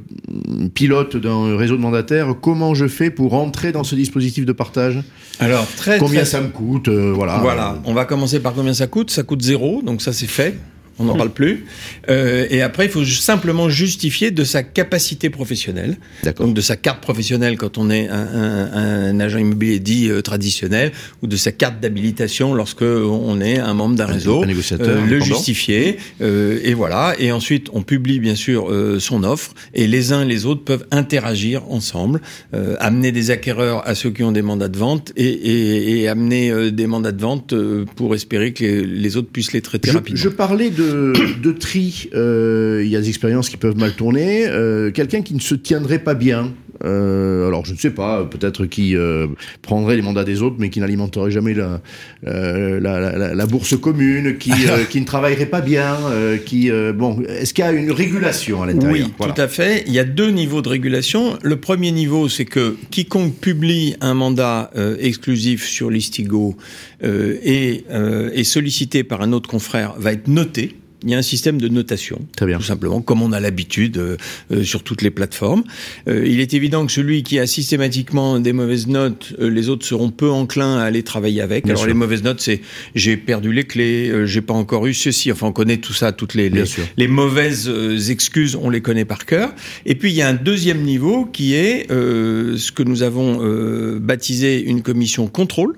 pilote 0.74 1.16
d'un 1.18 1.56
réseau 1.58 1.76
de 1.78 1.82
mandataires. 1.82 2.36
Comment 2.42 2.74
je 2.74 2.88
fais 2.88 3.10
pour 3.10 3.34
entrer 3.36 3.72
dans 3.72 3.84
ce 3.84 3.96
dispositif 3.96 4.46
de 4.46 4.52
partage? 4.54 5.00
Alors, 5.40 5.68
très, 5.76 5.98
Combien 6.00 6.22
très- 6.22 6.30
ça 6.30 6.42
me 6.42 6.50
coûte 6.50 6.90
Voilà. 6.90 7.40
Voilà, 7.40 7.82
on 7.86 7.94
va 7.94 8.06
commencer 8.06 8.40
par 8.40 8.54
combien 8.64 8.74
ça 8.74 8.88
coûte? 8.88 9.12
Ça 9.12 9.24
coûte 9.24 9.42
zéro, 9.42 9.82
donc 9.82 10.02
ça 10.02 10.14
c'est 10.14 10.26
fait. 10.26 10.58
On 11.00 11.06
n'en 11.06 11.16
parle 11.16 11.32
plus. 11.32 11.66
Euh, 12.10 12.46
et 12.50 12.62
après, 12.62 12.86
il 12.86 12.92
faut 12.92 13.04
simplement 13.06 13.68
justifier 13.70 14.30
de 14.32 14.44
sa 14.44 14.62
capacité 14.64 15.30
professionnelle, 15.30 15.98
D'accord. 16.24 16.46
donc 16.46 16.56
de 16.56 16.62
sa 16.62 16.76
carte 16.76 17.02
professionnelle 17.02 17.58
quand 17.58 17.78
on 17.78 17.90
est 17.90 18.08
un, 18.10 18.16
un- 18.16 18.74
un 19.10 19.20
agent 19.20 19.40
immobilier 19.40 19.80
dit 19.80 20.10
euh, 20.10 20.22
traditionnel, 20.22 20.92
ou 21.22 21.28
de 21.28 21.36
sa 21.36 21.52
carte 21.52 21.80
d'habilitation 21.80 22.54
lorsque 22.54 22.84
on 22.84 23.42
est 23.42 23.58
un 23.58 23.74
membre 23.74 23.96
d'un 23.96 24.06
Un- 24.08 24.14
réseau. 24.14 24.44
un 24.44 24.46
négociateur 24.48 24.88
Euh, 24.88 25.06
le 25.06 25.20
justifier, 25.20 25.98
euh, 26.22 26.60
et 26.64 26.74
voilà. 26.74 27.16
Et 27.20 27.32
ensuite, 27.32 27.68
on 27.74 27.82
publie 27.82 28.20
bien 28.20 28.36
sûr 28.36 28.70
euh, 28.72 29.00
son 29.00 29.24
offre, 29.24 29.54
et 29.74 29.88
les 29.88 30.12
uns 30.12 30.22
et 30.22 30.26
les 30.28 30.46
autres 30.46 30.64
peuvent 30.64 30.86
interagir 30.92 31.64
ensemble, 31.70 32.22
euh, 32.54 32.76
amener 32.80 33.12
des 33.12 33.32
acquéreurs 33.32 33.88
à 33.88 33.96
ceux 33.96 34.12
qui 34.12 34.24
ont 34.24 34.32
des 34.32 34.42
mandats 34.42 34.68
de 34.68 34.78
vente, 34.78 35.12
et, 35.16 35.26
et- 35.28 36.02
et 36.02 36.08
amener 36.08 36.52
euh, 36.52 36.72
des 36.72 36.88
mandats 36.88 37.12
de 37.12 37.22
vente 37.22 37.54
euh, 37.54 37.86
pour 37.96 38.14
espérer 38.16 38.54
que 38.54 38.64
les, 38.64 38.86
les 38.86 39.18
autres 39.18 39.30
puissent 39.32 39.54
les 39.54 39.62
traiter 39.62 39.90
Je, 39.90 39.96
rapidement. 39.98 40.20
je 40.22 40.30
parlais 40.30 40.70
de, 40.70 40.83
de 40.84 41.52
tri. 41.52 42.10
Euh, 42.14 42.82
Il 42.84 42.90
y 42.90 42.96
a 42.96 43.02
des 43.02 43.10
expériences 43.10 43.50
qui 43.50 43.58
peuvent 43.58 43.78
mal 43.78 43.94
tourner. 43.94 44.46
Euh, 44.48 44.92
Quelqu'un 44.92 45.22
qui 45.22 45.34
ne 45.34 45.40
se 45.40 45.56
tiendrait 45.56 46.00
pas 46.00 46.14
bien. 46.14 46.54
Euh, 46.86 47.48
alors, 47.48 47.66
je 47.66 47.74
ne 47.74 47.78
sais 47.78 47.92
pas, 47.92 48.26
peut-être 48.26 48.66
qui 48.66 48.96
euh, 48.96 49.28
prendrait 49.62 49.96
les 49.96 50.02
mandats 50.02 50.24
des 50.24 50.42
autres, 50.42 50.56
mais 50.60 50.70
qui 50.70 50.80
n'alimenterait 50.80 51.32
jamais 51.32 51.54
la, 51.54 51.82
euh, 52.28 52.80
la, 52.80 53.00
la- 53.00 53.18
la- 53.18 53.36
la 53.36 53.46
bourse 53.46 53.78
commune, 53.80 54.38
qui, 54.38 54.52
euh, 54.70 54.84
qui 54.86 55.00
ne 55.00 55.06
travaillerait 55.06 55.46
pas 55.46 55.62
bien, 55.62 55.96
euh, 56.10 56.38
qui 56.38 56.70
euh, 56.72 56.94
bon, 56.94 57.22
est-ce 57.28 57.54
qu'il 57.54 57.64
y 57.64 57.68
a 57.68 57.72
une 57.72 57.92
régulation 57.92 58.64
à 58.64 58.68
l'intérieur 58.68 59.08
Oui, 59.08 59.14
tout 59.34 59.42
à 59.42 59.48
fait. 59.48 59.84
Il 59.88 59.94
y 59.94 60.00
a 60.00 60.04
deux 60.04 60.30
niveaux 60.32 60.62
de 60.62 60.70
régulation. 60.70 61.38
Le 61.42 61.56
premier 61.58 61.92
niveau, 61.92 62.28
c'est 62.30 62.46
que 62.46 62.76
quiconque 62.92 63.36
publie 63.40 63.96
un 64.02 64.14
mandat 64.14 64.72
euh, 64.76 64.96
exclusif 65.00 65.66
sur 65.66 65.90
Listigo 65.90 66.56
euh, 67.04 67.38
et 67.44 67.86
euh, 67.92 68.30
est 68.34 68.44
sollicité 68.44 69.04
par 69.04 69.22
un 69.22 69.32
autre 69.34 69.50
confrère 69.50 69.94
va 69.98 70.12
être 70.14 70.28
noté. 70.28 70.76
Il 71.04 71.10
y 71.12 71.16
a 71.16 71.18
un 71.18 71.22
système 71.22 71.60
de 71.60 71.68
notation, 71.68 72.22
Très 72.36 72.46
bien. 72.46 72.58
tout 72.58 72.64
simplement, 72.64 73.02
comme 73.02 73.22
on 73.22 73.32
a 73.32 73.40
l'habitude 73.40 73.98
euh, 73.98 74.18
euh, 74.52 74.64
sur 74.64 74.84
toutes 74.84 75.02
les 75.02 75.12
plateformes. 75.12 75.64
Euh, 76.08 76.26
il 76.26 76.40
est 76.40 76.54
évident 76.54 76.86
que 76.86 76.92
celui 76.92 77.24
qui 77.24 77.40
a 77.40 77.48
systématiquement 77.48 78.40
des 78.40 78.54
mauvaises 78.54 78.88
notes, 78.88 79.34
euh, 79.40 79.50
les 79.50 79.70
autres 79.70 79.86
seront 79.86 80.10
peu 80.12 80.30
enclins 80.30 80.78
à 80.78 80.84
aller 80.84 81.04
travailler 81.04 81.42
avec. 81.42 81.66
Bien 81.66 81.74
Alors 81.74 81.82
sûr. 81.84 81.88
les 81.88 81.94
mauvaises 81.94 82.24
notes, 82.24 82.40
c'est 82.42 82.62
j'ai 82.96 83.18
perdu 83.18 83.52
les 83.54 83.66
clés, 83.66 84.10
euh, 84.10 84.26
j'ai 84.26 84.42
pas 84.42 84.54
encore 84.54 84.86
eu 84.88 84.94
ceci. 84.94 85.32
Enfin, 85.32 85.48
on 85.48 85.52
connaît 85.52 85.78
tout 85.78 85.94
ça, 85.94 86.12
toutes 86.12 86.34
les, 86.34 86.50
les, 86.50 86.64
les 86.98 87.08
mauvaises 87.08 87.68
euh, 87.70 87.98
excuses, 88.10 88.56
on 88.56 88.70
les 88.70 88.82
connaît 88.82 89.06
par 89.06 89.26
cœur. 89.26 89.54
Et 89.86 89.96
puis 89.96 90.12
il 90.12 90.16
y 90.16 90.22
a 90.22 90.28
un 90.28 90.34
deuxième 90.34 90.82
niveau 90.82 91.26
qui 91.26 91.54
est 91.56 91.92
euh, 91.92 92.58
ce 92.58 92.72
que 92.72 92.84
nous 92.84 93.04
avons 93.04 93.40
euh, 93.44 94.00
baptisé 94.00 94.62
une 94.64 94.82
commission 94.82 95.28
contrôle. 95.28 95.76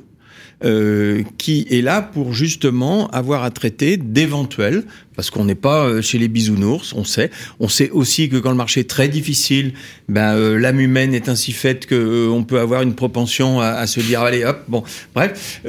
Euh, 0.64 1.24
qui 1.38 1.68
est 1.70 1.82
là 1.82 2.02
pour 2.02 2.34
justement 2.34 3.08
avoir 3.10 3.44
à 3.44 3.52
traiter 3.52 3.98
d'éventuels, 3.98 4.84
parce 5.16 5.30
qu'on 5.30 5.46
n'est 5.46 5.56
pas 5.56 5.86
euh, 5.86 6.02
chez 6.02 6.18
les 6.18 6.28
bisounours, 6.28 6.94
on 6.94 7.04
sait. 7.04 7.32
On 7.60 7.68
sait 7.68 7.90
aussi 7.90 8.30
que 8.30 8.38
quand 8.38 8.52
le 8.52 8.58
marché 8.58 8.82
est 8.82 8.90
très 8.90 9.08
difficile, 9.08 9.74
ben 10.10 10.36
euh, 10.36 10.60
l'âme 10.60 10.80
humaine 10.80 11.14
est 11.14 11.30
ainsi 11.30 11.52
faite 11.52 11.86
que 11.86 11.96
euh, 11.96 12.30
on 12.30 12.44
peut 12.44 12.60
avoir 12.60 12.82
une 12.82 12.96
propension 12.96 13.60
à, 13.60 13.68
à 13.68 13.88
se 13.88 14.00
dire 14.00 14.22
allez 14.22 14.44
hop, 14.44 14.64
bon, 14.68 14.84
bref. 15.14 15.62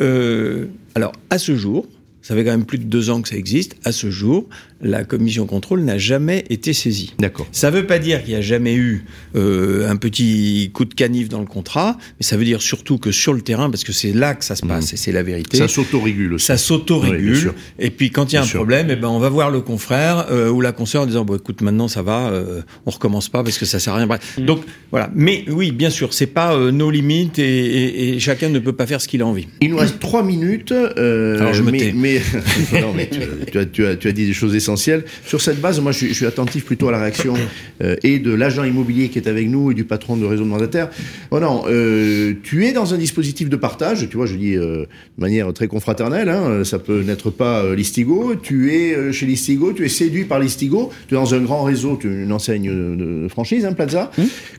Alors 0.95 1.13
à 1.31 1.39
ce 1.39 1.57
jour, 1.57 1.87
ça 2.27 2.35
fait 2.35 2.45
quand 2.45 2.51
même 2.51 2.65
plus 2.65 2.79
de 2.79 2.85
deux 2.85 3.11
ans 3.11 3.23
que 3.23 3.29
ça 3.29 3.37
existe. 3.37 3.77
À 3.85 3.93
ce 3.93 4.11
jour, 4.11 4.49
la 4.81 5.05
commission 5.05 5.47
contrôle 5.47 5.83
n'a 5.83 5.97
jamais 5.97 6.45
été 6.51 6.73
saisie. 6.73 7.15
D'accord. 7.21 7.47
Ça 7.53 7.71
ne 7.71 7.77
veut 7.77 7.87
pas 7.87 7.99
dire 8.01 8.21
qu'il 8.25 8.31
n'y 8.35 8.39
a 8.39 8.43
jamais 8.43 8.75
eu 8.75 9.05
euh, 9.37 9.89
un 9.89 9.95
petit 9.97 10.71
coup 10.75 10.85
de 10.85 10.95
canif 10.95 11.29
dans 11.29 11.39
le 11.41 11.47
contrat, 11.47 11.97
mais 12.19 12.25
ça 12.27 12.37
veut 12.37 12.45
dire 12.45 12.61
surtout 12.61 12.99
que 12.99 13.11
sur 13.13 13.33
le 13.33 13.43
terrain, 13.43 13.71
parce 13.71 13.85
que 13.85 13.93
c'est 13.93 14.13
là 14.13 14.35
que 14.35 14.45
ça 14.45 14.57
se 14.57 14.67
passe, 14.67 14.93
et 14.93 14.97
c'est 14.97 15.13
la 15.13 15.23
vérité. 15.23 15.57
Ça 15.59 15.69
s'autorégule 15.69 16.35
aussi. 16.35 16.47
Ça 16.47 16.55
Oui, 16.55 16.59
bien 16.59 16.65
s'autorégule. 16.67 17.37
sûr. 17.39 17.55
et 17.79 17.91
puis 17.91 18.11
quand 18.11 18.33
il 18.33 18.35
y 18.35 18.39
a 18.39 18.41
Bien 18.41 18.47
un 18.47 18.51
sûr. 18.51 18.59
problème, 18.61 18.89
eh 18.91 18.97
ben 18.97 19.09
on 19.09 19.19
va 19.21 19.29
voir 19.29 19.51
le 19.51 19.61
confrère 19.61 20.27
euh, 20.31 20.51
ou 20.51 20.61
la 20.61 20.73
consoeur 20.73 21.03
en 21.03 21.07
disant 21.07 21.25
bon 21.25 21.37
écoute 21.37 21.61
maintenant 21.63 21.87
ça 21.89 22.03
va, 22.03 22.29
euh, 22.31 22.63
on 22.87 22.91
recommence 22.91 23.29
pas 23.29 23.45
parce 23.45 23.57
que 23.59 23.65
ça 23.67 23.79
sert 23.79 23.93
à 23.95 23.99
rien. 23.99 24.07
Bref. 24.07 24.39
Donc 24.39 24.63
voilà. 24.91 25.11
Mais 25.15 25.45
oui, 25.49 25.71
bien 25.71 25.91
sûr, 25.91 26.13
c'est 26.13 26.27
pas 26.27 26.55
euh, 26.57 26.71
nos 26.73 26.91
limites 26.91 27.39
et, 27.39 27.45
et- 27.45 28.09
et 28.17 28.21
chacun 28.21 28.49
ne 28.49 28.59
peut 28.59 28.73
pas 28.73 28.87
faire 28.87 29.01
ce 29.01 29.09
qu'il 29.09 29.23
a 29.23 29.27
envie. 29.27 29.47
Il 29.61 29.71
nous 29.71 29.77
reste 29.79 30.01
trois 30.01 30.23
minutes. 30.25 30.73
euh, 30.73 31.39
Alors, 31.41 31.55
je 31.55 31.63
me 31.63 31.71
mais, 31.71 31.79
tais. 31.79 31.93
mais, 31.95 32.16
non, 32.81 32.93
mais 32.95 33.09
tu, 33.09 33.21
tu 33.51 33.59
as, 33.59 33.65
tu, 33.67 33.87
as, 33.87 33.97
tu 33.97 34.09
as 34.09 34.13
dit 34.13 34.27
des 34.27 34.33
choses 34.33 34.55
essentielles. 34.55 35.05
Sur 35.27 35.41
cette 35.41 35.61
base, 35.61 35.81
moi, 35.81 35.93
je, 35.93 35.99
suis- 35.99 36.09
je 36.09 36.15
suis 36.15 36.27
attentif 36.27 36.65
plutôt 36.65 36.89
à 36.89 36.93
la 36.93 36.99
réaction 37.01 37.35
euh, 37.83 37.97
et 38.03 38.19
de 38.19 38.33
l'agent 38.33 38.65
immobilier 38.65 39.09
qui 39.09 39.19
est 39.19 39.29
avec 39.29 39.49
nous 39.49 39.71
et 39.71 39.75
du 39.75 39.85
patron 39.85 40.17
de 40.17 40.25
réseau 40.27 40.45
de 40.45 40.49
mandataires. 40.49 40.91
Oh 41.31 41.41
non, 41.41 41.65
euh, 41.69 42.35
tu 42.43 42.65
es 42.67 42.73
dans 42.73 42.95
un 42.95 42.99
dispositif 42.99 43.49
de 43.49 43.57
partage. 43.57 44.09
Tu 44.09 44.17
vois, 44.17 44.27
je 44.27 44.35
dis 44.37 44.55
euh, 44.57 44.83
de 44.83 45.21
manière 45.21 45.53
très 45.53 45.69
confraternelle. 45.69 46.29
Hein, 46.29 46.65
ça 46.65 46.79
peut 46.79 47.03
n'être 47.03 47.31
pas 47.31 47.75
Listigo. 47.75 48.35
Tu 48.43 48.73
es 48.73 49.13
chez 49.13 49.27
Listigo. 49.27 49.73
Tu 49.73 49.85
es 49.85 49.89
séduit 49.89 50.25
par 50.25 50.39
Listigo. 50.41 50.91
Tu 51.09 51.15
es 51.15 51.17
dans 51.17 51.35
un 51.35 51.41
grand 51.41 51.63
réseau, 51.65 51.99
tu 52.01 52.09
es 52.09 52.23
une 52.23 52.33
enseigne 52.33 52.69
de, 52.97 53.29
franchise, 53.29 53.65
hein, 53.65 53.73
Plaza. 53.73 54.11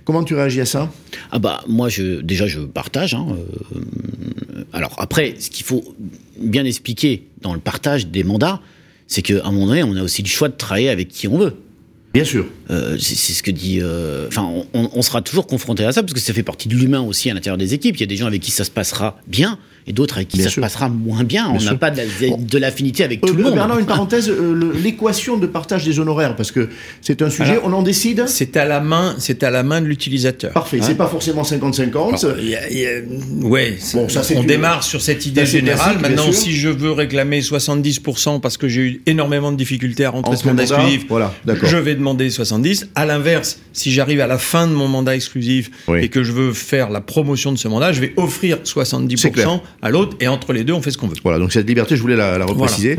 Comment 0.06 0.24
tu 0.24 0.34
réagis 0.36 0.62
à 0.62 0.66
ça? 0.66 0.92
Ah 1.32 1.40
bah 1.40 1.62
moi 1.68 1.90
je 1.90 2.22
déjà 2.22 2.48
je 2.48 2.60
partage. 2.60 3.14
hein, 3.14 3.26
alors 4.74 4.96
après, 4.98 5.36
ce 5.40 5.50
qu'il 5.50 5.66
faut 5.66 5.84
bien 6.40 6.66
expliquer 6.66 7.28
dans 7.42 7.54
le 7.54 7.60
partage 7.60 8.08
des 8.08 8.24
mandats, 8.24 8.62
c'est 9.08 9.22
qu'à 9.22 9.46
un 9.46 9.52
moment 9.52 9.68
donné, 9.68 9.84
on 9.84 9.96
a 9.96 10.04
aussi 10.04 10.22
le 10.22 10.28
choix 10.28 10.50
de 10.50 10.56
travailler 10.56 10.90
avec 10.90 11.08
qui 11.10 11.28
on 11.28 11.38
veut. 11.38 11.54
Bien 12.14 12.24
sûr. 12.24 12.46
Euh, 12.72 12.98
c'est 13.00 13.16
c'est 13.16 13.34
ce 13.34 13.44
que 13.44 13.52
dit. 13.52 13.80
euh, 13.82 14.28
Enfin, 14.28 14.50
on, 14.74 14.90
on 14.94 15.02
sera 15.02 15.22
toujours 15.22 15.46
confronté 15.46 15.84
à 15.86 15.92
ça 15.92 16.02
parce 16.02 16.14
que 16.14 16.20
ça 16.20 16.34
fait 16.34 16.44
partie 16.44 16.68
de 16.68 16.76
l'humain 16.76 17.02
aussi 17.02 17.30
à 17.30 17.34
l'intérieur 17.34 17.58
des 17.58 17.74
équipes. 17.74 17.96
Il 17.98 18.02
y 18.02 18.04
a 18.04 18.08
des 18.08 18.16
gens 18.18 18.26
avec 18.26 18.42
qui 18.42 18.52
ça 18.52 18.64
se 18.64 18.72
passera 18.72 19.20
bien 19.28 19.60
et 19.88 19.94
d'autres 19.94 20.18
avec 20.18 20.28
qui 20.30 20.38
Bien 20.38 20.46
ça 20.46 20.52
sûr. 20.52 20.62
se 20.62 20.66
passera 20.66 20.90
moins 20.90 21.24
bien. 21.24 21.46
On 21.48 21.54
Bien 21.54 21.60
n'a 21.64 21.70
sûr. 21.72 21.80
pas 21.80 21.92
de, 21.92 21.98
la- 21.98 22.38
de 22.38 22.58
l'affinité 22.58 23.04
avec 23.04 23.24
Euh, 23.24 23.28
tout 23.28 23.34
le 23.36 23.44
monde. 23.44 23.54
Bernard, 23.56 23.80
une 23.80 23.86
parenthèse, 23.86 24.30
euh, 24.30 24.72
l'équation 24.84 25.38
de 25.38 25.48
partage 25.48 25.86
des 25.86 26.00
honoraires, 26.00 26.36
parce 26.36 26.52
que 26.52 26.70
c'est 27.02 27.22
un 27.22 27.30
sujet, 27.30 27.52
Alors, 27.52 27.64
on 27.66 27.74
en 27.74 27.82
décide 27.84 28.26
C'est 28.28 28.58
à 28.58 28.66
la 28.66 28.80
main, 28.82 29.16
c'est 29.20 29.44
à 29.44 29.50
la 29.50 29.64
main 29.64 29.82
de 29.82 29.86
l'utilisateur. 29.88 30.52
Parfait, 30.52 30.80
Hein 30.82 30.84
c'est 30.86 30.96
pas 30.98 31.08
forcément 31.08 31.44
50-50. 31.44 32.24
Alors, 32.26 32.38
il 32.40 32.50
y 32.50 32.56
a- 32.56 32.70
il 32.70 32.78
y 32.80 32.86
a- 32.86 33.46
ouais, 33.48 33.78
Bon, 33.94 34.10
ça, 34.10 34.22
on 34.36 34.42
une- 34.42 34.48
démarre 34.48 34.84
sur 34.84 35.02
cette 35.02 35.26
idée 35.26 35.46
Ça, 35.46 35.52
générale. 35.52 36.00
Maintenant, 36.00 36.32
si 36.32 36.54
je 36.54 36.70
veux 36.70 36.92
réclamer 36.92 37.42
70% 37.42 38.40
parce 38.40 38.58
que 38.58 38.68
j'ai 38.68 38.82
eu 38.82 39.02
énormément 39.06 39.52
de 39.52 39.58
difficultés 39.58 40.06
à 40.06 40.10
rentrer 40.10 40.34
En 40.34 40.38
ce 40.38 40.46
mandat 40.48 40.64
exclusif, 40.64 41.06
voilà, 41.10 41.34
je 41.64 41.78
vais 41.78 41.96
demander 41.96 42.30
70. 42.30 42.88
À 42.96 43.06
l'inverse, 43.06 43.60
si 43.74 43.92
j'arrive 43.92 44.20
à 44.22 44.28
la 44.28 44.38
fin 44.38 44.68
de 44.68 44.74
mon 44.74 44.88
mandat 44.88 45.16
exclusif 45.16 45.70
Oui. 45.88 46.00
et 46.04 46.10
que 46.10 46.24
je 46.24 46.32
veux 46.32 46.54
faire 46.54 46.90
la 46.90 47.02
promotion 47.02 47.52
de 47.52 47.58
ce 47.58 47.68
mandat, 47.68 47.92
je 47.94 48.02
vais 48.02 48.14
offrir 48.18 48.58
C'est 48.64 48.74
clair. 48.74 49.48
70% 49.48 49.62
à 49.82 49.90
l'autre 49.90 50.18
et 50.20 50.28
entre 50.28 50.54
les 50.54 50.64
deux, 50.64 50.74
on 50.74 50.82
fait 50.82 50.92
ce 50.92 50.98
qu'on 50.98 51.08
veut. 51.08 51.16
Voilà, 51.24 51.40
donc 51.40 51.52
cette 51.52 51.68
liberté, 51.68 51.96
je 51.96 52.02
voulais 52.02 52.16
la, 52.16 52.38
la 52.38 52.46
repréciser. 52.46 52.98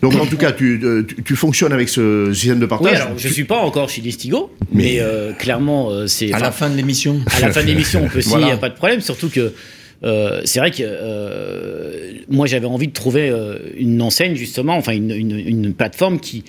Donc 0.00 0.14
en 0.14 0.26
tout 0.26 0.36
cas, 0.36 0.52
tu, 0.52 0.78
euh, 0.84 1.02
tu, 1.02 1.22
tu 1.24 1.34
fonctionnes 1.34 1.72
avec 1.72 1.88
ce 1.88 2.32
système 2.32 2.60
de 2.60 2.64
Oui, 2.64 2.68
partage. 2.68 3.00
alors 3.00 3.18
je 3.18 3.28
suis 3.28 3.42
pas 3.44 3.56
encore 3.58 3.88
chez 3.88 4.00
Listigo, 4.00 4.52
mais, 4.72 4.98
euh, 5.00 5.32
clairement, 5.32 5.90
euh, 5.90 6.06
c'est. 6.06 6.32
À 6.32 6.38
la 6.38 6.52
fin 6.52 6.70
de 6.70 6.76
l'émission. 6.76 7.20
à 7.36 7.40
la 7.40 7.50
fin 7.52 7.62
de 7.62 7.66
l'émission, 7.66 8.04
on 8.04 8.08
peut 8.08 8.20
signer, 8.20 8.36
il 8.36 8.38
Voilà. 8.38 8.46
n'y 8.46 8.52
a 8.52 8.56
pas 8.58 8.68
de 8.68 8.76
problème. 8.76 9.00
Surtout 9.00 9.28
que 9.28 9.52
euh, 10.04 10.40
c'est 10.44 10.60
vrai 10.60 10.70
que 10.70 10.84
euh, 10.84 12.12
moi 12.28 12.46
j'avais 12.46 12.66
envie 12.66 12.86
de 12.86 12.92
trouver 12.92 13.28
euh, 13.28 13.58
une 13.76 14.00
enseigne 14.00 14.36
justement, 14.36 14.76
enfin 14.76 14.92
une, 14.92 15.10
une, 15.10 15.36
une 15.36 15.74
plateforme 15.74 16.20
qui 16.20 16.44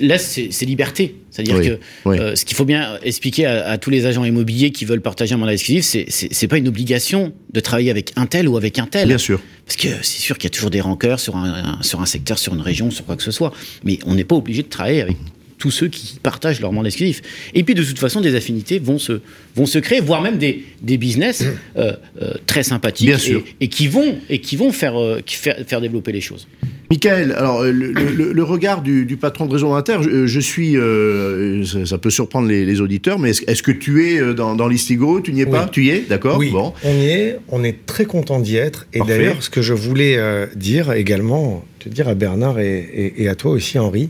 laisse 0.00 0.26
ses, 0.26 0.50
ses 0.50 0.66
libertés. 0.66 1.16
C'est-à-dire 1.30 1.56
Oui, 1.56 1.66
que 1.68 1.78
oui. 2.06 2.18
euh, 2.18 2.34
ce 2.36 2.44
qu'il 2.44 2.56
faut 2.56 2.64
bien 2.64 2.98
expliquer 3.02 3.46
à, 3.46 3.68
à 3.70 3.78
tous 3.78 3.90
les 3.90 4.06
agents 4.06 4.24
immobiliers 4.24 4.70
qui 4.70 4.84
veulent 4.84 5.00
partager 5.00 5.34
un 5.34 5.38
mandat 5.38 5.52
exclusif, 5.54 5.84
c'est- 5.84 6.06
c'est 6.08 6.28
c'est 6.32 6.48
pas 6.48 6.58
une 6.58 6.68
obligation 6.68 7.32
de 7.52 7.60
travailler 7.60 7.90
avec 7.90 8.12
un 8.16 8.26
tel 8.26 8.48
ou 8.48 8.56
avec 8.56 8.78
un 8.78 8.86
tel. 8.86 9.08
Bien 9.08 9.18
sûr. 9.18 9.40
Parce 9.66 9.76
que 9.76 9.88
c'est 10.02 10.20
sûr 10.20 10.36
qu'il 10.38 10.48
y 10.48 10.52
a 10.52 10.54
toujours 10.54 10.70
des 10.70 10.80
rancœurs 10.80 11.20
sur 11.20 11.36
un, 11.36 11.78
un- 11.78 11.82
sur 11.82 12.00
un 12.00 12.06
secteur, 12.06 12.38
sur 12.38 12.54
une 12.54 12.60
région, 12.60 12.90
sur 12.90 13.04
quoi 13.04 13.16
que 13.16 13.22
ce 13.22 13.30
soit. 13.30 13.52
Mais 13.84 13.98
on 14.06 14.14
n'est 14.14 14.24
pas 14.24 14.36
obligé 14.36 14.62
de 14.62 14.68
travailler 14.68 15.00
avec 15.02 15.16
tous 15.58 15.70
ceux 15.70 15.88
qui 15.88 16.18
partagent 16.22 16.60
leur 16.60 16.72
mandat 16.72 16.88
exclusif. 16.88 17.20
Et 17.54 17.64
puis 17.64 17.74
de 17.74 17.82
toute 17.82 17.98
façon, 17.98 18.20
des 18.20 18.34
affinités 18.34 18.78
vont 18.78 18.98
se, 18.98 19.20
vont 19.56 19.66
se 19.66 19.78
créer, 19.78 20.00
voire 20.00 20.22
même 20.22 20.38
des, 20.38 20.64
des 20.82 20.96
business 20.98 21.44
euh, 21.76 21.92
euh, 22.22 22.34
très 22.46 22.62
sympathiques 22.62 23.08
Bien 23.08 23.18
sûr. 23.18 23.42
Et, 23.60 23.64
et 23.64 23.68
qui 23.68 23.88
vont, 23.88 24.16
et 24.30 24.40
qui 24.40 24.56
vont 24.56 24.72
faire, 24.72 24.98
euh, 25.00 25.20
qui 25.24 25.34
faire, 25.36 25.56
faire 25.66 25.80
développer 25.80 26.12
les 26.12 26.20
choses. 26.20 26.46
Michael, 26.90 27.32
alors 27.32 27.64
le, 27.64 27.70
le- 27.92 28.32
le 28.32 28.42
regard 28.44 28.80
du, 28.80 29.04
du 29.04 29.18
patron 29.18 29.44
de 29.44 29.52
Réseau 29.52 29.72
Inter, 29.74 29.98
je, 30.00 30.26
je 30.26 30.40
suis, 30.40 30.74
euh, 30.78 31.62
ça, 31.66 31.84
ça 31.84 31.98
peut 31.98 32.08
surprendre 32.08 32.48
les, 32.48 32.64
les 32.64 32.80
auditeurs, 32.80 33.18
mais 33.18 33.30
est-ce 33.30 33.62
que 33.62 33.72
tu 33.72 34.06
es 34.06 34.32
dans, 34.32 34.54
dans 34.54 34.68
l'Istigo? 34.68 35.20
Tu 35.20 35.34
n'y 35.34 35.42
es 35.42 35.46
pas? 35.46 35.68
Tu 35.70 35.84
y 35.84 35.90
es? 35.90 36.04
D'accord 36.08 36.38
Oui, 36.38 36.50
Bon. 36.50 36.72
on 36.84 36.94
y 36.94 37.06
est, 37.08 37.36
on 37.48 37.62
est 37.62 37.84
très 37.84 38.06
content 38.06 38.40
d'y 38.40 38.56
être. 38.56 38.86
Et 38.94 39.00
d'ailleurs, 39.00 39.42
ce 39.42 39.50
que 39.50 39.60
je 39.60 39.74
voulais 39.74 40.16
euh, 40.16 40.46
dire 40.56 40.92
également, 40.92 41.62
te 41.78 41.90
dire 41.90 42.08
à 42.08 42.14
Bernard 42.14 42.58
et, 42.58 42.78
et- 42.78 43.22
et 43.24 43.28
à 43.28 43.34
toi 43.34 43.50
aussi, 43.50 43.78
Henri, 43.78 44.08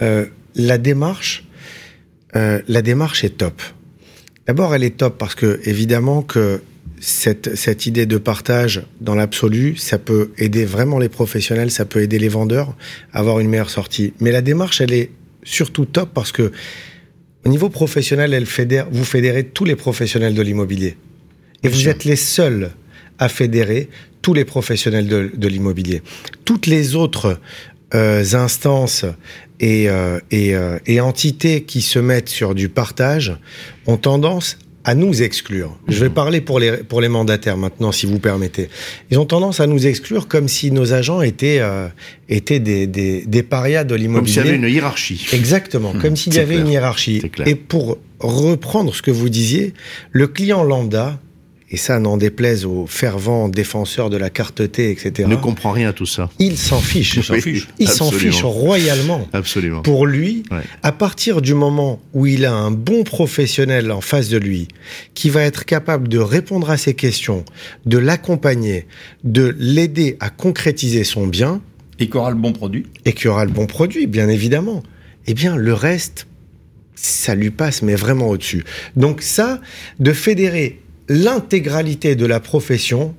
euh, 0.00 0.24
la 0.56 0.78
démarche, 0.78 1.44
euh, 2.34 2.60
la 2.66 2.82
démarche 2.82 3.22
est 3.22 3.38
top. 3.38 3.62
D'abord, 4.46 4.74
elle 4.74 4.82
est 4.84 4.96
top 4.96 5.18
parce 5.18 5.34
que 5.34 5.60
évidemment 5.64 6.22
que 6.22 6.62
cette, 6.98 7.54
cette 7.56 7.86
idée 7.86 8.06
de 8.06 8.16
partage 8.16 8.82
dans 9.00 9.14
l'absolu, 9.14 9.76
ça 9.76 9.98
peut 9.98 10.30
aider 10.38 10.64
vraiment 10.64 10.98
les 10.98 11.08
professionnels, 11.08 11.70
ça 11.70 11.84
peut 11.84 12.00
aider 12.00 12.18
les 12.18 12.28
vendeurs 12.28 12.74
à 13.12 13.18
avoir 13.20 13.38
une 13.38 13.48
meilleure 13.48 13.70
sortie. 13.70 14.14
Mais 14.20 14.32
la 14.32 14.40
démarche, 14.40 14.80
elle 14.80 14.92
est 14.92 15.10
surtout 15.42 15.84
top 15.84 16.10
parce 16.14 16.32
que 16.32 16.52
au 17.44 17.48
niveau 17.48 17.68
professionnel, 17.68 18.34
elle 18.34 18.46
fédère, 18.46 18.88
vous 18.90 19.04
fédérez 19.04 19.44
tous 19.44 19.64
les 19.64 19.76
professionnels 19.76 20.34
de 20.34 20.42
l'immobilier. 20.42 20.96
Et 21.62 21.68
vous 21.68 21.88
êtes 21.88 22.04
les 22.04 22.16
seuls 22.16 22.70
à 23.18 23.28
fédérer 23.28 23.88
tous 24.22 24.34
les 24.34 24.44
professionnels 24.44 25.06
de, 25.06 25.30
de 25.34 25.48
l'immobilier. 25.48 26.02
Toutes 26.44 26.66
les 26.66 26.96
autres 26.96 27.38
euh, 27.94 28.24
instances 28.32 29.04
et, 29.60 29.88
euh, 29.88 30.18
et, 30.30 30.54
euh, 30.54 30.78
et 30.86 31.00
entités 31.00 31.62
qui 31.62 31.82
se 31.82 31.98
mettent 31.98 32.28
sur 32.28 32.54
du 32.54 32.68
partage 32.68 33.36
ont 33.86 33.96
tendance 33.96 34.58
à 34.84 34.94
nous 34.94 35.20
exclure. 35.22 35.76
Je 35.88 35.98
vais 35.98 36.10
parler 36.10 36.40
pour 36.40 36.60
les, 36.60 36.76
pour 36.76 37.00
les 37.00 37.08
mandataires 37.08 37.56
maintenant, 37.56 37.90
si 37.90 38.06
vous 38.06 38.20
permettez. 38.20 38.68
Ils 39.10 39.18
ont 39.18 39.24
tendance 39.26 39.58
à 39.58 39.66
nous 39.66 39.84
exclure 39.88 40.28
comme 40.28 40.46
si 40.46 40.70
nos 40.70 40.92
agents 40.92 41.22
étaient, 41.22 41.58
euh, 41.60 41.88
étaient 42.28 42.60
des, 42.60 42.86
des, 42.86 43.22
des 43.26 43.42
parias 43.42 43.82
de 43.82 43.88
Comme 43.88 43.98
s'il 43.98 44.04
y 44.04 44.06
l'immobilier. 44.06 44.40
avait 44.40 44.54
une 44.54 44.68
hiérarchie. 44.68 45.26
Exactement, 45.32 45.92
comme 46.00 46.14
s'il 46.14 46.34
y 46.34 46.38
avait 46.38 46.54
clair. 46.54 46.66
une 46.66 46.70
hiérarchie. 46.70 47.20
Et 47.46 47.56
pour 47.56 47.98
reprendre 48.20 48.94
ce 48.94 49.02
que 49.02 49.10
vous 49.10 49.28
disiez, 49.28 49.74
le 50.12 50.28
client 50.28 50.62
lambda, 50.62 51.18
et 51.68 51.76
ça 51.76 51.98
n'en 51.98 52.16
déplaise 52.16 52.64
aux 52.64 52.86
fervents 52.86 53.48
défenseurs 53.48 54.08
de 54.08 54.16
la 54.16 54.30
carte 54.30 54.70
T, 54.70 54.90
etc., 54.90 55.28
Ne 55.28 55.34
comprend 55.34 55.72
rien 55.72 55.88
à 55.88 55.92
tout 55.92 56.06
ça. 56.06 56.30
il 56.38 56.56
s'en 56.56 56.78
fiche. 56.80 57.16
Il 57.16 57.22
s'en 57.24 57.34
fiche. 57.34 57.68
Il 57.80 57.88
s'en 57.88 58.06
absolument. 58.08 58.32
fiche 58.32 58.42
royalement. 58.44 59.28
Absolument. 59.32 59.82
Pour 59.82 60.06
lui, 60.06 60.44
Ouais. 60.52 60.62
à 60.84 60.92
partir 60.92 61.42
du 61.42 61.54
moment 61.54 62.00
où 62.14 62.26
il 62.26 62.44
a 62.44 62.52
un 62.54 62.70
bon 62.70 63.02
professionnel 63.02 63.90
en 63.90 64.00
face 64.00 64.28
de 64.28 64.38
lui, 64.38 64.68
qui 65.14 65.28
va 65.28 65.42
être 65.42 65.64
capable 65.64 66.06
de 66.08 66.18
répondre 66.18 66.70
à 66.70 66.76
ses 66.76 66.94
questions, 66.94 67.44
de 67.84 67.98
l'accompagner, 67.98 68.86
de 69.24 69.54
l'aider 69.58 70.16
à 70.20 70.30
concrétiser 70.30 71.02
son 71.02 71.26
bien, 71.26 71.60
Et 71.98 72.08
qu'aura 72.08 72.30
le 72.30 72.36
bon 72.36 72.52
produit. 72.52 72.86
et 73.04 73.12
qu'il 73.12 73.24
y 73.24 73.28
aura 73.28 73.44
le 73.44 73.50
bon 73.50 73.66
produit, 73.66 74.06
bien 74.06 74.28
évidemment, 74.28 74.84
eh 75.26 75.34
bien, 75.34 75.56
le 75.56 75.74
reste, 75.74 76.28
ça 76.94 77.34
lui 77.34 77.50
passe, 77.50 77.82
mais 77.82 77.96
vraiment 77.96 78.28
au-dessus. 78.28 78.64
Donc 78.94 79.20
ça, 79.20 79.60
de 79.98 80.12
fédérer 80.12 80.80
l'intégralité 81.08 82.16
de 82.16 82.26
la 82.26 82.40
profession, 82.40 83.14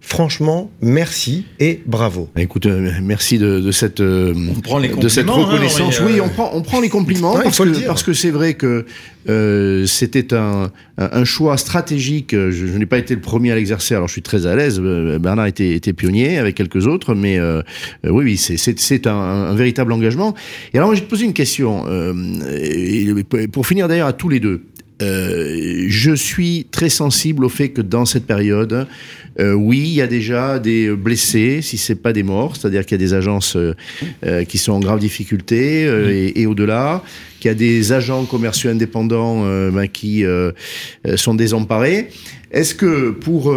franchement, 0.00 0.70
merci 0.80 1.44
et 1.58 1.80
bravo. 1.86 2.28
Écoute, 2.36 2.66
euh, 2.66 2.90
merci 3.02 3.38
de, 3.38 3.60
de 3.60 3.70
cette 3.70 4.00
euh, 4.00 4.34
On 4.56 4.60
prend 4.60 4.78
les 4.78 4.88
de 4.88 5.08
cette 5.08 5.28
hein, 5.28 5.32
reconnaissance. 5.32 6.00
Oui, 6.00 6.18
euh. 6.18 6.22
on 6.24 6.28
prend 6.28 6.50
on 6.54 6.62
prend 6.62 6.80
les 6.80 6.88
compliments 6.88 7.36
Non, 7.36 7.42
parce 7.42 7.58
que 7.58 7.86
parce 7.86 8.02
que 8.02 8.12
c'est 8.12 8.30
vrai 8.30 8.54
que 8.54 8.86
euh, 9.28 9.84
c'était 9.86 10.32
un, 10.32 10.70
un 10.96 11.10
un 11.12 11.24
choix 11.24 11.58
stratégique. 11.58 12.32
Je, 12.32 12.50
je 12.50 12.78
n'ai 12.78 12.86
pas 12.86 12.96
été 12.98 13.14
le 13.14 13.20
premier 13.20 13.52
à 13.52 13.54
l'exercer, 13.54 13.94
alors 13.94 14.08
je 14.08 14.12
suis 14.12 14.22
très 14.22 14.46
à 14.46 14.56
l'aise. 14.56 14.80
Euh, 14.82 15.18
Bernard 15.18 15.46
était 15.46 15.74
était 15.74 15.92
pionnier 15.92 16.38
avec 16.38 16.54
quelques 16.56 16.86
autres, 16.86 17.14
mais 17.14 17.38
euh, 17.38 17.60
euh, 18.06 18.10
oui 18.10 18.24
oui 18.24 18.36
c'est 18.38 18.56
c'est 18.56 18.78
c'est 18.80 19.06
un, 19.06 19.12
un 19.14 19.54
véritable 19.54 19.92
engagement. 19.92 20.34
Et 20.72 20.78
alors 20.78 20.88
moi 20.88 20.94
je 20.94 21.00
vais 21.00 21.06
te 21.06 21.10
poser 21.10 21.26
une 21.26 21.34
question 21.34 21.84
euh, 21.88 22.14
et 22.58 23.06
pour 23.48 23.66
finir 23.66 23.86
d'ailleurs 23.86 24.08
à 24.08 24.14
tous 24.14 24.30
les 24.30 24.40
deux. 24.40 24.62
Euh, 25.00 25.86
je 25.88 26.14
suis 26.14 26.66
très 26.70 26.88
sensible 26.88 27.44
au 27.44 27.48
fait 27.48 27.70
que 27.70 27.80
dans 27.80 28.04
cette 28.04 28.26
période, 28.26 28.86
euh, 29.38 29.52
oui, 29.52 29.78
il 29.78 29.94
y 29.94 30.02
a 30.02 30.06
déjà 30.06 30.58
des 30.58 30.90
blessés, 30.90 31.60
si 31.62 31.78
c'est 31.78 31.94
pas 31.94 32.12
des 32.12 32.22
morts, 32.22 32.56
c'est-à-dire 32.56 32.84
qu'il 32.84 33.00
y 33.00 33.02
a 33.02 33.06
des 33.06 33.14
agences 33.14 33.56
euh, 33.56 34.44
qui 34.44 34.58
sont 34.58 34.72
en 34.72 34.80
grave 34.80 34.98
difficulté 34.98 35.86
euh, 35.86 36.10
et, 36.10 36.42
et 36.42 36.46
au-delà, 36.46 37.02
qu'il 37.40 37.48
y 37.48 37.52
a 37.52 37.56
des 37.56 37.92
agents 37.92 38.24
commerciaux 38.24 38.70
indépendants 38.70 39.42
euh, 39.44 39.70
ben, 39.70 39.88
qui 39.88 40.24
euh, 40.24 40.52
euh, 41.06 41.16
sont 41.16 41.34
désemparés. 41.34 42.10
Est-ce 42.52 42.74
que 42.74 43.10
pour 43.10 43.54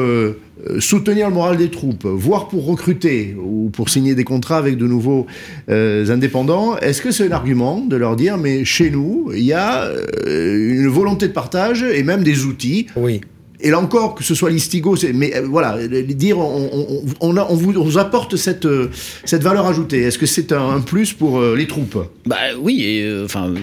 soutenir 0.79 1.29
le 1.29 1.33
moral 1.33 1.57
des 1.57 1.71
troupes, 1.71 2.05
voire 2.05 2.47
pour 2.47 2.67
recruter 2.67 3.35
ou 3.43 3.71
pour 3.73 3.89
signer 3.89 4.13
des 4.13 4.23
contrats 4.23 4.59
avec 4.59 4.77
de 4.77 4.85
nouveaux 4.85 5.25
indépendants, 5.67 6.77
est-ce 6.77 7.01
que 7.01 7.09
c'est 7.09 7.27
un 7.27 7.31
argument 7.31 7.79
de 7.79 7.95
leur 7.95 8.15
dire 8.15 8.37
mais 8.37 8.65
chez 8.65 8.91
nous 8.91 9.31
il 9.33 9.45
y 9.45 9.53
a 9.53 9.89
une 10.27 10.89
volonté 10.89 11.27
de 11.27 11.33
partage 11.33 11.81
et 11.81 12.03
même 12.03 12.23
des 12.23 12.45
outils 12.45 12.85
Oui. 12.95 13.21
Et 13.63 13.69
là 13.71 13.79
encore, 13.79 14.13
que 14.15 14.23
ce 14.23 14.35
soit 14.35 14.49
l'Istigo, 14.51 14.95
mais 15.13 15.35
euh, 15.35 15.47
voilà, 15.47 15.77
dire 15.87 16.37
on, 16.37 16.69
on, 16.71 17.03
on, 17.21 17.37
a- 17.37 17.47
on 17.49 17.55
vous, 17.55 17.73
on 17.77 17.83
vous 17.83 17.97
apporte 17.97 18.35
cette, 18.35 18.65
euh, 18.65 18.89
cette 19.25 19.41
valeur 19.41 19.65
ajoutée. 19.65 20.01
Est-ce 20.03 20.17
que 20.19 20.25
c'est 20.25 20.51
un, 20.51 20.69
un 20.69 20.81
plus 20.81 21.13
pour 21.13 21.39
euh, 21.39 21.55
les 21.55 21.65
troupes? 21.67 21.97
Bah 22.25 22.35
oui, 22.59 22.83
et 22.83 23.21
enfin, 23.23 23.53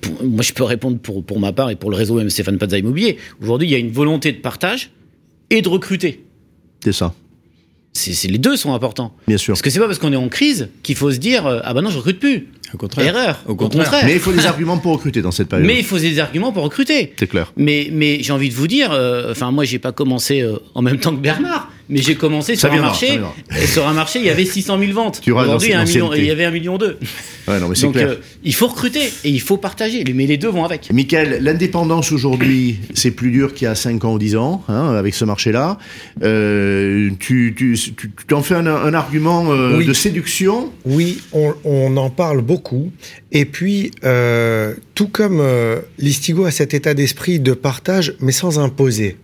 pour- 0.00 0.24
moi 0.24 0.42
je 0.42 0.52
peux 0.52 0.64
répondre 0.64 0.98
pour, 0.98 1.22
pour 1.22 1.38
ma 1.38 1.52
part 1.52 1.70
et 1.70 1.76
pour 1.76 1.90
le 1.90 1.96
réseau 1.96 2.14
même 2.14 2.30
Stéphane 2.30 2.58
Pazza 2.58 2.78
Immobilier. 2.78 3.18
Aujourd'hui, 3.42 3.68
il 3.68 3.70
y 3.70 3.74
a 3.74 3.78
une 3.78 3.92
volonté 3.92 4.32
de 4.32 4.38
partage 4.38 4.90
et 5.50 5.62
de 5.62 5.68
recruter. 5.68 6.24
C'est 6.82 6.92
ça, 6.92 7.14
C'est 7.92 8.14
c'est- 8.14 8.28
les 8.28 8.38
deux 8.38 8.56
sont 8.56 8.72
importants. 8.74 9.14
bien 9.28 9.36
sûr. 9.36 9.52
Parce 9.52 9.62
que 9.62 9.70
c'est 9.70 9.78
pas 9.78 9.86
parce 9.86 9.98
qu'on 9.98 10.12
est 10.12 10.16
en 10.16 10.28
crise 10.28 10.68
qu'il 10.82 10.96
faut 10.96 11.10
se 11.12 11.18
dire 11.18 11.46
euh, 11.46 11.60
ah 11.64 11.74
bah 11.74 11.82
non 11.82 11.90
je 11.90 11.98
recrute 11.98 12.18
plus. 12.20 12.48
Au 12.72 12.78
contraire. 12.78 13.06
Erreur. 13.06 13.42
Au 13.46 13.54
contraire. 13.54 14.02
Mais 14.06 14.14
il 14.14 14.18
faut 14.18 14.32
des 14.32 14.46
arguments 14.52 14.78
pour 14.78 14.92
recruter 14.94 15.20
dans 15.20 15.30
cette 15.30 15.48
période. 15.48 15.66
Mais 15.66 15.78
il 15.78 15.84
faut 15.84 15.98
des 15.98 16.18
arguments 16.18 16.52
pour 16.52 16.62
recruter. 16.64 17.12
C'est 17.18 17.26
clair. 17.26 17.52
Mais, 17.56 17.88
mais 17.92 18.22
j'ai 18.22 18.32
envie 18.32 18.48
de 18.48 18.54
vous 18.54 18.66
dire, 18.66 18.92
euh, 18.92 19.32
enfin 19.32 19.50
moi 19.50 19.64
j'ai 19.64 19.78
pas 19.78 19.92
commencé 19.92 20.40
euh, 20.40 20.56
en 20.74 20.80
même 20.80 20.98
temps 20.98 21.14
que 21.14 21.20
Bernard, 21.20 21.70
mais 21.88 22.00
j'ai 22.02 22.14
commencé 22.14 22.54
Ça 22.54 22.60
sur 22.62 22.68
un 22.68 22.72
viendra, 22.72 22.88
marché. 22.90 23.06
ça 23.06 23.12
viendra. 23.12 23.34
Et 23.62 23.66
sur 23.66 23.86
un 23.88 23.92
marché, 23.92 24.18
il 24.20 24.24
y 24.26 24.30
avait 24.30 24.44
600 24.46 24.78
000 24.78 24.92
ventes. 24.92 25.20
Aujourd'hui, 25.26 25.68
il 25.68 25.72
y 25.72 25.74
a 25.74 25.80
un 25.80 25.84
million- 25.84 26.06
l'ancienneté. 26.06 26.18
il 26.22 26.28
y 26.28 26.30
avait 26.30 26.44
un 26.44 26.50
million 26.50 26.78
deux. 26.78 26.98
Ouais, 27.48 27.58
non, 27.58 27.68
mais 27.68 27.74
c'est 27.74 27.82
Donc 27.86 27.94
clair. 27.94 28.08
euh, 28.08 28.14
il 28.44 28.54
faut 28.54 28.68
recruter 28.68 29.02
et 29.24 29.28
il 29.30 29.40
faut 29.40 29.56
partager. 29.56 30.04
Mais 30.14 30.26
les 30.26 30.36
deux 30.36 30.48
vont 30.48 30.64
avec. 30.64 30.92
Michael, 30.92 31.38
l'indépendance 31.42 32.12
aujourd'hui, 32.12 32.78
c'est 32.94 33.10
plus 33.10 33.30
dur 33.30 33.52
qu'il 33.54 33.64
y 33.66 33.68
a 33.68 33.74
5 33.74 34.04
ans 34.04 34.14
ou 34.14 34.18
10 34.18 34.36
ans, 34.36 34.62
hein, 34.68 34.94
avec 34.94 35.14
ce 35.14 35.24
marché-là. 35.24 35.78
Euh, 36.22 37.10
tu, 37.18 37.54
tu, 37.56 37.76
tu, 37.76 37.94
tu 37.94 38.10
t'en 38.28 38.42
fais 38.42 38.54
un, 38.54 38.66
un 38.66 38.94
argument 38.94 39.52
euh, 39.52 39.78
Oui. 39.78 39.86
de 39.86 39.92
séduction? 39.92 40.70
Oui, 40.84 41.20
on, 41.32 41.54
on 41.64 41.96
en 41.96 42.10
parle 42.10 42.42
beaucoup. 42.42 42.92
Et 43.32 43.44
puis, 43.44 43.90
euh, 44.04 44.74
tout 44.94 45.08
comme 45.08 45.40
euh, 45.40 45.80
l'Istigo 45.98 46.44
a 46.44 46.50
cet 46.50 46.74
état 46.74 46.94
d'esprit 46.94 47.40
de 47.40 47.52
partage, 47.52 48.14
mais 48.20 48.32
sans 48.32 48.58
imposer. 48.58 49.16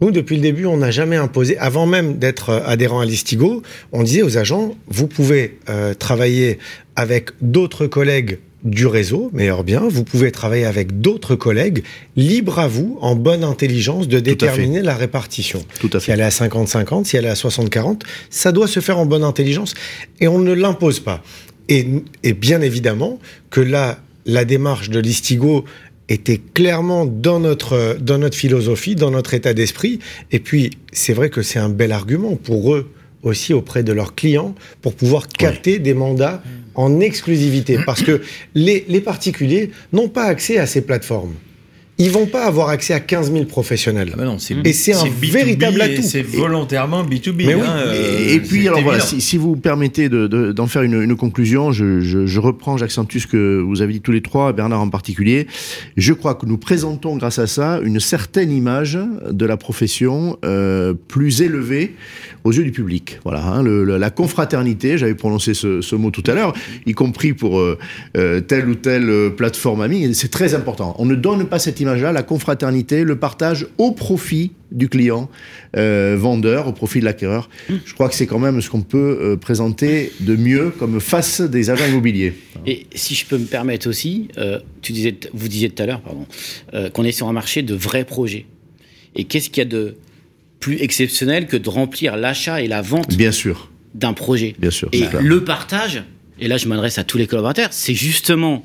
Nous, 0.00 0.10
depuis 0.12 0.36
le 0.36 0.42
début, 0.42 0.64
on 0.66 0.76
n'a 0.76 0.90
jamais 0.90 1.16
imposé, 1.16 1.58
avant 1.58 1.86
même 1.86 2.18
d'être 2.18 2.50
euh, 2.50 2.60
adhérent 2.64 3.00
à 3.00 3.04
Listigo, 3.04 3.62
on 3.92 4.02
disait 4.02 4.22
aux 4.22 4.38
agents, 4.38 4.76
vous 4.86 5.08
pouvez 5.08 5.58
euh, 5.68 5.92
travailler 5.94 6.58
avec 6.94 7.30
d'autres 7.40 7.86
collègues 7.86 8.38
du 8.64 8.86
réseau, 8.86 9.30
meilleur 9.32 9.64
bien, 9.64 9.82
vous 9.88 10.04
pouvez 10.04 10.32
travailler 10.32 10.64
avec 10.64 11.00
d'autres 11.00 11.36
collègues, 11.36 11.84
libre 12.16 12.58
à 12.58 12.68
vous, 12.68 12.98
en 13.00 13.14
bonne 13.14 13.44
intelligence, 13.44 14.08
de 14.08 14.18
déterminer 14.20 14.82
la 14.82 14.94
répartition. 14.96 15.64
Tout 15.80 15.90
à 15.92 16.00
Si 16.00 16.06
fait. 16.06 16.12
elle 16.12 16.20
est 16.20 16.24
à 16.24 16.28
50-50, 16.28 17.04
si 17.04 17.16
elle 17.16 17.24
est 17.24 17.30
à 17.30 17.34
60-40, 17.34 18.02
ça 18.30 18.52
doit 18.52 18.66
se 18.66 18.80
faire 18.80 18.98
en 18.98 19.06
bonne 19.06 19.24
intelligence 19.24 19.74
et 20.20 20.28
on 20.28 20.38
ne 20.38 20.52
l'impose 20.52 21.00
pas. 21.00 21.22
Et, 21.68 21.86
et 22.24 22.32
bien 22.32 22.60
évidemment 22.60 23.18
que 23.50 23.60
là, 23.60 23.98
la 24.26 24.44
démarche 24.44 24.90
de 24.90 24.98
Listigo 25.00 25.64
était 26.08 26.40
clairement 26.54 27.06
dans 27.06 27.40
notre, 27.40 27.98
dans 28.00 28.18
notre 28.18 28.36
philosophie, 28.36 28.94
dans 28.94 29.10
notre 29.10 29.34
état 29.34 29.54
d'esprit. 29.54 29.98
Et 30.32 30.38
puis, 30.38 30.70
c'est 30.92 31.12
vrai 31.12 31.30
que 31.30 31.42
c'est 31.42 31.58
un 31.58 31.68
bel 31.68 31.92
argument 31.92 32.36
pour 32.36 32.74
eux 32.74 32.90
aussi 33.22 33.52
auprès 33.52 33.82
de 33.82 33.92
leurs 33.92 34.14
clients 34.14 34.54
pour 34.80 34.94
pouvoir 34.94 35.28
capter 35.28 35.78
des 35.78 35.94
mandats 35.94 36.42
en 36.74 37.00
exclusivité. 37.00 37.78
Parce 37.84 38.02
que 38.02 38.22
les, 38.54 38.84
les 38.88 39.00
particuliers 39.00 39.70
n'ont 39.92 40.08
pas 40.08 40.24
accès 40.24 40.58
à 40.58 40.66
ces 40.66 40.80
plateformes. 40.80 41.34
Ils 42.00 42.10
vont 42.10 42.26
pas 42.26 42.44
avoir 42.46 42.68
accès 42.68 42.94
à 42.94 43.00
15 43.00 43.32
000 43.32 43.44
professionnels. 43.46 44.10
Ah 44.14 44.16
bah 44.18 44.24
non, 44.24 44.38
c'est 44.38 44.54
Et 44.64 44.72
c'est 44.72 44.92
un 44.94 45.02
B2B 45.04 45.30
véritable 45.32 45.80
atout. 45.82 46.02
C'est 46.02 46.22
volontairement 46.22 47.02
B2B. 47.04 47.46
Mais 47.46 47.54
oui, 47.56 47.60
hein, 47.66 47.76
euh, 47.78 48.26
Et, 48.28 48.34
et 48.34 48.40
puis, 48.40 48.68
alors 48.68 48.82
voilà, 48.82 49.00
si, 49.00 49.20
si 49.20 49.36
vous 49.36 49.56
permettez 49.56 50.08
d'en 50.08 50.28
de, 50.28 50.52
d'en 50.52 50.66
faire 50.68 50.82
une, 50.82 51.02
une 51.02 51.16
conclusion, 51.16 51.72
je, 51.72 52.00
je, 52.00 52.24
je 52.26 52.40
reprends, 52.40 52.76
j'accentue 52.76 53.18
ce 53.18 53.26
que 53.26 53.58
vous 53.60 53.82
avez 53.82 53.94
dit 53.94 54.00
tous 54.00 54.12
les 54.12 54.20
trois, 54.22 54.52
Bernard 54.52 54.80
en 54.80 54.90
particulier. 54.90 55.48
Je 55.96 56.12
crois 56.12 56.34
que 56.36 56.46
nous 56.46 56.56
présentons, 56.58 57.16
grâce 57.16 57.40
à 57.40 57.46
ça, 57.48 57.80
une 57.82 57.98
certaine 58.00 58.52
image 58.52 58.98
de 59.28 59.44
la 59.46 59.56
profession 59.56 60.38
euh, 60.44 60.94
plus 61.08 61.42
élevée 61.42 61.94
aux 62.44 62.52
yeux 62.52 62.62
du 62.64 62.70
public. 62.70 63.18
Voilà, 63.24 63.44
hein, 63.44 63.62
le, 63.64 63.82
le- 63.82 63.98
la 63.98 64.10
confraternité, 64.10 64.98
j'avais 64.98 65.16
prononcé 65.16 65.52
ce, 65.52 65.80
ce 65.80 65.96
mot 65.96 66.10
tout 66.12 66.22
à 66.28 66.34
l'heure, 66.34 66.54
y 66.86 66.92
compris 66.92 67.32
pour 67.32 67.58
euh, 67.58 67.76
euh, 68.16 68.40
telle 68.40 68.68
ou 68.68 68.76
telle 68.76 69.32
plateforme 69.36 69.80
amie, 69.80 70.14
c'est 70.14 70.30
très 70.30 70.54
important. 70.54 70.94
On 70.98 71.04
ne 71.04 71.16
donne 71.16 71.46
pas 71.46 71.58
cette 71.58 71.80
la 71.94 72.22
confraternité, 72.22 73.04
le 73.04 73.16
partage 73.16 73.66
au 73.78 73.92
profit 73.92 74.52
du 74.70 74.88
client 74.88 75.30
euh, 75.76 76.16
vendeur, 76.18 76.68
au 76.68 76.72
profit 76.72 77.00
de 77.00 77.04
l'acquéreur. 77.04 77.48
Je 77.68 77.94
crois 77.94 78.08
que 78.08 78.14
c'est 78.14 78.26
quand 78.26 78.38
même 78.38 78.60
ce 78.60 78.68
qu'on 78.68 78.82
peut 78.82 79.18
euh, 79.20 79.36
présenter 79.36 80.12
de 80.20 80.36
mieux 80.36 80.70
comme 80.70 81.00
face 81.00 81.40
des 81.40 81.70
agents 81.70 81.86
immobiliers. 81.86 82.34
Et 82.66 82.86
si 82.94 83.14
je 83.14 83.26
peux 83.26 83.38
me 83.38 83.46
permettre 83.46 83.88
aussi, 83.88 84.28
euh, 84.36 84.58
tu 84.82 84.92
disais, 84.92 85.16
vous 85.32 85.48
disiez 85.48 85.70
tout 85.70 85.82
à 85.82 85.86
l'heure, 85.86 86.00
pardon, 86.00 86.26
qu'on 86.92 87.04
est 87.04 87.12
sur 87.12 87.28
un 87.28 87.32
marché 87.32 87.62
de 87.62 87.74
vrais 87.74 88.04
projets. 88.04 88.46
Et 89.16 89.24
qu'est-ce 89.24 89.48
qu'il 89.50 89.58
y 89.58 89.66
a 89.66 89.70
de 89.70 89.96
plus 90.60 90.80
exceptionnel 90.82 91.46
que 91.46 91.56
de 91.56 91.68
remplir 91.68 92.16
l'achat 92.16 92.60
et 92.60 92.68
la 92.68 92.82
vente 92.82 93.16
Bien 93.16 93.32
sûr, 93.32 93.70
d'un 93.94 94.12
projet? 94.12 94.54
Bien 94.58 94.70
sûr. 94.70 94.88
Et 94.92 95.04
le 95.20 95.44
partage, 95.44 96.02
et 96.40 96.48
là 96.48 96.56
je 96.56 96.68
m'adresse 96.68 96.98
à 96.98 97.04
tous 97.04 97.18
les 97.18 97.26
collaborateurs, 97.26 97.68
c'est 97.72 97.94
justement 97.94 98.64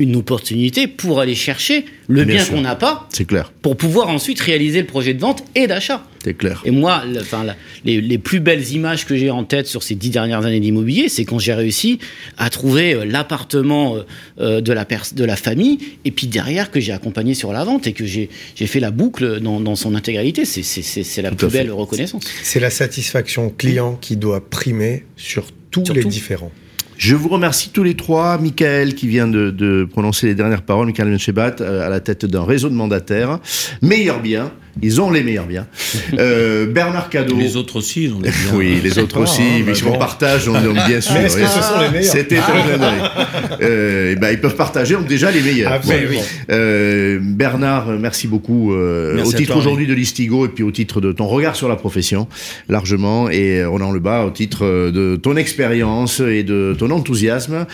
une 0.00 0.16
opportunité 0.16 0.88
pour 0.88 1.20
aller 1.20 1.36
chercher 1.36 1.84
le 2.08 2.24
Bien 2.24 2.44
qu'on 2.44 2.60
n'a 2.62 2.74
pas 2.74 3.08
C'est 3.12 3.26
clair, 3.26 3.52
pour 3.62 3.76
pouvoir 3.76 4.08
ensuite 4.08 4.40
réaliser 4.40 4.80
le 4.80 4.86
projet 4.86 5.14
de 5.14 5.20
vente 5.20 5.44
et 5.54 5.68
d'achat. 5.68 6.04
c'est 6.24 6.34
clair. 6.34 6.62
Et 6.64 6.72
moi, 6.72 7.04
le- 7.06 7.20
enfin, 7.20 7.44
la- 7.44 7.54
les, 7.84 8.00
les 8.00 8.18
plus 8.18 8.40
belles 8.40 8.68
images 8.72 9.06
que 9.06 9.14
j'ai 9.16 9.30
en 9.30 9.44
tête 9.44 9.68
sur 9.68 9.84
ces 9.84 9.94
dix 9.94 10.10
dernières 10.10 10.44
années 10.44 10.58
d'immobilier, 10.58 11.08
c'est 11.08 11.24
quand 11.24 11.38
j'ai 11.38 11.54
réussi 11.54 12.00
à 12.38 12.50
trouver 12.50 12.92
euh, 12.94 13.04
l'appartement 13.04 13.96
euh, 13.96 14.02
euh, 14.40 14.60
de, 14.60 14.72
la 14.72 14.84
de 14.84 15.24
la 15.24 15.36
famille, 15.36 15.78
et 16.04 16.10
puis 16.10 16.26
derrière 16.26 16.72
que 16.72 16.80
j'ai 16.80 16.92
accompagné 16.92 17.34
sur 17.34 17.52
la 17.52 17.62
vente 17.64 17.86
et 17.86 17.92
que 17.92 18.04
j'ai 18.04 18.28
fait 18.66 18.80
la 18.80 18.90
boucle 18.90 19.38
dans, 19.40 19.60
dans 19.60 19.76
son 19.76 19.94
intégralité. 19.94 20.44
C'est- 20.44 21.22
la 21.22 21.30
Tout 21.30 21.36
plus 21.36 21.50
fait. 21.50 21.58
belle 21.58 21.70
reconnaissance. 21.70 22.24
C'est 22.42 22.60
la 22.60 22.70
satisfaction 22.70 23.48
client 23.48 23.96
qui 24.00 24.16
doit 24.16 24.44
primer 24.50 25.04
sur 25.16 25.46
tous 25.70 25.84
Sur 25.84 25.94
les 25.94 26.02
tout. 26.02 26.08
différents. 26.08 26.50
Je 26.96 27.16
vous 27.16 27.28
remercie 27.28 27.70
tous 27.70 27.82
les 27.82 27.94
trois. 27.94 28.38
Michael, 28.38 28.94
qui 28.94 29.08
vient 29.08 29.26
de, 29.26 29.50
de 29.50 29.86
prononcer 29.90 30.26
les 30.26 30.34
dernières 30.34 30.62
paroles, 30.62 30.86
Michael 30.86 31.10
Menchebat, 31.10 31.56
euh, 31.60 31.86
à 31.86 31.88
la 31.88 32.00
tête 32.00 32.24
d'un 32.24 32.44
réseau 32.44 32.68
de 32.68 32.74
mandataires. 32.74 33.40
Meilleurs 33.82 34.20
biens. 34.20 34.50
Ils 34.82 35.00
ont 35.00 35.10
les 35.10 35.22
meilleurs 35.22 35.46
biens. 35.46 35.66
Euh, 36.18 36.66
Bernard 36.66 37.08
Cadeau. 37.10 37.36
Les 37.36 37.56
autres 37.56 37.76
aussi, 37.76 38.04
ils 38.04 38.12
ont 38.12 38.20
des 38.20 38.28
biens. 38.30 38.52
Oui, 38.54 38.78
les 38.82 38.98
autres 38.98 39.14
pas, 39.16 39.20
aussi, 39.22 39.42
hein, 39.42 39.62
mais 39.66 39.74
si 39.74 39.84
on 39.84 39.98
partage, 39.98 40.48
on, 40.48 40.54
on- 40.54 40.72
bien 40.72 41.00
sûr. 41.00 41.14
Mais 41.14 41.24
est-ce 41.24 41.36
que 41.36 41.42
oui. 41.42 41.48
ce 41.48 41.62
sont 41.62 41.80
les 41.80 41.88
meilleurs 41.90 42.12
C'était 42.12 42.36
d'œil. 42.36 43.60
Euh, 43.62 44.12
eh 44.12 44.16
ben, 44.16 44.30
ils 44.30 44.40
peuvent 44.40 44.54
partager 44.56 44.94
donc 44.94 45.06
déjà 45.06 45.30
les 45.30 45.40
meilleurs. 45.40 45.72
Absolument. 45.72 46.20
Euh, 46.50 47.18
Bernard, 47.22 47.86
merci 47.98 48.28
beaucoup 48.28 48.74
euh, 48.74 49.14
Merci 49.16 49.34
au 49.34 49.38
titre 49.38 49.56
aujourd'hui 49.56 49.86
de 49.86 49.94
l'Istigo 49.94 50.46
et 50.46 50.48
puis 50.48 50.62
au 50.62 50.70
titre 50.70 51.00
de 51.00 51.12
ton 51.12 51.26
regard 51.26 51.56
sur 51.56 51.68
la 51.68 51.76
profession, 51.76 52.28
largement, 52.68 53.28
et 53.30 53.60
euh, 53.60 53.68
Roland 53.68 53.92
Lebas 53.92 54.24
au 54.24 54.30
titre 54.30 54.64
de 54.90 55.16
ton 55.16 55.36
expérience 55.36 56.20
et 56.20 56.42
de 56.42 56.76
ton 56.78 56.90
enthousiasme. 56.90 57.66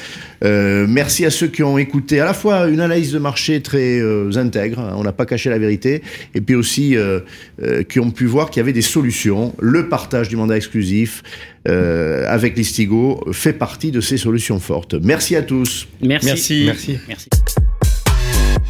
Merci 0.43 1.27
à 1.27 1.31
ceux 1.31 1.49
qui 1.49 1.63
ont 1.63 1.77
écouté 1.79 2.21
à 2.21 2.25
la 2.25 2.35
fois 2.35 2.67
une 2.69 2.81
analyse 2.81 3.13
de 3.13 3.19
marché 3.19 3.61
très 3.61 4.01
intègre, 4.37 4.81
hein, 4.81 4.95
on 4.97 5.03
n'a 5.03 5.13
pas 5.13 5.27
caché 5.27 5.51
la 5.51 5.59
vérité, 5.59 6.03
et 6.35 6.41
puis 6.41 6.55
aussi 6.55 6.90
euh, 6.97 7.21
euh, 7.63 7.83
qui 7.83 8.01
ont 8.01 8.11
pu 8.11 8.27
voir 8.27 8.51
qu'il 8.51 8.61
y 8.61 8.63
avait 8.63 8.73
des 8.73 8.83
solutions. 8.83 9.55
Le 9.59 9.89
partage 9.89 10.29
du 10.29 10.37
mandat 10.37 10.57
exclusif 10.57 11.23
euh, 11.69 12.25
avec 12.29 12.57
l'Istigo 12.57 13.27
fait 13.33 13.53
partie 13.53 13.91
de 13.91 14.01
ces 14.01 14.17
solutions 14.17 14.61
fortes. 14.61 14.95
Merci 14.95 15.37
à 15.37 15.43
tous. 15.43 15.89
Merci. 16.03 16.27
Merci. 16.27 16.65
Merci. 16.67 16.99
Merci. 17.09 17.29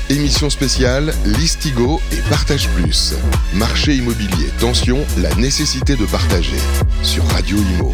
Émission 0.08 0.50
spéciale 0.50 1.12
Listigo 1.24 2.00
et 2.12 2.28
Partage 2.28 2.68
Plus. 2.70 3.14
Marché 3.54 3.94
immobilier, 3.94 4.48
tension, 4.58 4.98
la 5.22 5.32
nécessité 5.36 5.94
de 5.94 6.04
partager. 6.04 6.56
Sur 7.02 7.24
Radio 7.26 7.56
Imo. 7.56 7.92